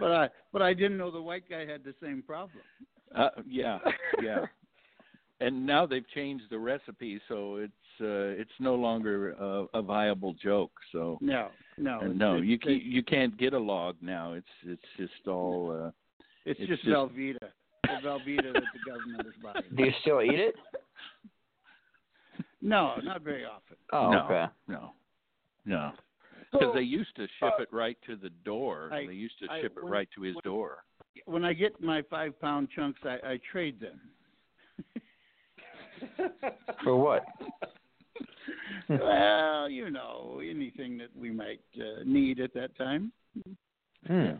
[0.00, 2.62] but I, but I didn't know the white guy had the same problem.
[3.14, 3.78] Uh, yeah,
[4.22, 4.44] yeah.
[5.40, 10.34] And now they've changed the recipe, so it's uh, it's no longer a, a viable
[10.34, 10.72] joke.
[10.92, 14.34] So No, no, no, it's- you can't you can't get a log now.
[14.34, 15.70] It's it's just all.
[15.86, 15.90] Uh,
[16.44, 17.48] It's, it's just, just- Velveeta,
[17.84, 19.64] the Velveeta that the government is buying.
[19.76, 20.54] do you still eat it?
[22.62, 23.76] No, not very often.
[23.92, 24.46] Oh, no, okay.
[24.68, 24.92] no,
[25.64, 25.92] no.
[26.52, 28.90] Because So, they used to ship uh, it right to the door.
[28.92, 30.84] I- they used to I- ship it right to his when- door.
[31.26, 34.00] When I get my five pound chunks, I, I trade them.
[36.84, 37.24] For what?
[38.88, 43.12] well, you know, anything that we might uh, need at that time.
[44.06, 44.30] Hmm.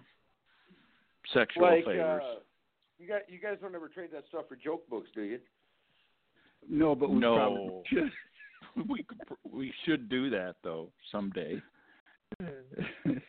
[1.34, 2.22] Sexual like favors.
[2.24, 2.40] uh,
[2.98, 5.38] You guys, you guys don't ever trade that stuff for joke books, do you?
[6.68, 7.34] No, but we No.
[7.36, 8.10] probably should.
[8.88, 9.18] we could,
[9.50, 11.60] we should do that though someday.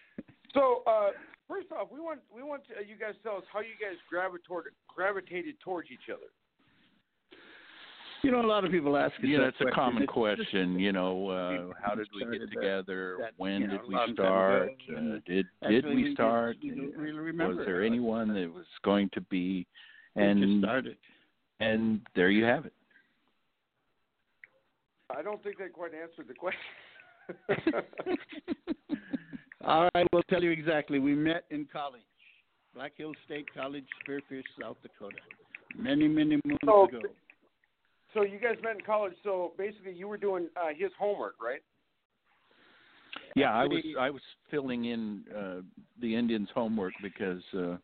[0.53, 1.11] So, uh,
[1.47, 3.95] first off, we want we want uh, you guys to tell us how you guys
[4.09, 6.27] gravitated gravitated towards each other.
[8.21, 10.13] You know, a lot of people ask us Yeah, that that's a common It's just-
[10.13, 10.77] question.
[10.77, 13.15] You know, uh, how did we get together?
[13.21, 14.69] that, when you know, did we start?
[14.89, 16.57] Uh, did did we we start?
[16.61, 17.55] we don't really remember.
[17.55, 19.65] Was there anyone that was going to be?
[20.17, 20.97] And started.
[21.61, 22.73] and there you have it.
[25.09, 26.59] I don't think that quite answered the question.
[29.65, 30.99] All right, we'll tell you exactly.
[30.99, 32.01] We met in college,
[32.73, 35.17] Black Hills State College, Spearfish, South Dakota,
[35.77, 37.01] many, many moons So- ago.
[38.13, 39.13] so you guys met in college.
[39.23, 41.61] So basically, you were doing uh, his homework, right?
[43.35, 45.61] Yeah, I was I was filling in uh
[46.01, 47.77] the Indians' homework because uh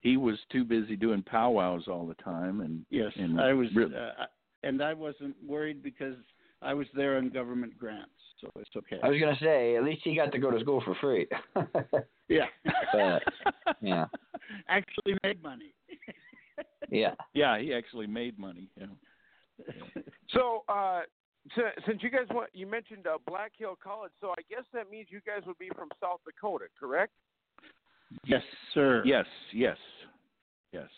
[0.00, 3.86] he was too busy doing powwows all the time and Yes, and I was, re-
[3.86, 4.26] uh,
[4.62, 6.16] and I wasn't worried because
[6.60, 8.98] I was there on government grants, so it's okay.
[9.02, 11.26] I was gonna say, at least he got to go to school for free.
[12.28, 12.46] yeah,
[12.92, 13.22] But,
[13.80, 14.06] yeah.
[14.68, 15.74] actually made money.
[16.90, 17.14] yeah.
[17.32, 18.68] yeah, he actually made money.
[18.78, 18.86] Yeah.
[20.30, 21.02] So, uh,
[21.54, 24.90] so since you guys want, you mentioned uh, Black Hill College, so I guess that
[24.90, 27.12] means you guys would be from South Dakota, correct?
[28.26, 28.42] Yes,
[28.72, 29.02] sir.
[29.04, 29.76] Yes, yes,
[30.72, 30.88] yes.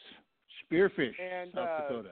[0.70, 2.10] Spearfish, And, South uh, Dakota.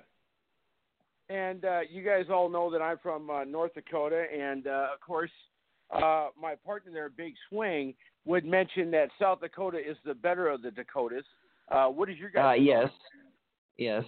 [1.34, 5.00] And uh, you guys all know that I'm from uh, North Dakota, and uh, of
[5.00, 5.30] course,
[5.90, 7.94] uh, my partner there, Big Swing,
[8.24, 11.24] would mention that South Dakota is the better of the Dakotas.
[11.70, 12.58] Uh, what is your Uh, guys?
[12.62, 12.88] yes.
[13.76, 14.04] Yes.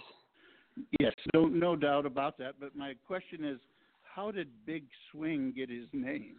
[1.00, 2.54] Yes, no, no doubt about that.
[2.60, 3.58] But my question is,
[4.04, 6.36] how did Big Swing get his name?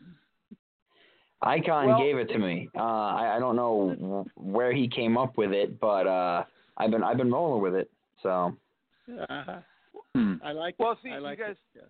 [1.42, 2.70] Icon Well, gave it to me.
[2.76, 6.44] Uh, I, I don't know where he came up with it, but uh,
[6.78, 7.92] I've been I've been rolling with it.
[8.24, 8.56] So
[9.30, 9.60] Uh,
[10.18, 10.34] Hmm.
[10.44, 10.76] I like.
[10.80, 10.98] Well, it.
[11.04, 11.58] see, I you guys- it.
[11.76, 11.82] Yeah.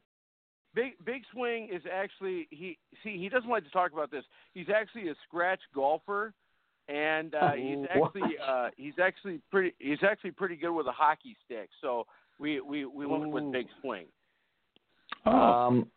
[0.76, 2.78] Big Big Swing is actually he.
[3.04, 4.24] See, he doesn't like to talk about this.
[4.54, 6.34] He's actually a scratch golfer,
[6.88, 11.36] and uh, he's actually uh, he's actually pretty he's actually pretty good with a hockey
[11.45, 11.70] stick.
[11.82, 12.06] So
[12.40, 14.06] we we we went with Big Swing.
[15.26, 15.88] Oh, um,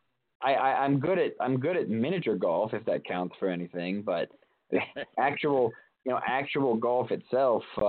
[0.40, 4.02] I, I I'm good at I'm good at miniature golf if that counts for anything,
[4.02, 4.28] but
[5.18, 5.72] actual
[6.04, 7.84] you know actual golf itself uh,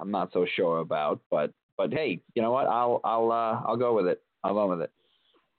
[0.00, 1.20] I'm not so sure about.
[1.30, 2.66] But but hey, you know what?
[2.66, 4.22] I'll I'll uh, I'll go with it.
[4.44, 4.90] I'll go with it.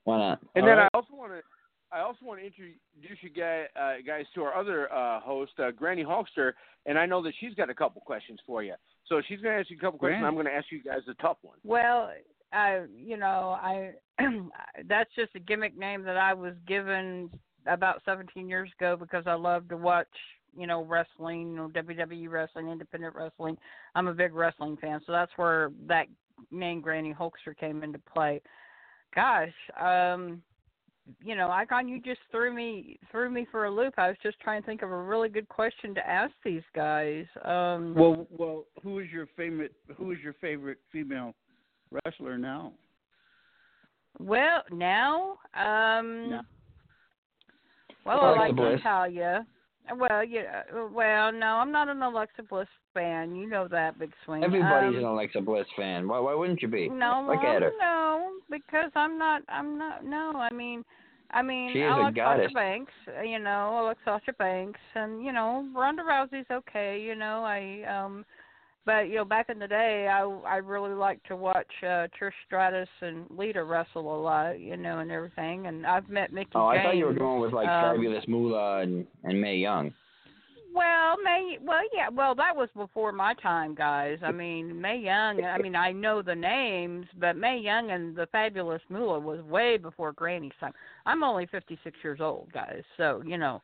[0.03, 0.39] Why not?
[0.55, 0.89] And All then right.
[0.93, 1.41] I also want to
[1.91, 2.77] I also want to introduce
[3.21, 6.53] you guys, uh, guys to our other uh, host, uh, Granny Hulkster,
[6.85, 8.73] and I know that she's got a couple questions for you.
[9.07, 10.21] So she's going to ask you a couple questions.
[10.21, 10.27] Granny.
[10.27, 11.57] I'm going to ask you guys a tough one.
[11.63, 12.11] Well,
[12.51, 13.91] I you know I
[14.87, 17.29] that's just a gimmick name that I was given
[17.65, 20.07] about 17 years ago because I love to watch
[20.57, 23.57] you know wrestling, you know WWE wrestling, independent wrestling.
[23.95, 26.07] I'm a big wrestling fan, so that's where that
[26.51, 28.41] name Granny Hulkster came into play.
[29.15, 30.41] Gosh, um
[31.23, 33.93] you know, Icon, you just threw me threw me for a loop.
[33.97, 37.25] I was just trying to think of a really good question to ask these guys.
[37.45, 39.73] Um well, well, who is your favorite?
[39.95, 41.33] Who is your favorite female
[41.91, 42.73] wrestler now?
[44.19, 46.41] Well, now, um, Now.
[48.05, 48.77] well, I Alexa like Bliss.
[48.77, 49.45] Natalya.
[49.95, 53.35] Well, yeah, uh, well, no, I'm not an Alexa Bliss fan.
[53.35, 54.43] You know that, Big Swing.
[54.43, 56.07] Everybody's um, an Alexa Bliss fan.
[56.07, 56.89] Why why wouldn't you be?
[56.89, 57.71] No, Look at her.
[57.79, 59.41] no, because I'm not.
[59.49, 60.03] I'm not.
[60.03, 60.83] No, I mean,
[61.31, 62.45] I mean, She is I a goddess.
[62.47, 62.91] Sasha Banks.
[63.17, 66.99] uh, You know, I like Sasha Banks, and you know, Ronda Rousey's okay.
[67.01, 68.25] You know, I um,
[68.87, 72.31] but you know, back in the day, I I really liked to watch uh, Trish
[72.47, 74.59] Stratus and Lita wrestle a lot.
[74.59, 75.67] You know, and everything.
[75.67, 76.85] And I've met Mickie Oh, I James.
[76.85, 79.93] thought you were going with like um, Fabulous Moolah and and Mae Young.
[80.73, 81.57] Well, Mae.
[81.61, 82.09] Well, yeah.
[82.09, 84.19] Well, that was before my time, guys.
[84.23, 85.43] I mean, Mae Young.
[85.43, 89.77] I mean, I know the names, but Mae Young and the Fabulous Moolah was way
[89.77, 90.73] before Granny's time.
[91.05, 92.83] I'm only 56 years old, guys.
[92.95, 93.61] So you know,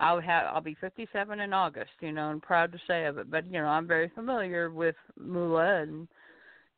[0.00, 1.90] I'll have I'll be 57 in August.
[2.00, 3.30] You know, and proud to say of it.
[3.30, 6.08] But you know, I'm very familiar with Moolah and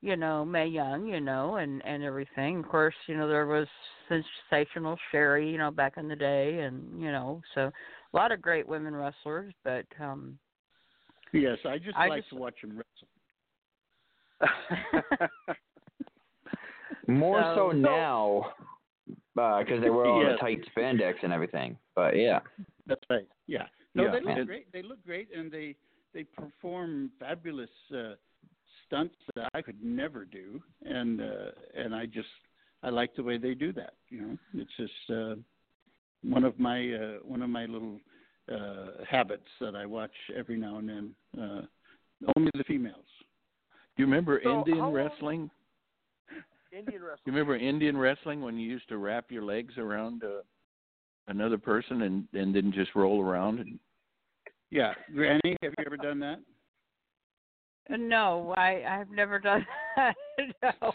[0.03, 1.07] you know Mae Young.
[1.07, 2.59] You know, and and everything.
[2.61, 3.67] Of course, you know there was
[4.09, 5.51] sensational Sherri.
[5.51, 7.71] You know, back in the day, and you know, so
[8.13, 10.39] a lot of great women wrestlers, but um
[11.33, 13.09] Yes, I just I like just- to watch them wrestle.
[17.09, 18.53] More so, So- now
[19.35, 20.33] because they wear all Yes.
[20.33, 21.77] the tight spandex and everything.
[21.95, 22.41] But yeah.
[22.87, 23.27] That's right.
[23.47, 23.67] Yeah.
[23.95, 24.73] No, Yeah, they look and- great.
[24.73, 25.75] They look great, and they
[26.15, 28.15] they perform fabulous uh,
[28.87, 32.29] stunts that I could never do, and uh, and I just
[32.83, 33.95] I like the way they do that.
[34.09, 35.35] You know, it's just uh,
[36.23, 37.99] one of my uh, one of my little
[38.51, 41.15] uh, habits that I watch every now and then.
[41.41, 41.63] Uh,
[42.37, 43.05] only the females.
[43.97, 45.51] Do you remember So, Indian long- wrestling?
[46.73, 47.21] Indian wrestling.
[47.27, 50.41] You remember Indian wrestling when you used to wrap your legs around uh,
[51.29, 53.79] another person and and then just roll around and
[54.71, 56.41] Yeah, Granny, have you ever done that?
[57.91, 59.67] No, I I've never done
[59.97, 60.17] that.
[60.63, 60.93] no,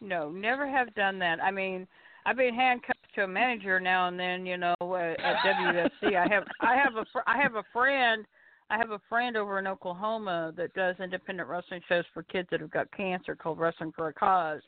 [0.00, 1.42] no, never have done that.
[1.42, 1.86] I mean,
[2.26, 6.16] I've been handcuffed to a manager now and then, you know, at, at WFC.
[6.16, 8.26] I have I have a fr- I have a friend
[8.72, 12.60] I have a friend over in Oklahoma that does independent wrestling shows for kids that
[12.60, 14.62] have got cancer called Wrestling for a Cause.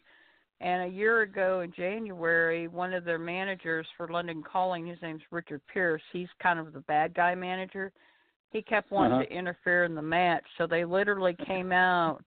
[0.60, 5.22] And a year ago in January, one of their managers for London Calling, his name's
[5.30, 6.02] Richard Pierce.
[6.12, 7.92] He's kind of the bad guy manager.
[8.50, 9.24] He kept wanting Uh-huh.
[9.24, 12.22] to interfere in the match, so they literally came out.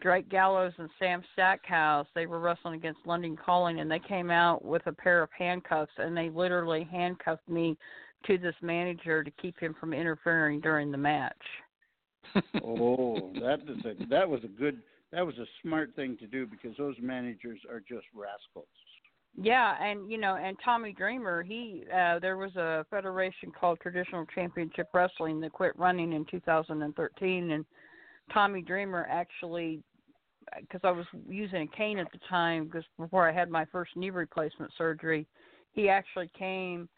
[0.00, 4.64] Drake Gallows and Sam Stackhouse, they were wrestling against London Calling, and they came out
[4.64, 7.76] with a pair of handcuffs, and they literally handcuffed me
[8.26, 11.34] to this manager to keep him from interfering during the match.
[12.64, 14.82] oh, that is a that was a good
[15.12, 18.66] that was a smart thing to do because those managers are just rascals.
[19.40, 24.26] Yeah, and you know, and Tommy Dreamer, he uh there was a federation called Traditional
[24.34, 27.64] Championship Wrestling that quit running in 2013 and
[28.32, 29.82] Tommy Dreamer actually
[30.60, 33.96] because I was using a cane at the time because before I had my first
[33.96, 35.26] knee replacement surgery,
[35.72, 36.88] he actually came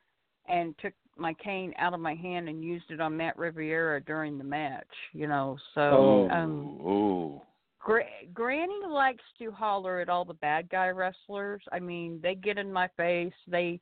[0.48, 4.38] and took my cane out of my hand and used it on Matt Riviera during
[4.38, 5.58] the match, you know.
[5.74, 6.30] So Oh.
[6.30, 7.42] um oh
[7.82, 11.62] Gra- Granny likes to holler at all the bad guy wrestlers.
[11.72, 13.32] I mean, they get in my face.
[13.48, 13.80] They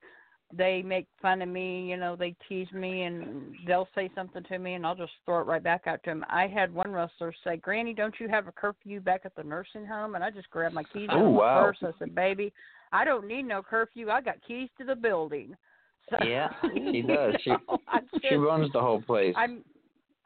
[0.52, 1.88] they make fun of me.
[1.88, 5.40] You know, they tease me, and they'll say something to me, and I'll just throw
[5.40, 6.24] it right back out to them.
[6.28, 9.86] I had one wrestler say, "Granny, don't you have a curfew back at the nursing
[9.86, 11.62] home?" And I just grabbed my keys out Oh, of my wow.
[11.66, 11.78] purse.
[11.82, 12.52] I said, "Baby,
[12.92, 14.10] I don't need no curfew.
[14.10, 15.54] I got keys to the building."
[16.10, 17.34] So, Yeah, she does.
[17.42, 19.32] She- know, I She just- runs the whole place.
[19.36, 19.62] I'm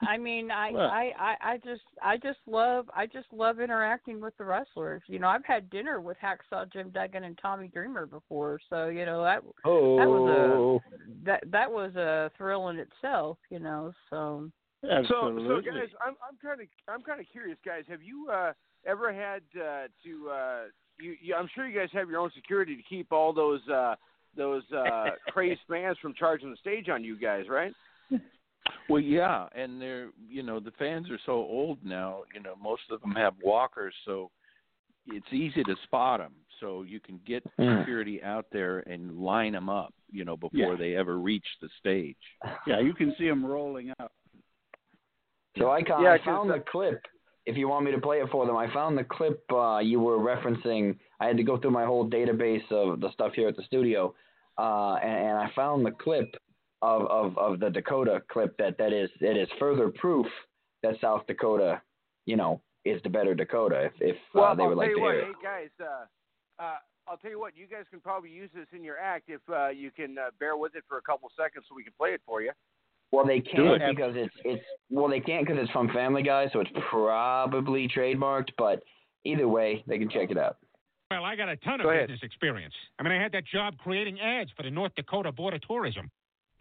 [0.09, 4.21] I mean, I, Well- I, I, I just, I just love, I just love interacting
[4.21, 5.03] with the wrestlers.
[5.07, 9.07] You know, I've had dinner with Hacksaw Jim Duggan and Tommy Dreamer before, so you
[9.07, 13.39] know that oh, that was a that that was a thrill in itself.
[13.51, 14.51] You know, so
[14.91, 15.45] Absolutely.
[15.45, 17.85] So, so guys, I'm I'm kind of I'm kind of curious, guys.
[17.89, 18.53] Have you uh,
[18.87, 20.31] ever had uh, to?
[20.31, 20.61] Uh,
[21.01, 23.95] you, you, I'm sure you guys have your own security to keep all those uh,
[24.37, 27.73] those uh, crazed fans from charging the stage on you guys, right?
[28.89, 32.23] Well, yeah, and they're you know the fans are so old now.
[32.35, 34.31] You know, most of them have walkers, so
[35.06, 36.32] it's easy to spot them.
[36.61, 37.81] So you can get Mm.
[37.81, 39.93] security out there and line them up.
[40.11, 40.77] You know, before Yeah.
[40.77, 42.16] they ever reach the stage.
[42.66, 44.12] yeah, you can see them rolling up.
[45.59, 47.06] So I, ca- Yeah, I 'cause found the- the clip.
[47.47, 50.01] If you want me to play it for them, I found the clip uh, you
[50.01, 50.98] were referencing.
[51.20, 54.15] I had to go through my whole database of the stuff here at the studio,
[54.59, 56.35] uh, and, and I found the clip
[56.85, 60.27] of, of, of the Dakota clip that, that is it is further proof
[60.82, 61.81] that South Dakota,
[62.27, 63.86] you know, is the better Dakota.
[63.86, 65.70] If, if Well, uh, they I'll would tell like you to what, hear hey guys.
[65.81, 66.77] Uh, uh,
[67.09, 67.56] I'll tell you what.
[67.56, 70.56] You guys can probably use this in your act if uh, you can uh, bear
[70.56, 72.52] with it for a couple seconds, so we can play it for you.
[73.12, 73.97] Well, they can't it.
[73.97, 78.51] because it's it's well they can't because it's from Family Guy, so it's probably trademarked.
[78.59, 78.82] But
[79.24, 80.56] either way, they can check it out.
[81.11, 82.09] Well, I got a ton of Go ahead.
[82.09, 82.74] business experience.
[82.98, 86.11] I mean, I had that job creating ads for the North Dakota Board of Tourism.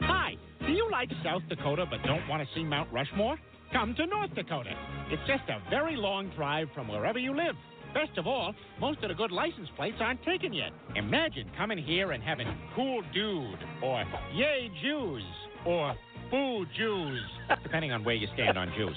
[0.06, 0.36] Hi,
[0.66, 3.38] do you like South Dakota but don't want to see Mount Rushmore?
[3.72, 4.72] Come to North Dakota.
[5.10, 7.56] It's just a very long drive from wherever you live.
[7.94, 10.72] Best of all, most of the good license plates aren't taken yet.
[10.96, 14.04] Imagine coming here and having cool dude, or
[14.34, 15.24] yay Jews,
[15.66, 15.94] or
[16.32, 17.22] boo Jews,
[17.64, 18.96] depending on where you stand on Jews.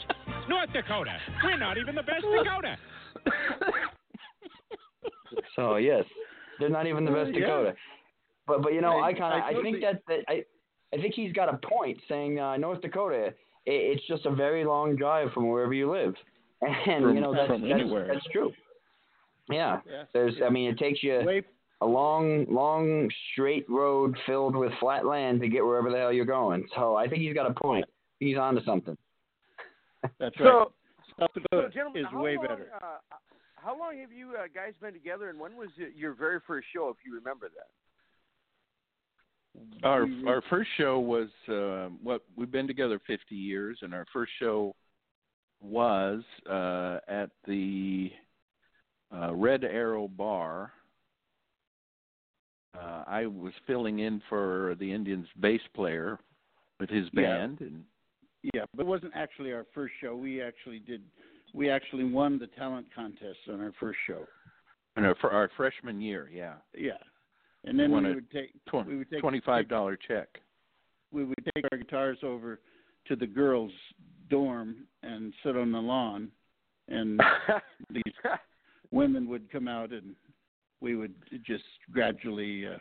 [0.49, 2.77] North Dakota, we're not even the best Dakota.
[5.55, 6.05] So yes,
[6.59, 7.41] they're not even the best Yeah.
[7.41, 7.75] Dakota.
[8.47, 10.45] But but you know I- I kind of I I, think totally- that, that I
[10.95, 13.35] I think he's got a point saying uh, North Dakota it,
[13.67, 16.15] it's just a very long drive from wherever you live,
[16.63, 18.09] and From- you know that's from that's, anywhere.
[18.13, 18.53] that's true.
[19.51, 20.05] Yeah, Yeah.
[20.13, 21.43] there's I mean it takes you Way
[21.83, 26.25] a long long straight road filled with flat land to get wherever the hell you're
[26.25, 26.67] going.
[26.75, 27.85] So I think he's got a point.
[28.19, 28.97] He's onto something.
[30.19, 30.47] that's right.
[30.47, 30.73] So,
[31.19, 32.69] South so Dakota gentlemen, is how way long, better.
[32.83, 33.17] Uh,
[33.57, 36.67] how long have you uh, guys been together, and when was it your very first
[36.75, 37.69] show, if you remember that?
[39.83, 44.33] Our our first show was uh, what we've been together 50 years, and our first
[44.39, 44.75] show
[45.61, 48.11] was uh, at the
[49.15, 50.73] uh, Red Arrow Bar.
[52.79, 56.19] Uh, I was filling in for the Indians bass player
[56.79, 57.23] with his Yeah.
[57.23, 57.85] band, and
[58.55, 60.15] Yeah, but it wasn't actually our first show.
[60.15, 61.03] We actually did.
[61.55, 64.27] We actually won the talent contest on our first show.
[64.97, 66.99] and our, for our freshman year, yeah, Yeah,
[67.67, 70.29] and then Won we would take tw- we would take twenty-five dollar check.
[71.13, 72.61] we would take our guitars over
[73.09, 73.73] to the girls'
[74.31, 76.29] dorm and sit on the lawn
[76.89, 77.21] and
[77.91, 78.03] these
[78.91, 80.15] women would come out and
[80.81, 81.15] we would
[81.45, 82.79] just gradually uh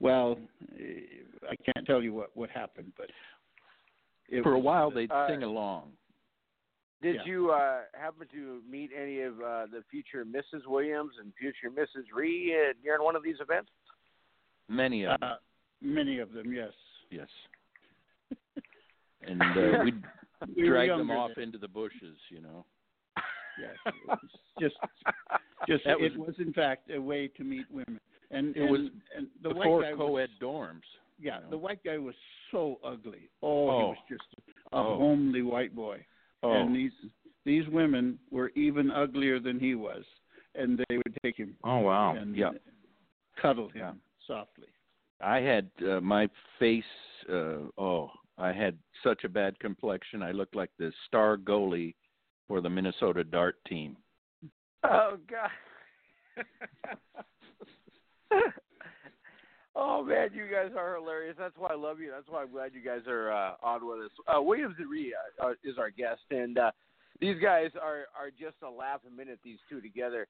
[0.00, 0.36] well
[1.50, 3.08] i can't tell you what what happened but
[4.28, 5.92] it For a was, while, they'd Uh, sing along.
[7.00, 7.24] Did Yeah.
[7.24, 10.66] you uh, happen to meet any of uh, the future Mrs.
[10.66, 12.04] Williams and future Mrs.
[12.14, 13.70] Ree uh, during one of these events?
[14.68, 15.36] Many of them, uh,
[15.80, 16.72] many of them yes
[17.10, 17.28] yes.
[19.26, 20.02] And uh, we'd
[20.56, 21.44] We drag them off then.
[21.44, 22.64] into the bushes, you know.
[23.60, 23.94] yes
[24.60, 24.76] just
[25.68, 27.98] just That it was- in fact a way to meet women
[28.30, 30.80] and It was and, and the Before white guy co-ed was, dorms.
[31.20, 31.50] yeah you know.
[31.50, 32.14] the white guy was
[32.52, 33.78] so ugly oh, Oh.
[33.78, 34.28] he was just
[34.72, 34.96] a Oh.
[34.98, 36.04] homely white boy
[36.42, 36.92] Oh, and these
[37.44, 40.04] these women were even uglier than he was,
[40.54, 42.14] and they would take him Oh wow.
[42.16, 42.50] and Yeah.
[43.42, 43.92] cuddle him Yeah.
[44.28, 44.68] Softly.
[45.20, 46.28] I had uh, my
[46.60, 46.84] face.
[47.28, 50.22] Uh, oh, I had such a bad complexion.
[50.22, 51.96] I looked like the star goalie
[52.46, 53.96] for the Minnesota Dart team.
[54.84, 55.50] Oh God.
[59.74, 61.34] oh man, you guys are hilarious.
[61.36, 62.12] That's why I love you.
[62.12, 64.12] That's why I'm glad you guys are uh, on with us.
[64.32, 64.88] Uh, Williams and
[65.42, 66.70] uh, is our guest, and uh,
[67.20, 69.40] these guys are are just a laugh a minute.
[69.42, 70.28] These two together.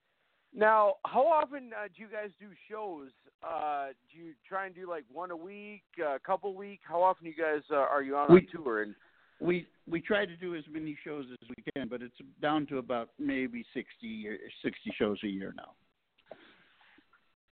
[0.55, 3.11] Now, how often uh, do you guys do shows?
[3.47, 6.81] Uh, do you try and do like one a week, a couple week?
[6.83, 8.83] How often you guys uh, are you on We- on tour?
[8.83, 8.95] And
[9.41, 12.79] We we try to do as many shows as we can, but it's down to
[12.79, 15.75] about maybe 60 or 60 shows a year now.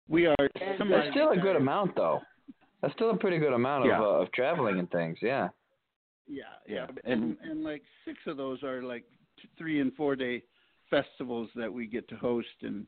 [0.08, 2.22] We are That's still a good amount, though.
[2.82, 3.98] That's still a pretty good amount Yeah.
[3.98, 5.18] of uh, of traveling and things.
[5.22, 5.50] Yeah.
[6.28, 9.04] Yeah, Yeah, yeah, and- and, and like six of those are like
[9.40, 10.42] t- three and four day
[10.90, 12.86] festivals that we get to host, and,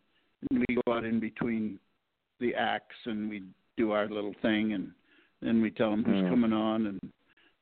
[0.51, 1.79] and we go out in between
[2.39, 3.43] the acts and we
[3.77, 4.91] do our little thing, and
[5.41, 6.29] then we tell them who's Mm.
[6.29, 6.99] coming on, and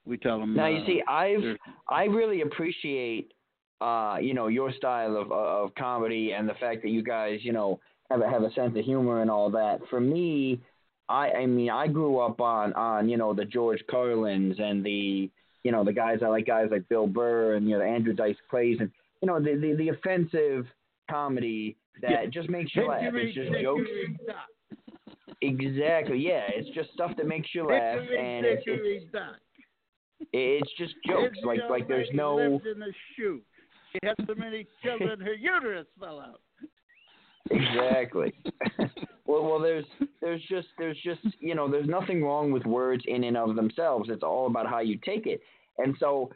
[0.05, 0.53] we tell them.
[0.55, 1.57] Now uh, you see, I've
[1.89, 3.31] I really appreciate
[3.81, 7.51] uh, you know, your style of of comedy and the fact that you guys, you
[7.51, 7.79] know,
[8.09, 9.79] have a have a sense of humor and all that.
[9.89, 10.61] For me,
[11.09, 15.29] I I mean, I grew up on on you know the George Carlins and the
[15.63, 18.37] you know the guys I like guys like Bill Burr and you know Andrew Dice
[18.49, 18.91] Clays and
[19.25, 20.67] you know the the, the offensive
[21.09, 22.25] comedy that Yeah.
[22.27, 23.01] just makes you laugh.
[23.03, 23.89] It's just jokes.
[25.41, 26.19] Exactly.
[26.19, 29.05] Yeah, it's just stuff that makes you laugh and it's it's,
[30.31, 31.39] it's just jokes.
[31.43, 33.41] Like like there's no in a shoe.
[33.91, 36.41] She had so many children, her uterus fell out.
[37.49, 38.33] exactly.
[39.25, 39.85] well, well, there's
[40.21, 44.09] there's just there's just you know there's nothing wrong with words in and of themselves.
[44.11, 45.41] It's all about how you take it.
[45.77, 46.31] And so,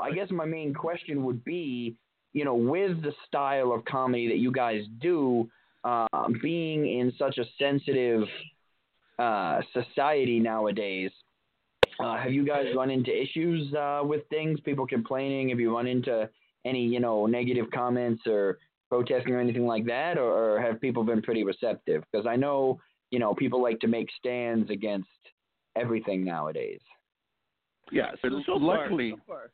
[0.00, 1.96] I guess my main question would be,
[2.32, 5.48] you know, with the style of comedy that you guys do,
[5.84, 6.06] uh,
[6.42, 8.22] being in such a sensitive
[9.18, 11.10] uh, society nowadays.
[12.00, 15.50] Uh, have you guys run into issues uh, with things, people complaining?
[15.50, 16.28] Have you run into
[16.64, 21.04] any, you know, negative comments or protesting or anything like that, or, or have people
[21.04, 22.02] been pretty receptive?
[22.10, 22.80] Because I know,
[23.10, 25.08] you know, people like to make stands against
[25.76, 26.80] everything nowadays.
[27.90, 29.50] Yeah, so, But so luckily- far, so far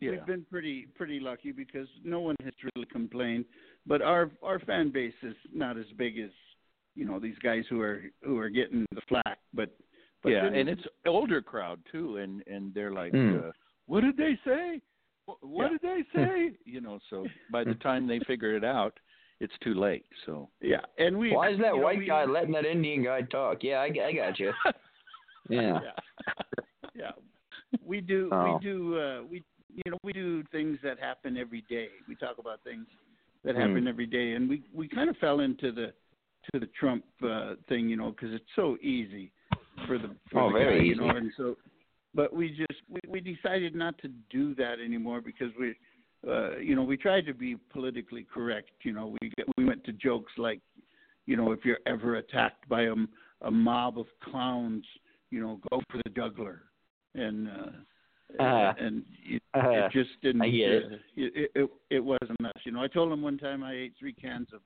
[0.00, 0.10] Yeah.
[0.12, 3.44] we've been pretty pretty lucky because no one has really complained.
[3.86, 6.30] But our our fan base is not as big as
[6.94, 9.38] you know these guys who are who are getting the flack.
[9.54, 9.70] But,
[10.22, 13.48] but yeah, and it's older crowd too, and and they're like, Mm.
[13.48, 13.52] uh,
[13.86, 14.80] "What did they say?
[15.26, 15.78] What, what Yeah.
[15.78, 16.98] did they say?" you know.
[17.10, 18.98] So by the time they figure it out,
[19.40, 20.04] it's too late.
[20.26, 21.32] So yeah, and we.
[21.32, 23.58] Why is that you know, white we- guy letting that Indian guy talk?
[23.62, 24.52] Yeah, I, I got you.
[25.48, 25.78] Yeah.
[25.80, 26.42] yeah,
[26.94, 27.10] yeah.
[27.84, 28.54] We do Oh.
[28.58, 29.44] we do uh, we
[29.84, 31.88] you know we do things that happen every day.
[32.08, 32.86] We talk about things
[33.44, 33.60] that Hmm.
[33.60, 35.92] happen every day, and we we kind of fell into the
[36.52, 39.32] to the Trump uh, thing, you know, because it's so easy
[39.86, 41.56] for the for Oh, the very guy, you know, and so.
[42.14, 45.74] But we just we, we decided not to do that anymore because we,
[46.26, 48.70] uh, you know, we tried to be politically correct.
[48.82, 50.60] You know, we we went to jokes like,
[51.26, 52.94] you know, if you're ever attacked by a,
[53.42, 54.84] a mob of clowns,
[55.30, 56.62] you know, go for the juggler,
[57.14, 57.70] and uh,
[58.40, 58.72] Uh-huh.
[58.78, 59.70] and it, Uh-huh.
[59.70, 60.42] it just didn't.
[60.42, 60.84] I get it.
[60.92, 61.70] uh, it, it.
[61.90, 62.52] It wasn't us.
[62.64, 64.60] You know, I told him one time I ate three cans of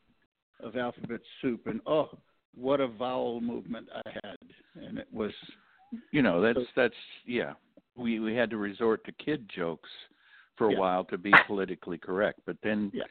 [0.62, 2.10] of alphabet soup, and oh,
[2.54, 4.36] what a vowel movement I had,
[4.74, 5.32] and it was
[6.10, 6.94] you know, that's that's
[7.26, 7.54] yeah.
[7.96, 9.90] We we had to resort to kid jokes
[10.56, 10.78] for a Yeah.
[10.78, 13.04] while to be politically correct, but then Yeah.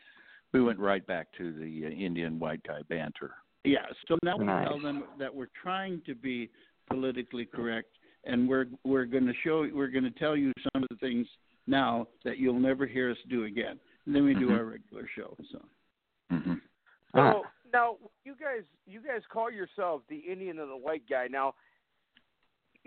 [0.53, 3.35] we went right back to the uh, Indian white guy banter.
[3.65, 6.49] Yeah, so now we tell them that we're trying to be
[6.87, 10.89] politically correct, and we're we're going to show we're going to tell you some of
[10.89, 11.27] the things
[11.67, 13.79] now that you'll never hear us do again.
[14.05, 14.57] And then we do Mhm.
[14.57, 15.35] our regular show.
[15.51, 15.65] So
[16.29, 16.53] hmm
[17.15, 17.51] So Ah.
[17.71, 21.27] now you guys you guys call yourself the Indian and the white guy.
[21.27, 21.55] Now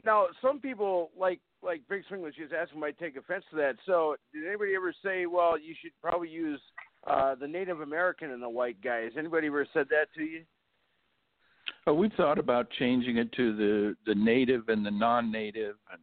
[0.05, 3.77] now some people like like Big Swing was just asking might take offense to that.
[3.87, 6.61] So did anybody ever say, well, you should probably use
[7.07, 9.03] uh, the Native American and the white guy.
[9.03, 10.45] Has anybody ever said that to you?
[11.87, 16.01] Oh, we've thought about changing it to the the native and the non-native, and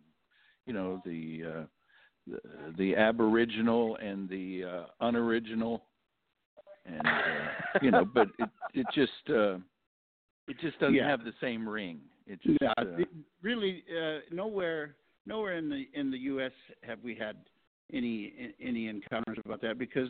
[0.66, 1.64] you know the uh,
[2.28, 2.40] the,
[2.78, 5.84] the aboriginal and the uh, unoriginal,
[6.86, 9.56] and uh, you know, but it it just uh,
[10.48, 11.08] it just doesn't Yeah.
[11.08, 12.00] have the same ring.
[12.28, 13.06] It just yeah, uh, the-
[13.42, 14.96] really, uh, nowhere,
[15.26, 16.52] nowhere in the in the U.S.
[16.84, 17.38] have we had
[17.94, 20.10] any any encounters about that because,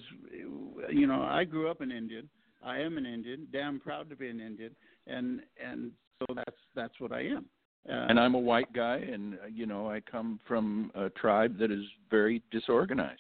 [0.91, 2.27] you know, I grew up an Indian.
[2.63, 3.47] I am an Indian.
[3.53, 4.75] Damn proud to be an Indian,
[5.07, 7.45] and and so that's that's what I am.
[7.87, 11.57] Uh, and I'm a white guy, and uh, you know, I come from a tribe
[11.59, 13.19] that is very disorganized.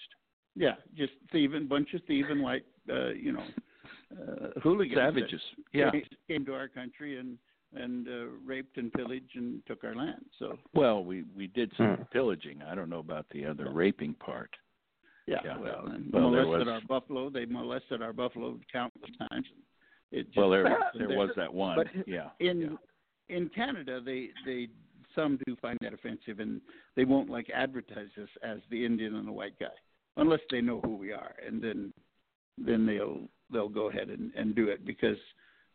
[0.55, 3.43] yeah, just thieving, bunch of thieving white, uh, you know,
[4.11, 4.97] uh, hooligans.
[4.97, 5.41] Savages.
[5.73, 5.91] Yeah.
[5.91, 7.37] came, came to our country and
[7.73, 10.25] and uh, raped and pillaged and took our land.
[10.39, 12.03] So Well, we we did some Hmm.
[12.11, 12.61] pillaging.
[12.63, 14.49] I don't know about the other raping part.
[15.27, 15.57] Yeah, Yeah.
[15.59, 17.29] well, and Well, molested was- our buffalo.
[17.29, 19.45] They molested our buffalo countless times.
[20.11, 21.77] It just, Well, there there was that one.
[21.77, 22.29] But yeah.
[22.39, 23.35] in yeah.
[23.35, 24.67] in Canada, they they
[25.15, 26.61] some do find that offensive, and
[26.95, 29.67] they won't like advertise us as the Indian and the white guy
[30.17, 31.93] unless they know who we are, and then
[32.57, 33.21] then they'll
[33.51, 35.17] they'll go ahead and and do it because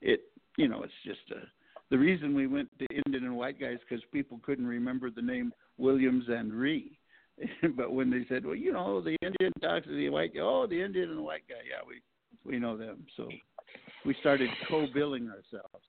[0.01, 0.21] it
[0.57, 1.47] you know it's just a
[1.91, 5.53] the reason we went to Indian and white guys because people couldn't remember the name
[5.79, 6.99] Williams and Ree.
[7.77, 10.67] but when they said, well, you know, the Indian talks to the white guy, oh,
[10.69, 12.01] the Indian and the white guy, yeah, we
[12.45, 13.07] we know them.
[13.17, 13.29] So
[14.05, 15.85] we started co-billing ourselves.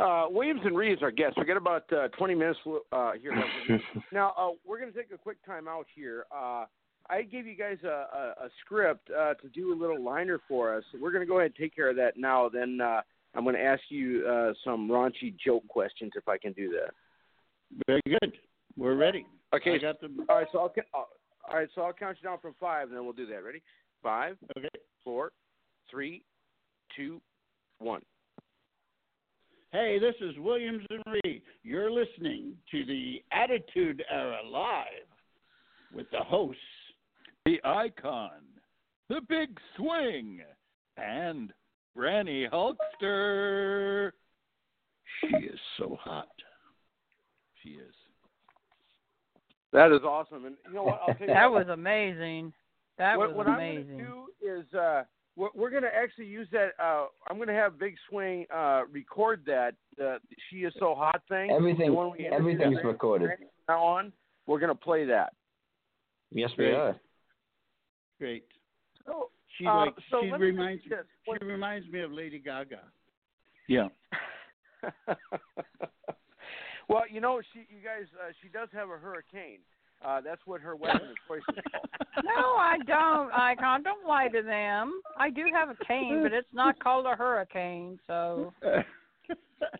[0.00, 1.36] Uh, Williams and Reeves, our guest.
[1.36, 2.58] We got about uh, 20 minutes
[2.92, 3.34] uh, here.
[4.12, 6.24] now uh, we're going to take a quick time out here.
[6.34, 6.66] Uh,
[7.10, 10.76] I gave you guys a, a, a script uh, to do a little liner for
[10.76, 10.84] us.
[11.00, 12.48] We're going to go ahead and take care of that now.
[12.48, 13.00] Then uh,
[13.34, 16.92] I'm going to ask you uh, some raunchy joke questions if I can do that.
[17.86, 18.32] Very good.
[18.76, 19.26] We're ready.
[19.54, 19.74] Okay.
[19.74, 20.24] I got them.
[20.28, 21.08] All right, so I'll ca- all
[21.56, 23.42] right, so I'll count you down from five, and then we'll do that.
[23.42, 23.62] Ready?
[24.02, 24.68] Five, Okay.
[25.02, 25.32] four,
[25.90, 26.22] three,
[26.96, 27.20] two,
[27.78, 28.02] one.
[29.72, 31.42] Hey, this is Williams and Ree.
[31.62, 34.84] You're listening to the Attitude Era live
[35.94, 36.60] with the hosts.
[37.44, 38.40] The icon,
[39.08, 40.40] the big swing,
[40.96, 41.52] and
[41.96, 44.12] Granny Hulkster.
[45.20, 46.28] She is so hot.
[47.62, 47.94] She is.
[49.72, 51.00] That is awesome, and you know what?
[51.06, 52.52] I'll tell you That what, was amazing.
[52.96, 53.78] That what, was what amazing.
[53.78, 55.02] I'm going to do is uh,
[55.38, 56.70] we're, we're going to actually use that.
[56.82, 59.74] Uh, I'm going to have Big Swing uh, record that.
[60.02, 60.18] Uh,
[60.50, 61.50] she is so hot thing.
[61.50, 63.30] Everything, The one we everything's recorded.
[63.68, 64.12] Now on,
[64.46, 65.32] we're going to play that.
[66.32, 66.96] Yes, we are.
[68.18, 68.44] Great.
[69.06, 71.06] So, She uh, like so she let me reminds ask you this.
[71.40, 72.80] she reminds me of Lady Gaga.
[73.68, 73.88] Yeah.
[76.88, 79.60] well, you know, she, you guys, uh, she does have a hurricane.
[80.04, 81.88] Uh, that's what her weapon of choice is called.
[82.24, 83.32] No, I don't.
[83.32, 85.00] Icon, don't lie to them.
[85.16, 88.52] I do have a cane, but it's not called a hurricane, so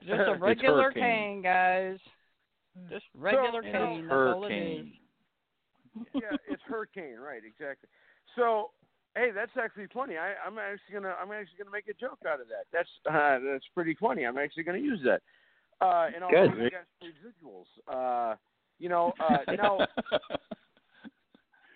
[0.06, 1.98] just a regular cane, guys.
[2.88, 3.98] Just regular So, cane.
[4.00, 4.52] it's That's all it is.
[4.52, 4.92] Hurricane.
[6.14, 7.42] yeah, it's hurricane, right?
[7.44, 7.88] Exactly.
[8.36, 8.70] So,
[9.16, 10.16] hey, that's actually funny.
[10.16, 12.66] I, I'm actually gonna, I'm actually gonna make a joke out of that.
[12.72, 14.24] That's, uh, that's pretty funny.
[14.24, 15.22] I'm actually gonna use that.
[15.80, 16.56] Uh, and I'll Good.
[16.56, 17.66] you guys residuals.
[17.92, 18.36] Uh,
[18.78, 19.78] you know, uh, now,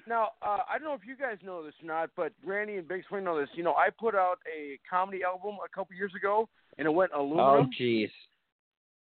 [0.06, 2.88] now, uh, I don't know if you guys know this or not, but Granny and
[2.88, 3.48] Big Swing know this.
[3.54, 6.48] You know, I put out a comedy album a couple years ago,
[6.78, 7.40] and it went aluminum.
[7.40, 7.70] Oh, aluminum.
[7.80, 8.10] jeez.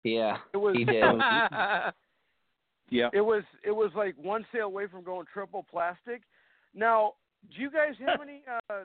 [0.02, 1.02] Yeah, it was, he did.
[2.90, 3.08] yeah.
[3.12, 6.22] It was it was like one sale away from going triple plastic.
[6.74, 7.14] Now,
[7.54, 8.84] do you guys have any uh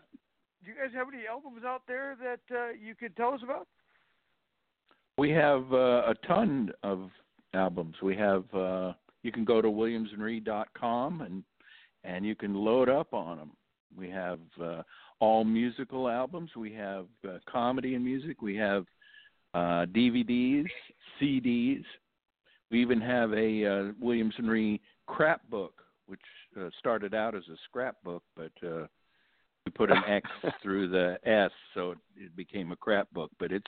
[0.63, 3.67] do you guys have any albums out there that uh, you could tell us about?
[5.17, 7.09] We have uh, a ton of
[7.53, 7.95] albums.
[8.01, 8.93] We have uh,
[9.25, 11.43] you can go to williamsandree.com and
[12.03, 13.51] and you can load up on them.
[13.97, 14.83] We have uh,
[15.19, 16.51] all musical albums.
[16.55, 18.43] We have uh, comedy and music.
[18.43, 18.85] We have
[19.55, 20.67] uh, DVDs,
[21.19, 21.83] CDs.
[22.69, 26.21] We even have a uh, Williams and Ree crap book, which
[26.59, 28.85] uh, started out as a scrapbook, but uh,
[29.65, 30.29] we put an X
[30.61, 33.31] through the S, so it, it became a crap book.
[33.39, 33.65] But it's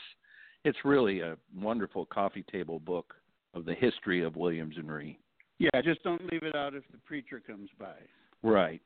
[0.64, 3.16] it's really a wonderful coffee table book
[3.56, 5.18] of the history of Williams and Ree.
[5.60, 7.96] Yeah, just don't leave it out if the preacher comes by.
[8.44, 8.82] Right.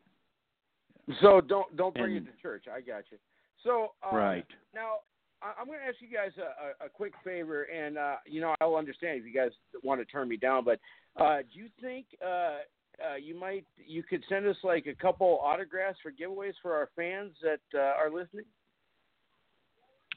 [1.22, 2.66] So don't don't bring And- it to church.
[2.74, 3.18] I got you.
[3.64, 4.46] So uh, Right.
[4.74, 4.98] now
[5.42, 8.40] I- I'm going to ask you guys a, a, a quick favor, and uh, you
[8.42, 9.52] know I'll understand if you guys
[9.84, 10.80] want to turn me down, but
[11.18, 12.60] uh, do you think uh,
[13.06, 16.90] uh, you might you could send us like a couple autographs for giveaways for our
[16.96, 18.46] fans that uh, are listening?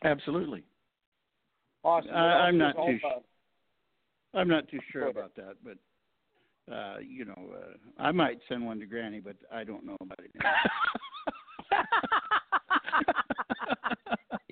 [0.05, 0.65] Absolutely.
[1.83, 2.11] Awesome.
[2.15, 2.99] I, I'm not I'll- too.
[3.05, 3.19] uh,
[4.39, 5.77] I'm not too sure about that, but
[6.73, 10.19] uh, you know, uh, I might send one to Granny, but I don't know about
[10.21, 10.31] it.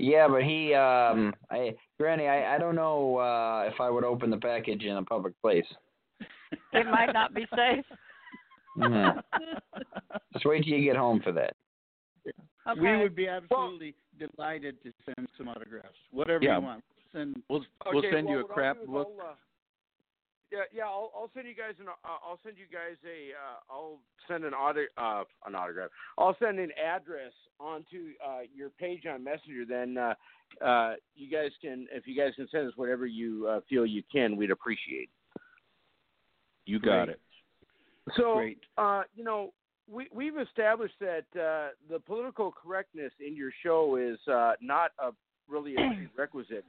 [0.03, 4.31] Yeah, but he, um, I, Granny, I, I don't know uh, if I would open
[4.31, 5.67] the package in a public place.
[6.73, 7.85] It might not be safe.
[8.79, 9.23] Mhm.
[10.33, 11.55] Just wait till you get home for that.
[12.27, 12.81] Okay.
[12.81, 16.59] We would be absolutely delighted to send some autographs, whatever Yeah.
[16.59, 16.85] you want.
[17.13, 17.43] Send.
[17.49, 19.09] We'll we'll send well, you a crap do is book.
[19.21, 19.37] I'll,
[20.53, 20.85] yeah, yeah.
[20.85, 21.89] I'll, I'll send you guys an.
[21.89, 23.33] Uh, I'll send you guys a.
[23.33, 23.99] Uh, I'll
[24.29, 25.91] send an auto, uh, an autograph.
[26.19, 29.65] I'll send an address onto uh, your page on Messenger.
[29.67, 30.15] Then uh,
[30.65, 34.03] uh, you guys can, if you guys can send us whatever you uh, feel you
[34.13, 35.09] can, we'd appreciate.
[36.67, 37.09] You got Great.
[37.09, 37.21] it.
[38.17, 38.59] So, Great.
[38.77, 39.53] uh, you know,
[39.91, 45.11] we we've established that uh, the political correctness in your show is uh, not a
[45.49, 46.65] really a prerequisite.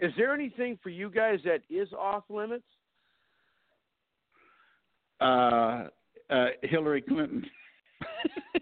[0.00, 2.64] Is there anything for you guys that is off limits?
[5.20, 5.88] Uh,
[6.30, 7.44] uh, Hillary Clinton.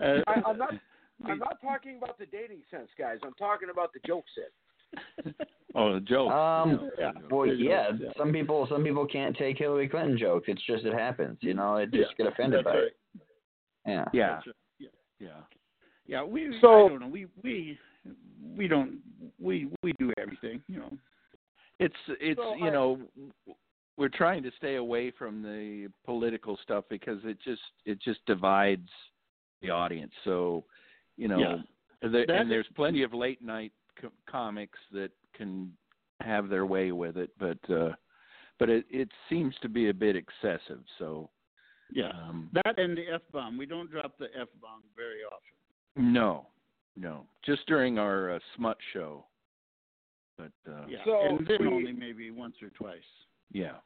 [0.00, 0.74] I, I'm not.
[1.26, 3.18] I'm not talking about the dating sense, guys.
[3.24, 5.34] I'm talking about the joke set.
[5.74, 6.30] Oh, the joke.
[6.30, 7.10] Um, yeah.
[7.30, 10.46] well, There's yeah, some people, some people can't take Hillary Clinton jokes.
[10.48, 11.76] It's just it happens, you know.
[11.76, 12.84] It just Yeah, get offended that's by right.
[12.84, 12.96] it.
[13.86, 14.04] Yeah.
[14.12, 14.42] yeah, right.
[14.78, 14.88] Yeah.
[15.20, 15.28] yeah.
[16.06, 16.56] Yeah, we.
[16.60, 17.08] So- I don't know.
[17.08, 17.78] We we
[18.56, 18.98] we don't
[19.40, 20.62] we we do everything.
[20.68, 20.92] You know.
[21.78, 23.08] It's it's So, you I- know
[23.96, 28.88] we're trying to stay away from the political stuff because it just it just divides
[29.62, 30.12] the audience.
[30.24, 30.64] So
[31.16, 32.08] you know, Yeah.
[32.08, 35.76] there, and there's plenty of late night co- comics that can
[36.20, 37.92] have their way with it, but uh
[38.58, 40.82] but it it seems to be a bit excessive.
[40.98, 41.30] So
[41.90, 42.10] Yeah.
[42.10, 43.56] um, That and the f bomb.
[43.56, 46.12] We don't drop the f bomb very often.
[46.12, 46.46] no,
[46.96, 49.26] no, just during our uh, smut show.
[50.38, 50.98] But uh, Yeah.
[51.04, 53.02] So and then we- only maybe once or twice.
[53.52, 53.78] yeah.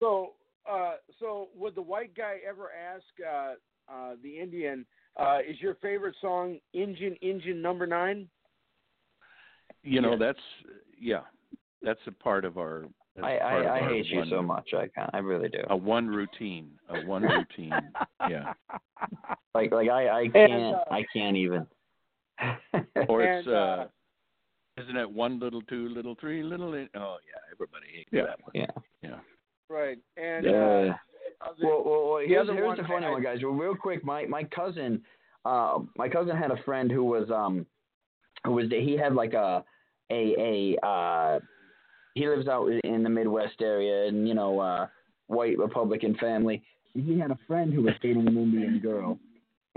[0.00, 0.34] So,
[0.70, 3.54] uh, so would the white guy ever ask uh,
[3.92, 8.28] uh, the Indian, uh, "Is your favorite song Engine Engine Number Nine?
[9.84, 10.18] you know Yes.
[10.18, 11.22] that's yeah
[11.82, 12.86] that's a part of our
[13.22, 14.74] I, I, I our hate you one, so much.
[14.74, 15.10] I can't.
[15.12, 15.62] I really do.
[15.70, 17.92] a one routine a one routine
[18.28, 18.52] yeah
[19.54, 20.76] Like, like I, I can't.
[20.76, 21.66] uh, I can't even.
[23.08, 23.86] or And, it's uh, uh
[24.82, 28.22] isn't it one little two little three little in- oh yeah everybody hates Yeah.
[28.24, 28.66] that one yeah.
[29.02, 29.18] yeah
[29.70, 29.98] Right.
[30.16, 30.52] And Yeah.
[30.52, 30.94] uh,
[31.42, 33.40] other- Well, well, well The here's, other here's one, the funny I- one, guys.
[33.42, 35.04] Well, real quick, my my cousin,
[35.44, 37.66] uh, my cousin had a friend who was um,
[38.46, 39.62] who was he had like a
[40.10, 41.40] a a uh,
[42.14, 44.86] he lives out in the Midwest area, and you know, uh,
[45.26, 46.62] white Republican family.
[46.94, 49.18] He had a friend who was dating an Indian girl,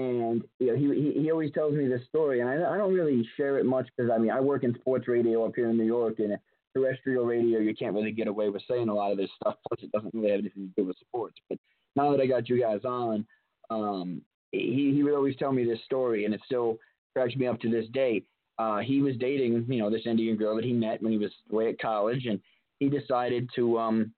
[0.01, 2.93] and you know, he, he he always tells me this story, and I I don't
[2.93, 5.77] really share it much because I mean I work in sports radio up here in
[5.77, 6.37] New York, and
[6.75, 9.55] terrestrial radio you can't really get away with saying a lot of this stuff.
[9.67, 11.35] Plus, it doesn't really have anything to do with sports.
[11.49, 11.59] But
[11.95, 13.25] now that I got you guys on,
[13.69, 14.21] um,
[14.51, 16.77] he he would always tell me this story, and it still
[17.13, 18.23] cracks me up to this day.
[18.57, 21.31] Uh, he was dating, you know, this Indian girl that he met when he was
[21.51, 22.39] away at college, and
[22.79, 24.13] he decided to um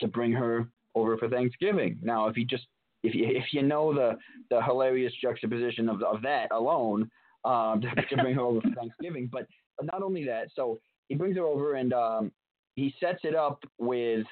[0.00, 1.98] to bring her over for Thanksgiving.
[2.02, 2.66] Now, if he just
[3.02, 4.18] if you if you know the
[4.50, 7.10] the hilarious juxtaposition of of that alone,
[7.44, 9.46] um, to, bring her over for Thanksgiving, but
[9.76, 10.78] but not only that, so
[11.08, 12.32] he brings her over and um
[12.74, 14.26] he sets it up with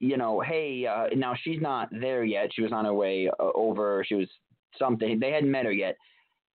[0.00, 2.50] you know, hey, uh, now she's not there yet.
[2.54, 4.04] She was on her way uh, over.
[4.06, 4.28] She was
[4.78, 5.18] something.
[5.18, 5.96] They hadn't met her yet.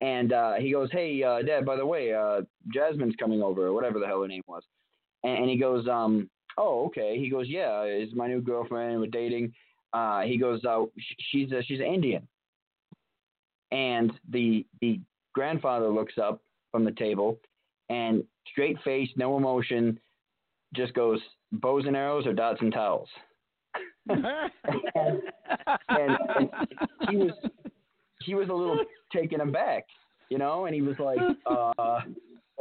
[0.00, 3.72] And uh, he goes, hey, uh, Dad, by the way, uh, Jasmine's coming over, or
[3.72, 4.62] whatever the hell her name was.
[5.22, 6.28] And, and he goes, um,
[6.58, 7.18] oh, okay.
[7.18, 9.00] He goes, yeah, is my new girlfriend.
[9.00, 9.52] We're dating.
[9.92, 10.84] Uh, he goes, uh,
[11.30, 12.26] she's a, she's an Indian.
[13.70, 15.00] And the the
[15.34, 17.38] grandfather looks up from the table,
[17.88, 19.98] and straight face, no emotion,
[20.74, 21.20] just goes,
[21.52, 23.08] bows and arrows or dots and towels.
[24.08, 24.26] and,
[24.94, 25.20] and,
[25.88, 26.48] and
[27.08, 27.32] he was
[28.20, 28.78] he was a little
[29.12, 29.84] taken aback,
[30.28, 32.00] you know, and he was like, uh,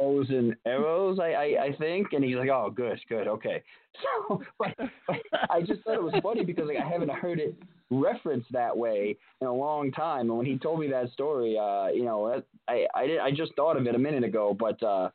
[0.02, 3.62] bows and arrows, I, I, I think, and he's like, oh, good, good, okay.
[4.28, 4.74] So, but,
[5.06, 5.16] but
[5.50, 7.54] I just thought it was funny because like I haven't heard it
[7.90, 11.88] referenced that way in a long time, and when he told me that story, uh,
[11.88, 15.10] you know, I, I did, I just thought of it a minute ago, but uh,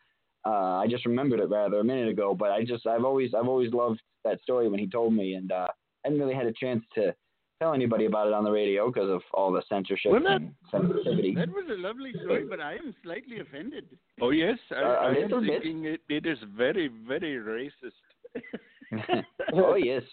[0.46, 3.48] uh, I just remembered it rather a minute ago, but I just I've always I've
[3.48, 5.74] always loved that story when he told me, and uh, I
[6.06, 7.16] hadn't really had a chance to
[7.60, 10.54] tell anybody about it on the radio because of all the censorship Well, that- and
[10.72, 11.34] sensitivity.
[11.36, 13.86] That was a lovely story, but I am slightly offended.
[14.22, 18.02] oh yes I, Uh, a I am thinking it, it is very very racist
[19.54, 20.04] oh yes.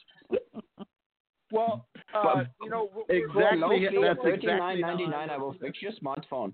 [1.52, 5.80] well, uh, you know, we're- Exactly, that's thirty nine exactly how ninety I will fix
[5.82, 6.52] your smartphone.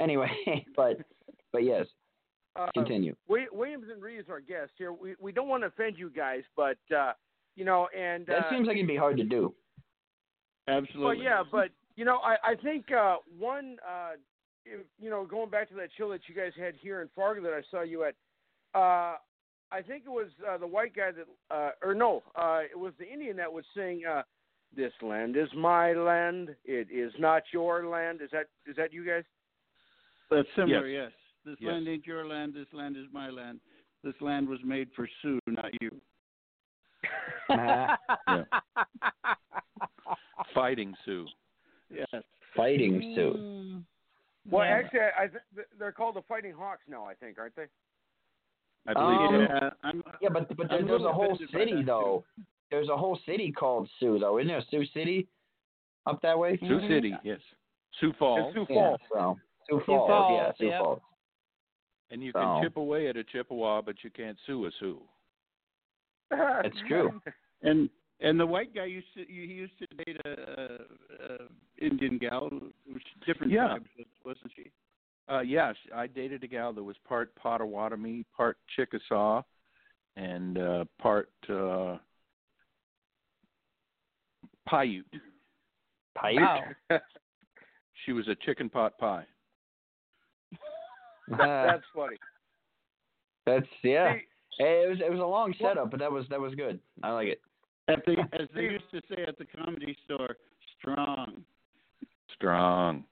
[0.00, 0.30] Anyway,
[0.76, 0.98] but
[1.52, 1.86] but yes,
[2.56, 3.14] uh, continue.
[3.28, 4.92] Wi- Williams and Ree is our guest here.
[4.92, 7.12] We we don't want to offend you guys, but uh,
[7.56, 9.52] you know, and That uh, seems like it'd be hard to do.
[10.68, 11.04] Absolutely.
[11.04, 14.12] well, yeah, but you know, I I think uh, one, uh,
[14.64, 17.42] if, you know, going back to that show that you guys had here in Fargo
[17.42, 18.14] that I saw you at,
[18.74, 19.16] uh,
[19.72, 22.92] I think it was uh, the white guy that, uh, or no, uh, it was
[22.98, 24.22] the Indian that was sing, uh,
[24.74, 29.04] "This land is my land, it is not your land." Is that is that you
[29.04, 29.24] guys?
[30.30, 31.10] That's similar, Yes.
[31.10, 31.20] yes.
[31.44, 31.72] This Yes.
[31.72, 32.54] land ain't your land.
[32.54, 33.60] This land is my land.
[34.02, 36.00] This land was made for Sue, not you.
[38.28, 38.44] Yeah.
[40.54, 41.26] Fighting Sioux.
[41.90, 42.06] Yes.
[42.56, 43.34] Fighting Sioux.
[43.36, 43.82] Mm.
[44.50, 44.72] Well, Yeah.
[44.72, 47.04] actually, I, I th- they're called the Fighting Hawks now.
[47.04, 47.66] I think, aren't they?
[48.86, 49.40] I believe Um, so.
[49.54, 52.24] yeah, I'm, Yeah, but but there, there's a whole city that, though.
[52.70, 54.62] There's a whole city called Sioux though, isn't there?
[54.70, 55.26] Sioux City,
[56.06, 56.56] up that way.
[56.58, 57.40] Sioux City, yes.
[58.00, 58.54] Sioux Falls.
[58.54, 59.00] Sioux Yeah, Falls.
[59.12, 60.80] so Sioux Sioux Falls, Falls, yeah, Sioux yep.
[60.80, 61.00] Falls.
[62.12, 65.00] And you So- can chip away at a Chippewa, but you can't sue a Sioux.
[66.30, 67.20] That's true.
[67.62, 67.90] And
[68.20, 71.38] and the white guy used to he used to date a, a, a
[71.84, 72.48] Indian gal,
[72.92, 73.68] which different Yeah.
[73.68, 73.86] tribes,
[74.24, 74.70] wasn't she?
[75.28, 79.42] Uh, yes, I dated a gal that was part Potawatomi, part Chickasaw,
[80.16, 81.98] and uh, part uh,
[84.68, 85.04] Paiute.
[86.16, 86.40] Paiute.
[86.40, 86.64] Wow.
[88.06, 89.26] She was a chicken pot pie.
[91.30, 92.16] Uh, That's funny.
[93.44, 94.14] that's yeah.
[94.14, 94.20] See,
[94.58, 96.80] Hey, it was it was a long setup, but that was that was good.
[97.02, 97.40] I like it.
[97.90, 100.36] At the, as they used to say at the comedy store,
[100.78, 101.44] strong.
[102.36, 103.04] Strong.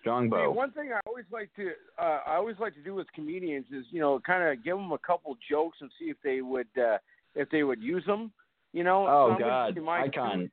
[0.00, 0.50] Strong See, bow.
[0.50, 3.84] one thing I always like to uh, I always like to do with comedians is
[3.90, 6.96] you know kind of give them a couple jokes and see if they would uh,
[7.34, 8.32] if they would use them.
[8.72, 9.06] You know.
[9.06, 10.50] Oh I'm gonna God, give you my icon.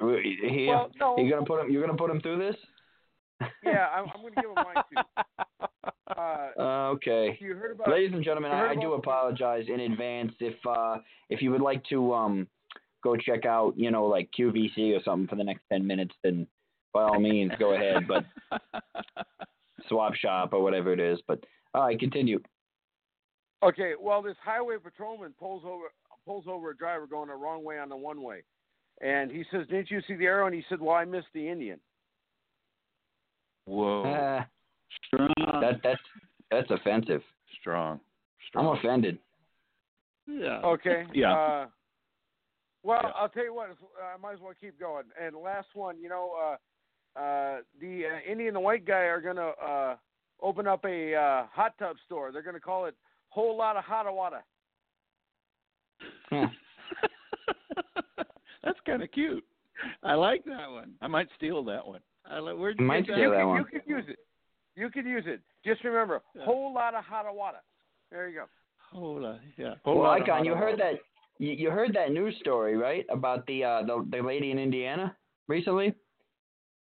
[0.00, 1.16] He, Well, no.
[1.18, 1.70] You're gonna put him.
[1.70, 2.56] You're gonna put him through this.
[3.64, 5.24] Yeah, I'm, I'm going to give them mine too.
[6.16, 7.36] Uh, Uh, okay.
[7.40, 10.54] you heard about Ladies and gentlemen, you heard I, I do apologize in advance if
[10.66, 10.98] uh,
[11.28, 12.48] if you would like to um,
[13.02, 16.46] go check out, you know, like QVC or something for the next ten minutes, then
[16.92, 18.08] by all means go ahead.
[18.08, 18.24] But
[19.88, 21.18] swap shop or whatever it is.
[21.26, 21.44] But
[21.74, 22.40] all right, continue.
[23.62, 25.86] Okay, well, this highway patrolman pulls over
[26.24, 28.42] pulls over a driver going the wrong way on the one way,
[29.00, 31.48] and he says, "Didn't you see the arrow?" And he said, "Well, I missed the
[31.48, 31.80] Indian."
[33.66, 34.44] Whoa.
[35.06, 35.32] Strong.
[35.60, 36.00] that that's
[36.50, 37.22] that's offensive.
[37.60, 38.00] Strong.
[38.54, 39.18] I'm offended.
[40.26, 40.60] yeah.
[40.64, 41.04] Okay.
[41.14, 41.32] Yeah.
[41.32, 41.66] Uh,
[42.82, 43.10] well, Yeah.
[43.16, 43.68] I'll tell you what.
[44.02, 45.04] I might as well keep going.
[45.20, 46.32] And last one, you know,
[47.16, 49.96] uh, uh, the uh, Indian and the white guy are gonna uh,
[50.40, 52.30] open up a uh, hot tub store.
[52.32, 52.94] They're gonna call it
[53.28, 54.44] Whole Lot of Hot Water.
[56.30, 56.46] Huh.
[58.62, 59.44] That's kind of cute.
[60.02, 60.92] I like that one.
[61.00, 62.00] I might steal that one.
[62.30, 63.36] I like, where'd you Might steal that?
[63.38, 63.58] that one.
[63.72, 64.18] you could use it.
[64.78, 65.40] You could use it.
[65.64, 66.44] Just remember, Yeah.
[66.44, 67.58] whole lot of hot water.
[68.12, 68.44] There you go.
[68.92, 69.40] Hold on.
[69.56, 69.74] Yeah.
[69.84, 70.94] Whole well, lot of Icon, you heard that
[71.38, 73.04] you, you heard that news story, right?
[73.10, 75.16] About the uh the the lady in Indiana
[75.48, 75.94] recently.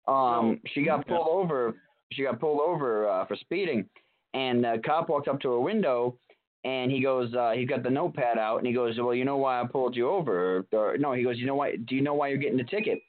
[0.07, 1.17] Um, she got Yeah.
[1.17, 1.75] pulled over.
[2.13, 3.89] She got pulled over uh, for speeding,
[4.35, 6.19] and the cop walked up to her window,
[6.65, 9.39] and he goes, uh, he got the notepad out, and he goes, well, you know
[9.39, 10.65] why I pulled you over?
[10.73, 11.75] Or, or no, he goes, you know why?
[11.77, 13.01] Do you know why you're getting the ticket?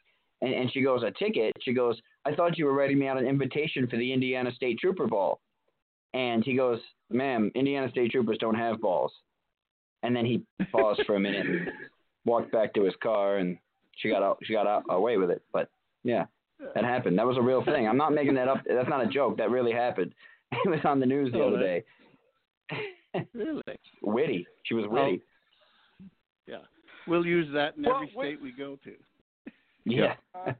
[0.42, 1.54] And, and she goes, a ticket?
[1.62, 4.78] She goes, I thought you were writing me out an invitation for the Indiana State
[4.80, 5.40] Trooper Ball.
[6.14, 9.12] And he goes, ma'am, Indiana State Troopers don't have balls.
[10.04, 11.70] And then he paused for a minute, and
[12.26, 13.58] walked back to his car, and
[13.98, 15.42] she got out, she got out, away with it.
[15.52, 15.70] But
[16.04, 16.26] yeah,
[16.76, 17.18] that happened.
[17.18, 17.88] That was a real thing.
[17.88, 18.60] I'm not making that up.
[18.68, 19.38] That's not a joke.
[19.38, 20.14] That really happened.
[20.64, 21.84] It was on the news the Oh, other day.
[23.34, 23.62] Really?
[24.02, 24.48] witty.
[24.64, 25.22] She was witty.
[26.48, 26.60] Yeah.
[27.06, 28.92] We'll use that in Well, every wait- state we go to.
[29.90, 30.16] Yeah.
[30.36, 30.54] Uh,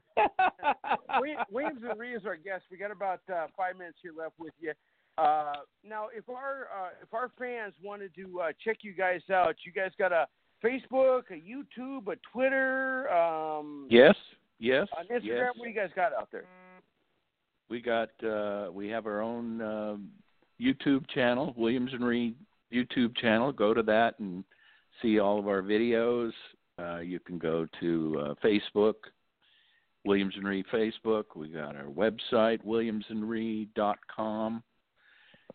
[1.50, 2.64] Williams and Ree is our guest.
[2.70, 4.72] We got about uh, five minutes here left with you.
[5.16, 9.56] Uh, now, if our uh, if our fans wanted to uh, check you guys out,
[9.64, 10.26] you guys got a
[10.64, 14.14] Facebook, a YouTube, a Twitter, um, Yes.
[14.60, 14.88] Yes.
[14.98, 15.24] an Instagram.
[15.24, 15.52] yes.
[15.56, 16.44] What do you guys got out there?
[17.70, 20.08] We got uh we have our own um
[20.60, 22.34] YouTube channel, Williams and Ree
[22.72, 23.52] YouTube channel.
[23.52, 24.42] Go to that and
[25.02, 26.32] see all of our videos.
[26.80, 28.94] Uh you can go to uh Facebook,
[30.04, 31.24] Williams and Ree Facebook.
[31.34, 34.62] We got our website, williamsandree.com.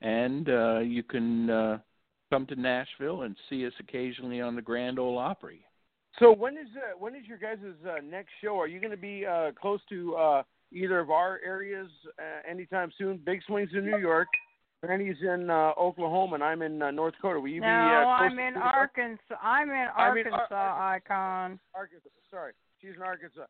[0.02, 1.80] And uh you can uh
[2.32, 5.66] come to Nashville and see us occasionally on the Grand Ole Opry.
[6.20, 8.60] So when is uh, when is your guys' uh, next show?
[8.60, 11.90] Are you going to be uh, close to uh, either of our areas
[12.20, 13.20] uh, anytime soon?
[13.26, 14.28] Big Swings in New York,
[14.84, 17.40] Randy's in uh, Oklahoma, and I'm in uh, North Dakota.
[17.40, 17.72] Will you no, be?
[17.72, 19.36] Uh, close I'm in Arkansas.
[19.42, 21.60] I'm in I mean, Arkansas, Ar- Icon.
[21.74, 22.10] Arkansas.
[22.30, 23.46] Sorry, she's in Arkansas,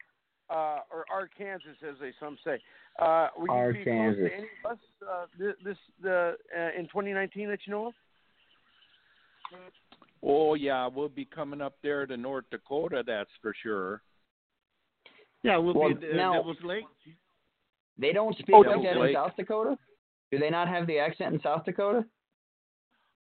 [0.54, 2.60] uh, or Arkansas, as they some say.
[3.00, 6.86] Uh, will you be close to any of us uh, this, this the uh, in
[6.86, 7.94] 2019 that you know of?
[10.22, 14.02] Oh yeah, we'll be coming up there to North Dakota, that's for sure.
[15.44, 16.86] Yeah, we'll, Well, be at now- Devil's Lake.
[17.98, 19.78] They don't speak Oh, like Devil's that in South Dakota.
[20.32, 22.06] Do they not have the accent in South Dakota?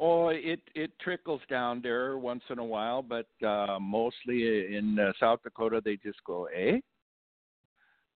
[0.01, 5.12] Oh, it it trickles down there once in a while, but uh mostly in uh,
[5.20, 6.78] South Dakota they just go, "Eh?"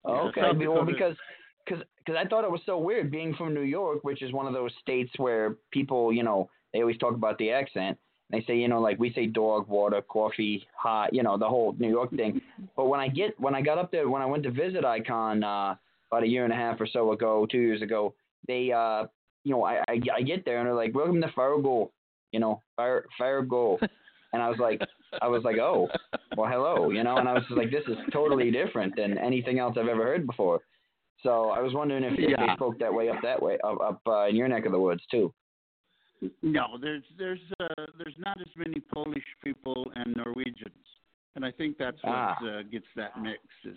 [0.05, 1.17] Oh, okay, well, because
[1.65, 4.47] because because I thought it was so weird being from New York, which is one
[4.47, 7.99] of those states where people, you know, they always talk about the accent.
[8.31, 11.75] They say, you know, like we say dog, water, coffee, hot, you know, the whole
[11.79, 12.41] New York thing.
[12.77, 15.45] But when I get when I got up there, when I went to visit Icon
[15.45, 15.75] uh,
[16.11, 18.15] about a year and a half or so ago, two years ago,
[18.49, 19.07] they, uh,
[19.45, 21.93] you know, I, I I get there and they're like, welcome to Fargo,
[22.33, 23.79] you know, Far Fargo,
[24.33, 24.81] and I was like,
[25.21, 25.89] I was like, oh,
[26.37, 29.59] well, hello, you know, and I was just like, this is totally different than anything
[29.59, 30.61] else I've ever heard before.
[31.23, 32.47] So I was wondering if, if Yeah.
[32.47, 34.81] they spoke that way up that way, up, up uh, in your neck of the
[34.81, 35.33] woods too.
[36.41, 40.87] No, there's there's uh, there's not as many Polish people and Norwegians,
[41.35, 42.37] and I think that's what Ah.
[42.45, 43.77] uh, gets that mix is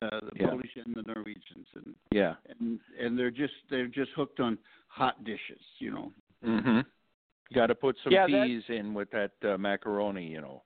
[0.00, 0.48] uh, the Yeah.
[0.48, 2.36] Polish and the Norwegians, and Yeah.
[2.48, 4.56] and and they're just they're just hooked on
[4.88, 6.12] hot dishes, you know.
[7.50, 7.54] Mhm.
[7.54, 10.62] Got to put some Yeah, that- peas in with that uh, macaroni, you know.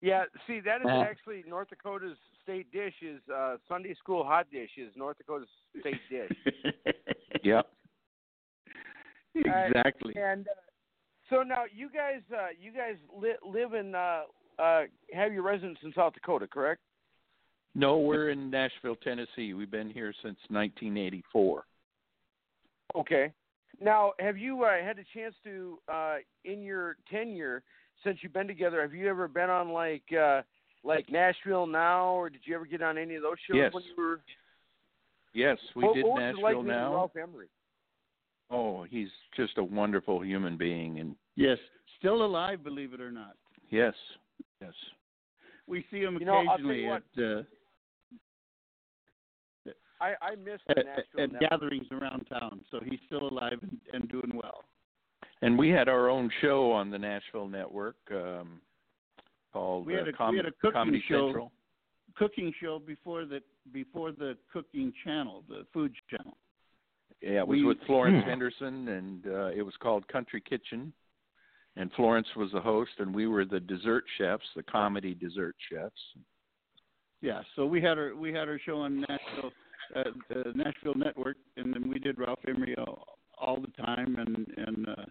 [0.00, 1.02] Yeah, see, that is Uh.
[1.02, 2.94] actually North Dakota's state dish.
[3.02, 5.48] Is uh, Sunday school hot dish is North Dakota's
[5.80, 6.30] state dish.
[7.44, 7.66] Yep.
[9.34, 10.14] exactly.
[10.16, 10.50] And uh,
[11.28, 14.22] so now you guys, uh, you guys li- live in, uh,
[14.60, 16.82] uh, have your residence in South Dakota, correct?
[17.74, 19.54] No, we're in Nashville, Tennessee.
[19.54, 21.64] We've been here since 1984.
[22.94, 23.32] Okay.
[23.80, 27.62] Now, have you uh, had a chance to, uh, in your tenure
[28.04, 30.42] since you've been together, have you ever been on like, uh,
[30.84, 33.72] like Nashville Now, or did you ever get on any of those shows Yes.
[33.72, 34.20] when you were?
[35.34, 36.94] Yes, we what, did what was it Nashville like now.
[36.94, 37.48] Ralph Emery?
[38.50, 41.58] Oh, he's just a wonderful human being, and Yes,
[41.98, 43.36] still alive, believe it or not.
[43.70, 43.94] yes,
[44.60, 44.74] yes.
[45.66, 47.02] We see him You know, I'll tell occasionally you what.
[47.16, 47.42] at uh,
[50.02, 51.38] I I missed the at, Nashville at Now.
[51.48, 54.64] gatherings around town, so he's still alive and, and doing well.
[55.42, 58.60] And we had our own show on the Nashville network um,
[59.52, 61.26] called We had uh, Com- we had a cooking Comedy show.
[61.28, 61.52] Central.
[62.16, 63.40] Cooking show before the
[63.72, 66.36] before the cooking channel, the food channel.
[67.22, 68.30] Yeah, it was We- with Florence Hmm.
[68.30, 70.92] Henderson, and uh, it was called Country Kitchen.
[71.76, 76.02] And Florence was the host, and we were the dessert chefs, the comedy dessert chefs.
[77.22, 79.52] Yeah, so we had our we had our show on Nashville
[79.96, 83.06] uh, the Nashville Network, and then we did Ralph Emery all,
[83.38, 85.04] all the time, and and uh,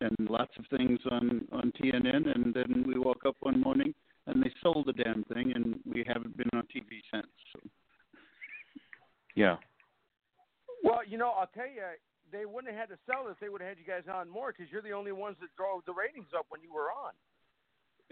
[0.00, 3.94] and lots of things on on TNN, and then we woke up one morning
[4.26, 7.26] and they sold the damn thing, and we haven't been on TV since.
[7.52, 7.60] So.
[9.34, 9.56] Yeah.
[10.82, 11.82] Well, you know, I'll tell you,
[12.32, 13.36] they wouldn't have had to sell this.
[13.40, 15.84] They would have had you guys on more because you're the only ones that drove
[15.86, 17.12] the ratings up when you were on.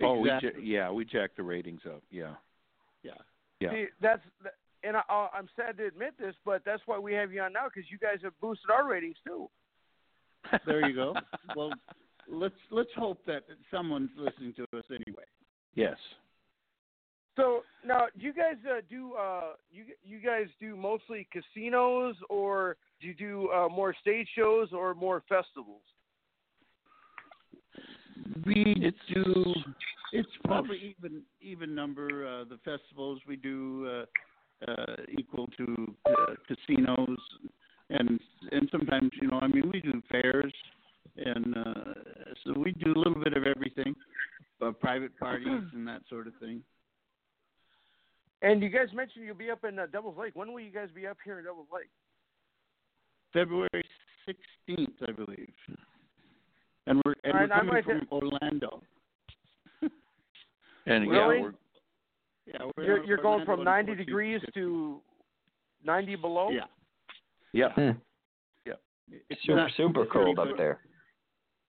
[0.02, 2.02] Oh, we ja- yeah, we jacked the ratings up.
[2.10, 2.34] Yeah.
[3.02, 3.12] Yeah.
[3.60, 3.70] Yeah.
[3.70, 4.22] See, that's
[4.86, 7.52] and I, I- I'm sad to admit this, but that's why we have you on
[7.52, 9.48] now because you guys have boosted our ratings too.
[10.66, 11.14] There you go.
[11.56, 11.72] well,
[12.28, 15.24] let's let's hope that someone's listening to us anyway.
[15.74, 15.96] Yes.
[17.36, 22.76] So now, do you guys uh, do uh, you you guys do mostly casinos, or
[23.00, 25.82] do you do uh, more stage shows or more festivals?
[28.46, 29.54] We do.
[30.12, 32.26] It's probably even even number.
[32.26, 34.04] Uh, the festivals we do
[34.68, 37.18] uh, equal to uh, casinos,
[37.90, 38.20] and
[38.52, 40.52] and sometimes you know I mean we do fairs,
[41.16, 41.94] and uh,
[42.44, 43.94] so we do a little bit of everything,
[44.62, 46.62] uh, private parties and that sort of thing.
[48.42, 50.34] And you guys mentioned you'll be up in uh, Devil's Lake.
[50.34, 51.88] When will you guys be up here in Devil's Lake?
[53.32, 53.84] February
[54.26, 55.52] sixteenth, I believe,
[56.86, 58.82] and we're and All right, we're I coming from have- Orlando.
[60.86, 61.36] And Really?
[61.36, 61.54] yeah, we're
[62.46, 65.00] Yeah, we're You're, you're going from 90 degrees to
[65.84, 66.50] 90 below.
[66.50, 66.62] Yeah.
[67.52, 67.72] yeah.
[67.74, 67.90] Hmm.
[69.28, 70.80] It's Super not- super cold pretty up there.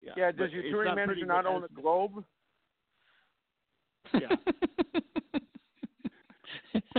[0.03, 0.31] Yeah, Yeah.
[0.33, 2.23] Does your it's touring not manager pretty not own a globe?
[4.13, 4.29] Yeah.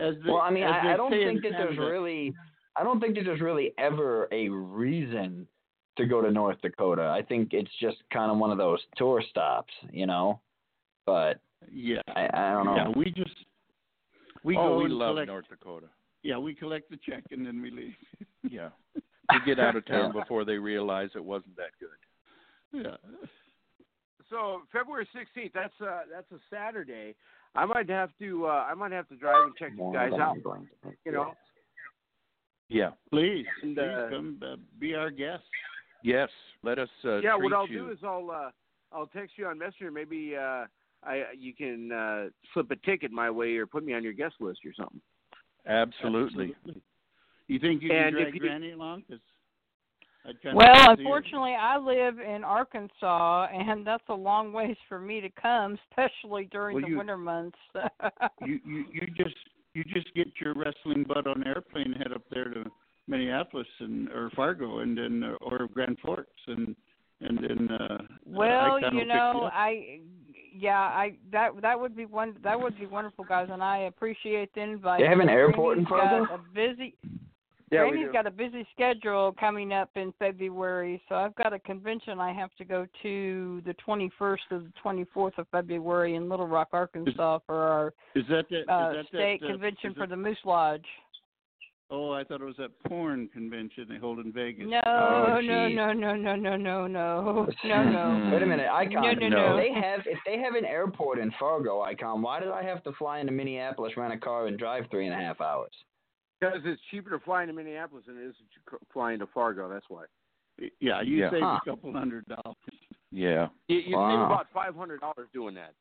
[0.00, 2.34] As they- Well, I mean, as I, I don't think that there's really,
[2.76, 5.46] I don't think that there's really ever a reason
[5.96, 7.02] to go to North Dakota.
[7.14, 10.40] I think it's just kind of one of those tour stops, you know.
[11.06, 11.38] But
[11.72, 12.02] Yeah.
[12.08, 12.76] I, I don't know.
[12.76, 13.34] Yeah, we just
[14.42, 15.86] we oh, go we love collect, North Dakota.
[16.22, 17.94] Yeah, we collect the check and then we leave.
[18.50, 18.68] Yeah.
[18.94, 20.20] We get out of town Yeah.
[20.20, 22.84] before they realize it wasn't that good.
[22.84, 22.96] yeah.
[24.28, 25.52] So February 16th.
[25.54, 27.14] That's a that's a Saturday.
[27.54, 30.36] I might have to uh I might have to drive and check you guys out.
[31.06, 31.32] You know.
[32.68, 32.90] Yeah.
[33.10, 35.42] Please, And, please uh, come uh, be our guest.
[36.02, 36.28] Yes.
[36.62, 37.36] Let us uh, yeah.
[37.36, 37.78] treat What I'll you.
[37.86, 38.50] do is I'll uh
[38.92, 39.90] I'll text you on Messenger.
[39.90, 40.64] Maybe uh
[41.06, 44.34] I you can uh, slip a ticket my way or put me on your guest
[44.40, 45.00] list or something.
[45.66, 46.54] Absolutely.
[46.56, 46.82] Absolutely.
[47.48, 49.02] You think you And can if drag you- Granny along?
[49.02, 49.20] 'Cause
[50.26, 54.76] I'd kinda Well, like to unfortunately, I live in Arkansas, and that's a long ways
[54.88, 57.58] for me to come, especially during Well, the you- winter months.
[58.40, 59.36] you, you you just
[59.74, 62.70] you just get your wrestling butt on an airplane, head up there to
[63.06, 66.74] Minneapolis and or Fargo, and then uh, or Grand Forks, and
[67.20, 67.70] and then.
[67.70, 69.52] Uh, well, I you know, up.
[69.54, 70.00] I
[70.56, 74.54] yeah, I that that would be one that would be wonderful, guys, and I appreciate
[74.54, 75.00] the invite.
[75.00, 76.94] They have an airport in Granny's got A busy.
[77.70, 78.12] Yeah, we Granny's do.
[78.12, 82.50] got a busy schedule coming up in February, so I've got a convention I have
[82.58, 87.56] to go to the 21st to the 24th of February in Little Rock, Arkansas for
[87.56, 88.72] our Is that that?
[88.72, 90.84] uh, is that state that, uh, convention is for it- the Moose Lodge.
[91.90, 94.66] Oh, I thought it was that porn convention they hold in Vegas.
[94.68, 98.30] No, Oh, no, no, no, no, no, no, no, no, no.
[98.32, 99.02] Wait a minute, Icon.
[99.02, 99.56] No, no, no.
[99.56, 102.92] they have if they have an airport in Fargo, Icon, why did I have to
[102.92, 105.72] fly into Minneapolis, rent a car, and drive three and a half hours?
[106.40, 108.34] Because it's cheaper to fly into Minneapolis than it is
[108.68, 109.68] to fly into Fargo.
[109.68, 110.04] That's why.
[110.80, 111.30] Yeah, you Yeah.
[111.30, 111.58] save Huh.
[111.66, 112.56] a couple hundred dollars.
[113.12, 113.48] Yeah.
[113.68, 115.74] You, you save about five hundred dollars doing that.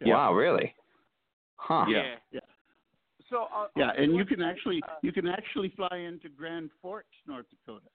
[0.00, 0.14] Yeah.
[0.14, 0.74] Wow, really?
[1.56, 1.86] Huh.
[1.88, 2.14] Yeah.
[2.30, 2.40] Yeah.
[3.30, 6.70] So uh, Yeah, uh, and you can actually uh, you can actually fly into Grand
[6.82, 7.86] Forks, North Dakota.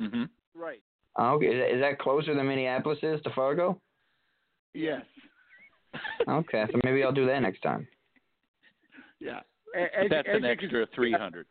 [0.00, 0.28] Mhm.
[0.54, 0.82] right.
[1.18, 3.80] Okay, is that- is that closer than Minneapolis is to Fargo?
[4.74, 5.04] Yes.
[6.28, 7.86] Okay, so maybe I'll do that next time.
[9.20, 9.40] Yeah.
[9.76, 11.46] A- As, That's as an you can extra see, three hundred.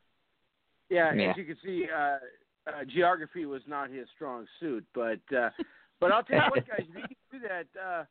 [0.89, 1.29] Yeah, Yeah.
[1.31, 2.17] as you can see, uh,
[2.67, 5.49] uh, geography was not his strong suit, but uh,
[6.01, 8.03] but I'll tell you what, guys, if you can do that, uh,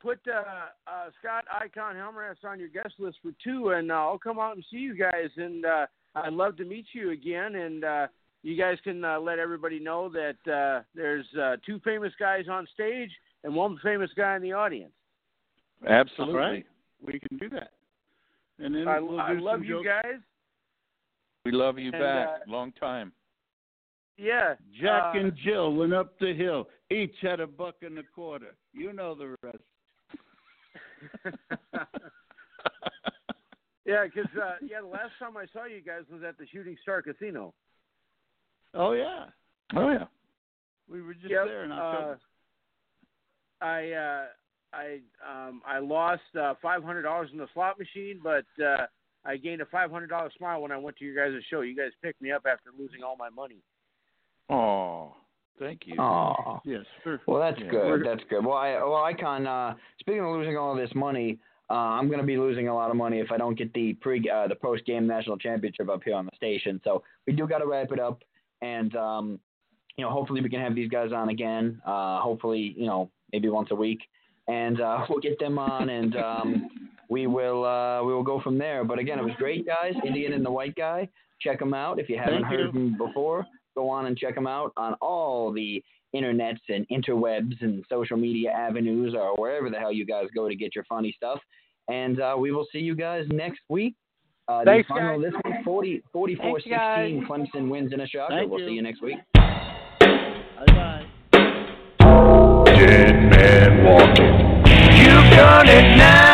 [0.00, 0.40] put uh,
[0.86, 4.54] uh, Scott Icon Helmerath on your guest list for two, and uh, I'll come out
[4.56, 8.06] and see you guys, and uh, I'd love to meet you again, and uh,
[8.42, 12.66] you guys can uh, let everybody know that uh, there's uh, two famous guys on
[12.74, 13.10] stage
[13.44, 14.92] and one famous guy in the audience.
[15.88, 16.34] Absolutely.
[16.34, 16.66] All right.
[17.04, 17.70] We can do that.
[18.58, 19.88] And then I, we'll I love you jokes.
[20.02, 20.18] guys.
[21.44, 22.28] We love you And, back.
[22.28, 23.12] uh, Long time.
[24.16, 26.68] Yeah, Jack uh, and Jill went up the hill.
[26.90, 28.56] Each had a buck and a quarter.
[28.72, 29.58] You know the rest.
[33.86, 36.76] Yeah, because uh, yeah, the last time I saw you guys was at the Shooting
[36.82, 37.54] Star Casino.
[38.74, 39.26] Oh yeah,
[39.76, 40.04] oh yeah.
[40.90, 42.20] we were just Yep, there in uh, October.
[43.60, 44.26] I uh,
[44.72, 48.86] I um, I lost uh, five hundred dollars in the slot machine, but uh,
[49.24, 51.62] I gained a five hundred dollar smile when I went to your guys' show.
[51.62, 53.62] You guys picked me up after losing all my money.
[54.50, 55.14] Oh,
[55.58, 55.94] thank you.
[55.98, 56.60] Oh.
[56.64, 57.20] yes, sir.
[57.26, 57.70] Well, that's Yeah.
[57.70, 58.02] good.
[58.04, 58.44] That's good.
[58.44, 59.46] Well, I well, Icon.
[59.46, 61.38] Uh, speaking of losing all of this money,
[61.70, 63.94] uh, I'm going to be losing a lot of money if I don't get the
[63.94, 66.80] pre uh, the post game national championship up here on the station.
[66.84, 68.22] So we do got to wrap it up,
[68.62, 69.40] and um,
[69.96, 71.80] you know, hopefully we can have these guys on again.
[71.86, 74.00] Uh, hopefully, you know, maybe once a week,
[74.46, 76.70] and uh, we'll get them on, and um,
[77.10, 78.84] we will uh, we will go from there.
[78.84, 79.94] But again, it was great, guys.
[80.06, 81.08] Indian and the White Guy.
[81.40, 82.58] Check them out if you haven't Thank you.
[82.58, 83.46] heard them before.
[83.78, 85.80] Go on and check them out on all the
[86.12, 90.56] internets and interwebs and social media avenues or wherever the hell you guys go to
[90.56, 91.38] get your funny stuff.
[91.86, 93.94] And uh, we will see you guys next week.
[94.48, 95.30] Uh, Thanks, the final guys.
[95.30, 97.12] this week, 40, 44 Thanks, guys.
[97.20, 97.28] 16.
[97.28, 98.34] Clemson wins in a shocker.
[98.34, 98.66] Thank we'll you.
[98.66, 99.18] see you next week.
[99.34, 101.06] Bye bye.
[102.64, 104.34] Dead man walking.
[104.98, 106.27] You've done it now.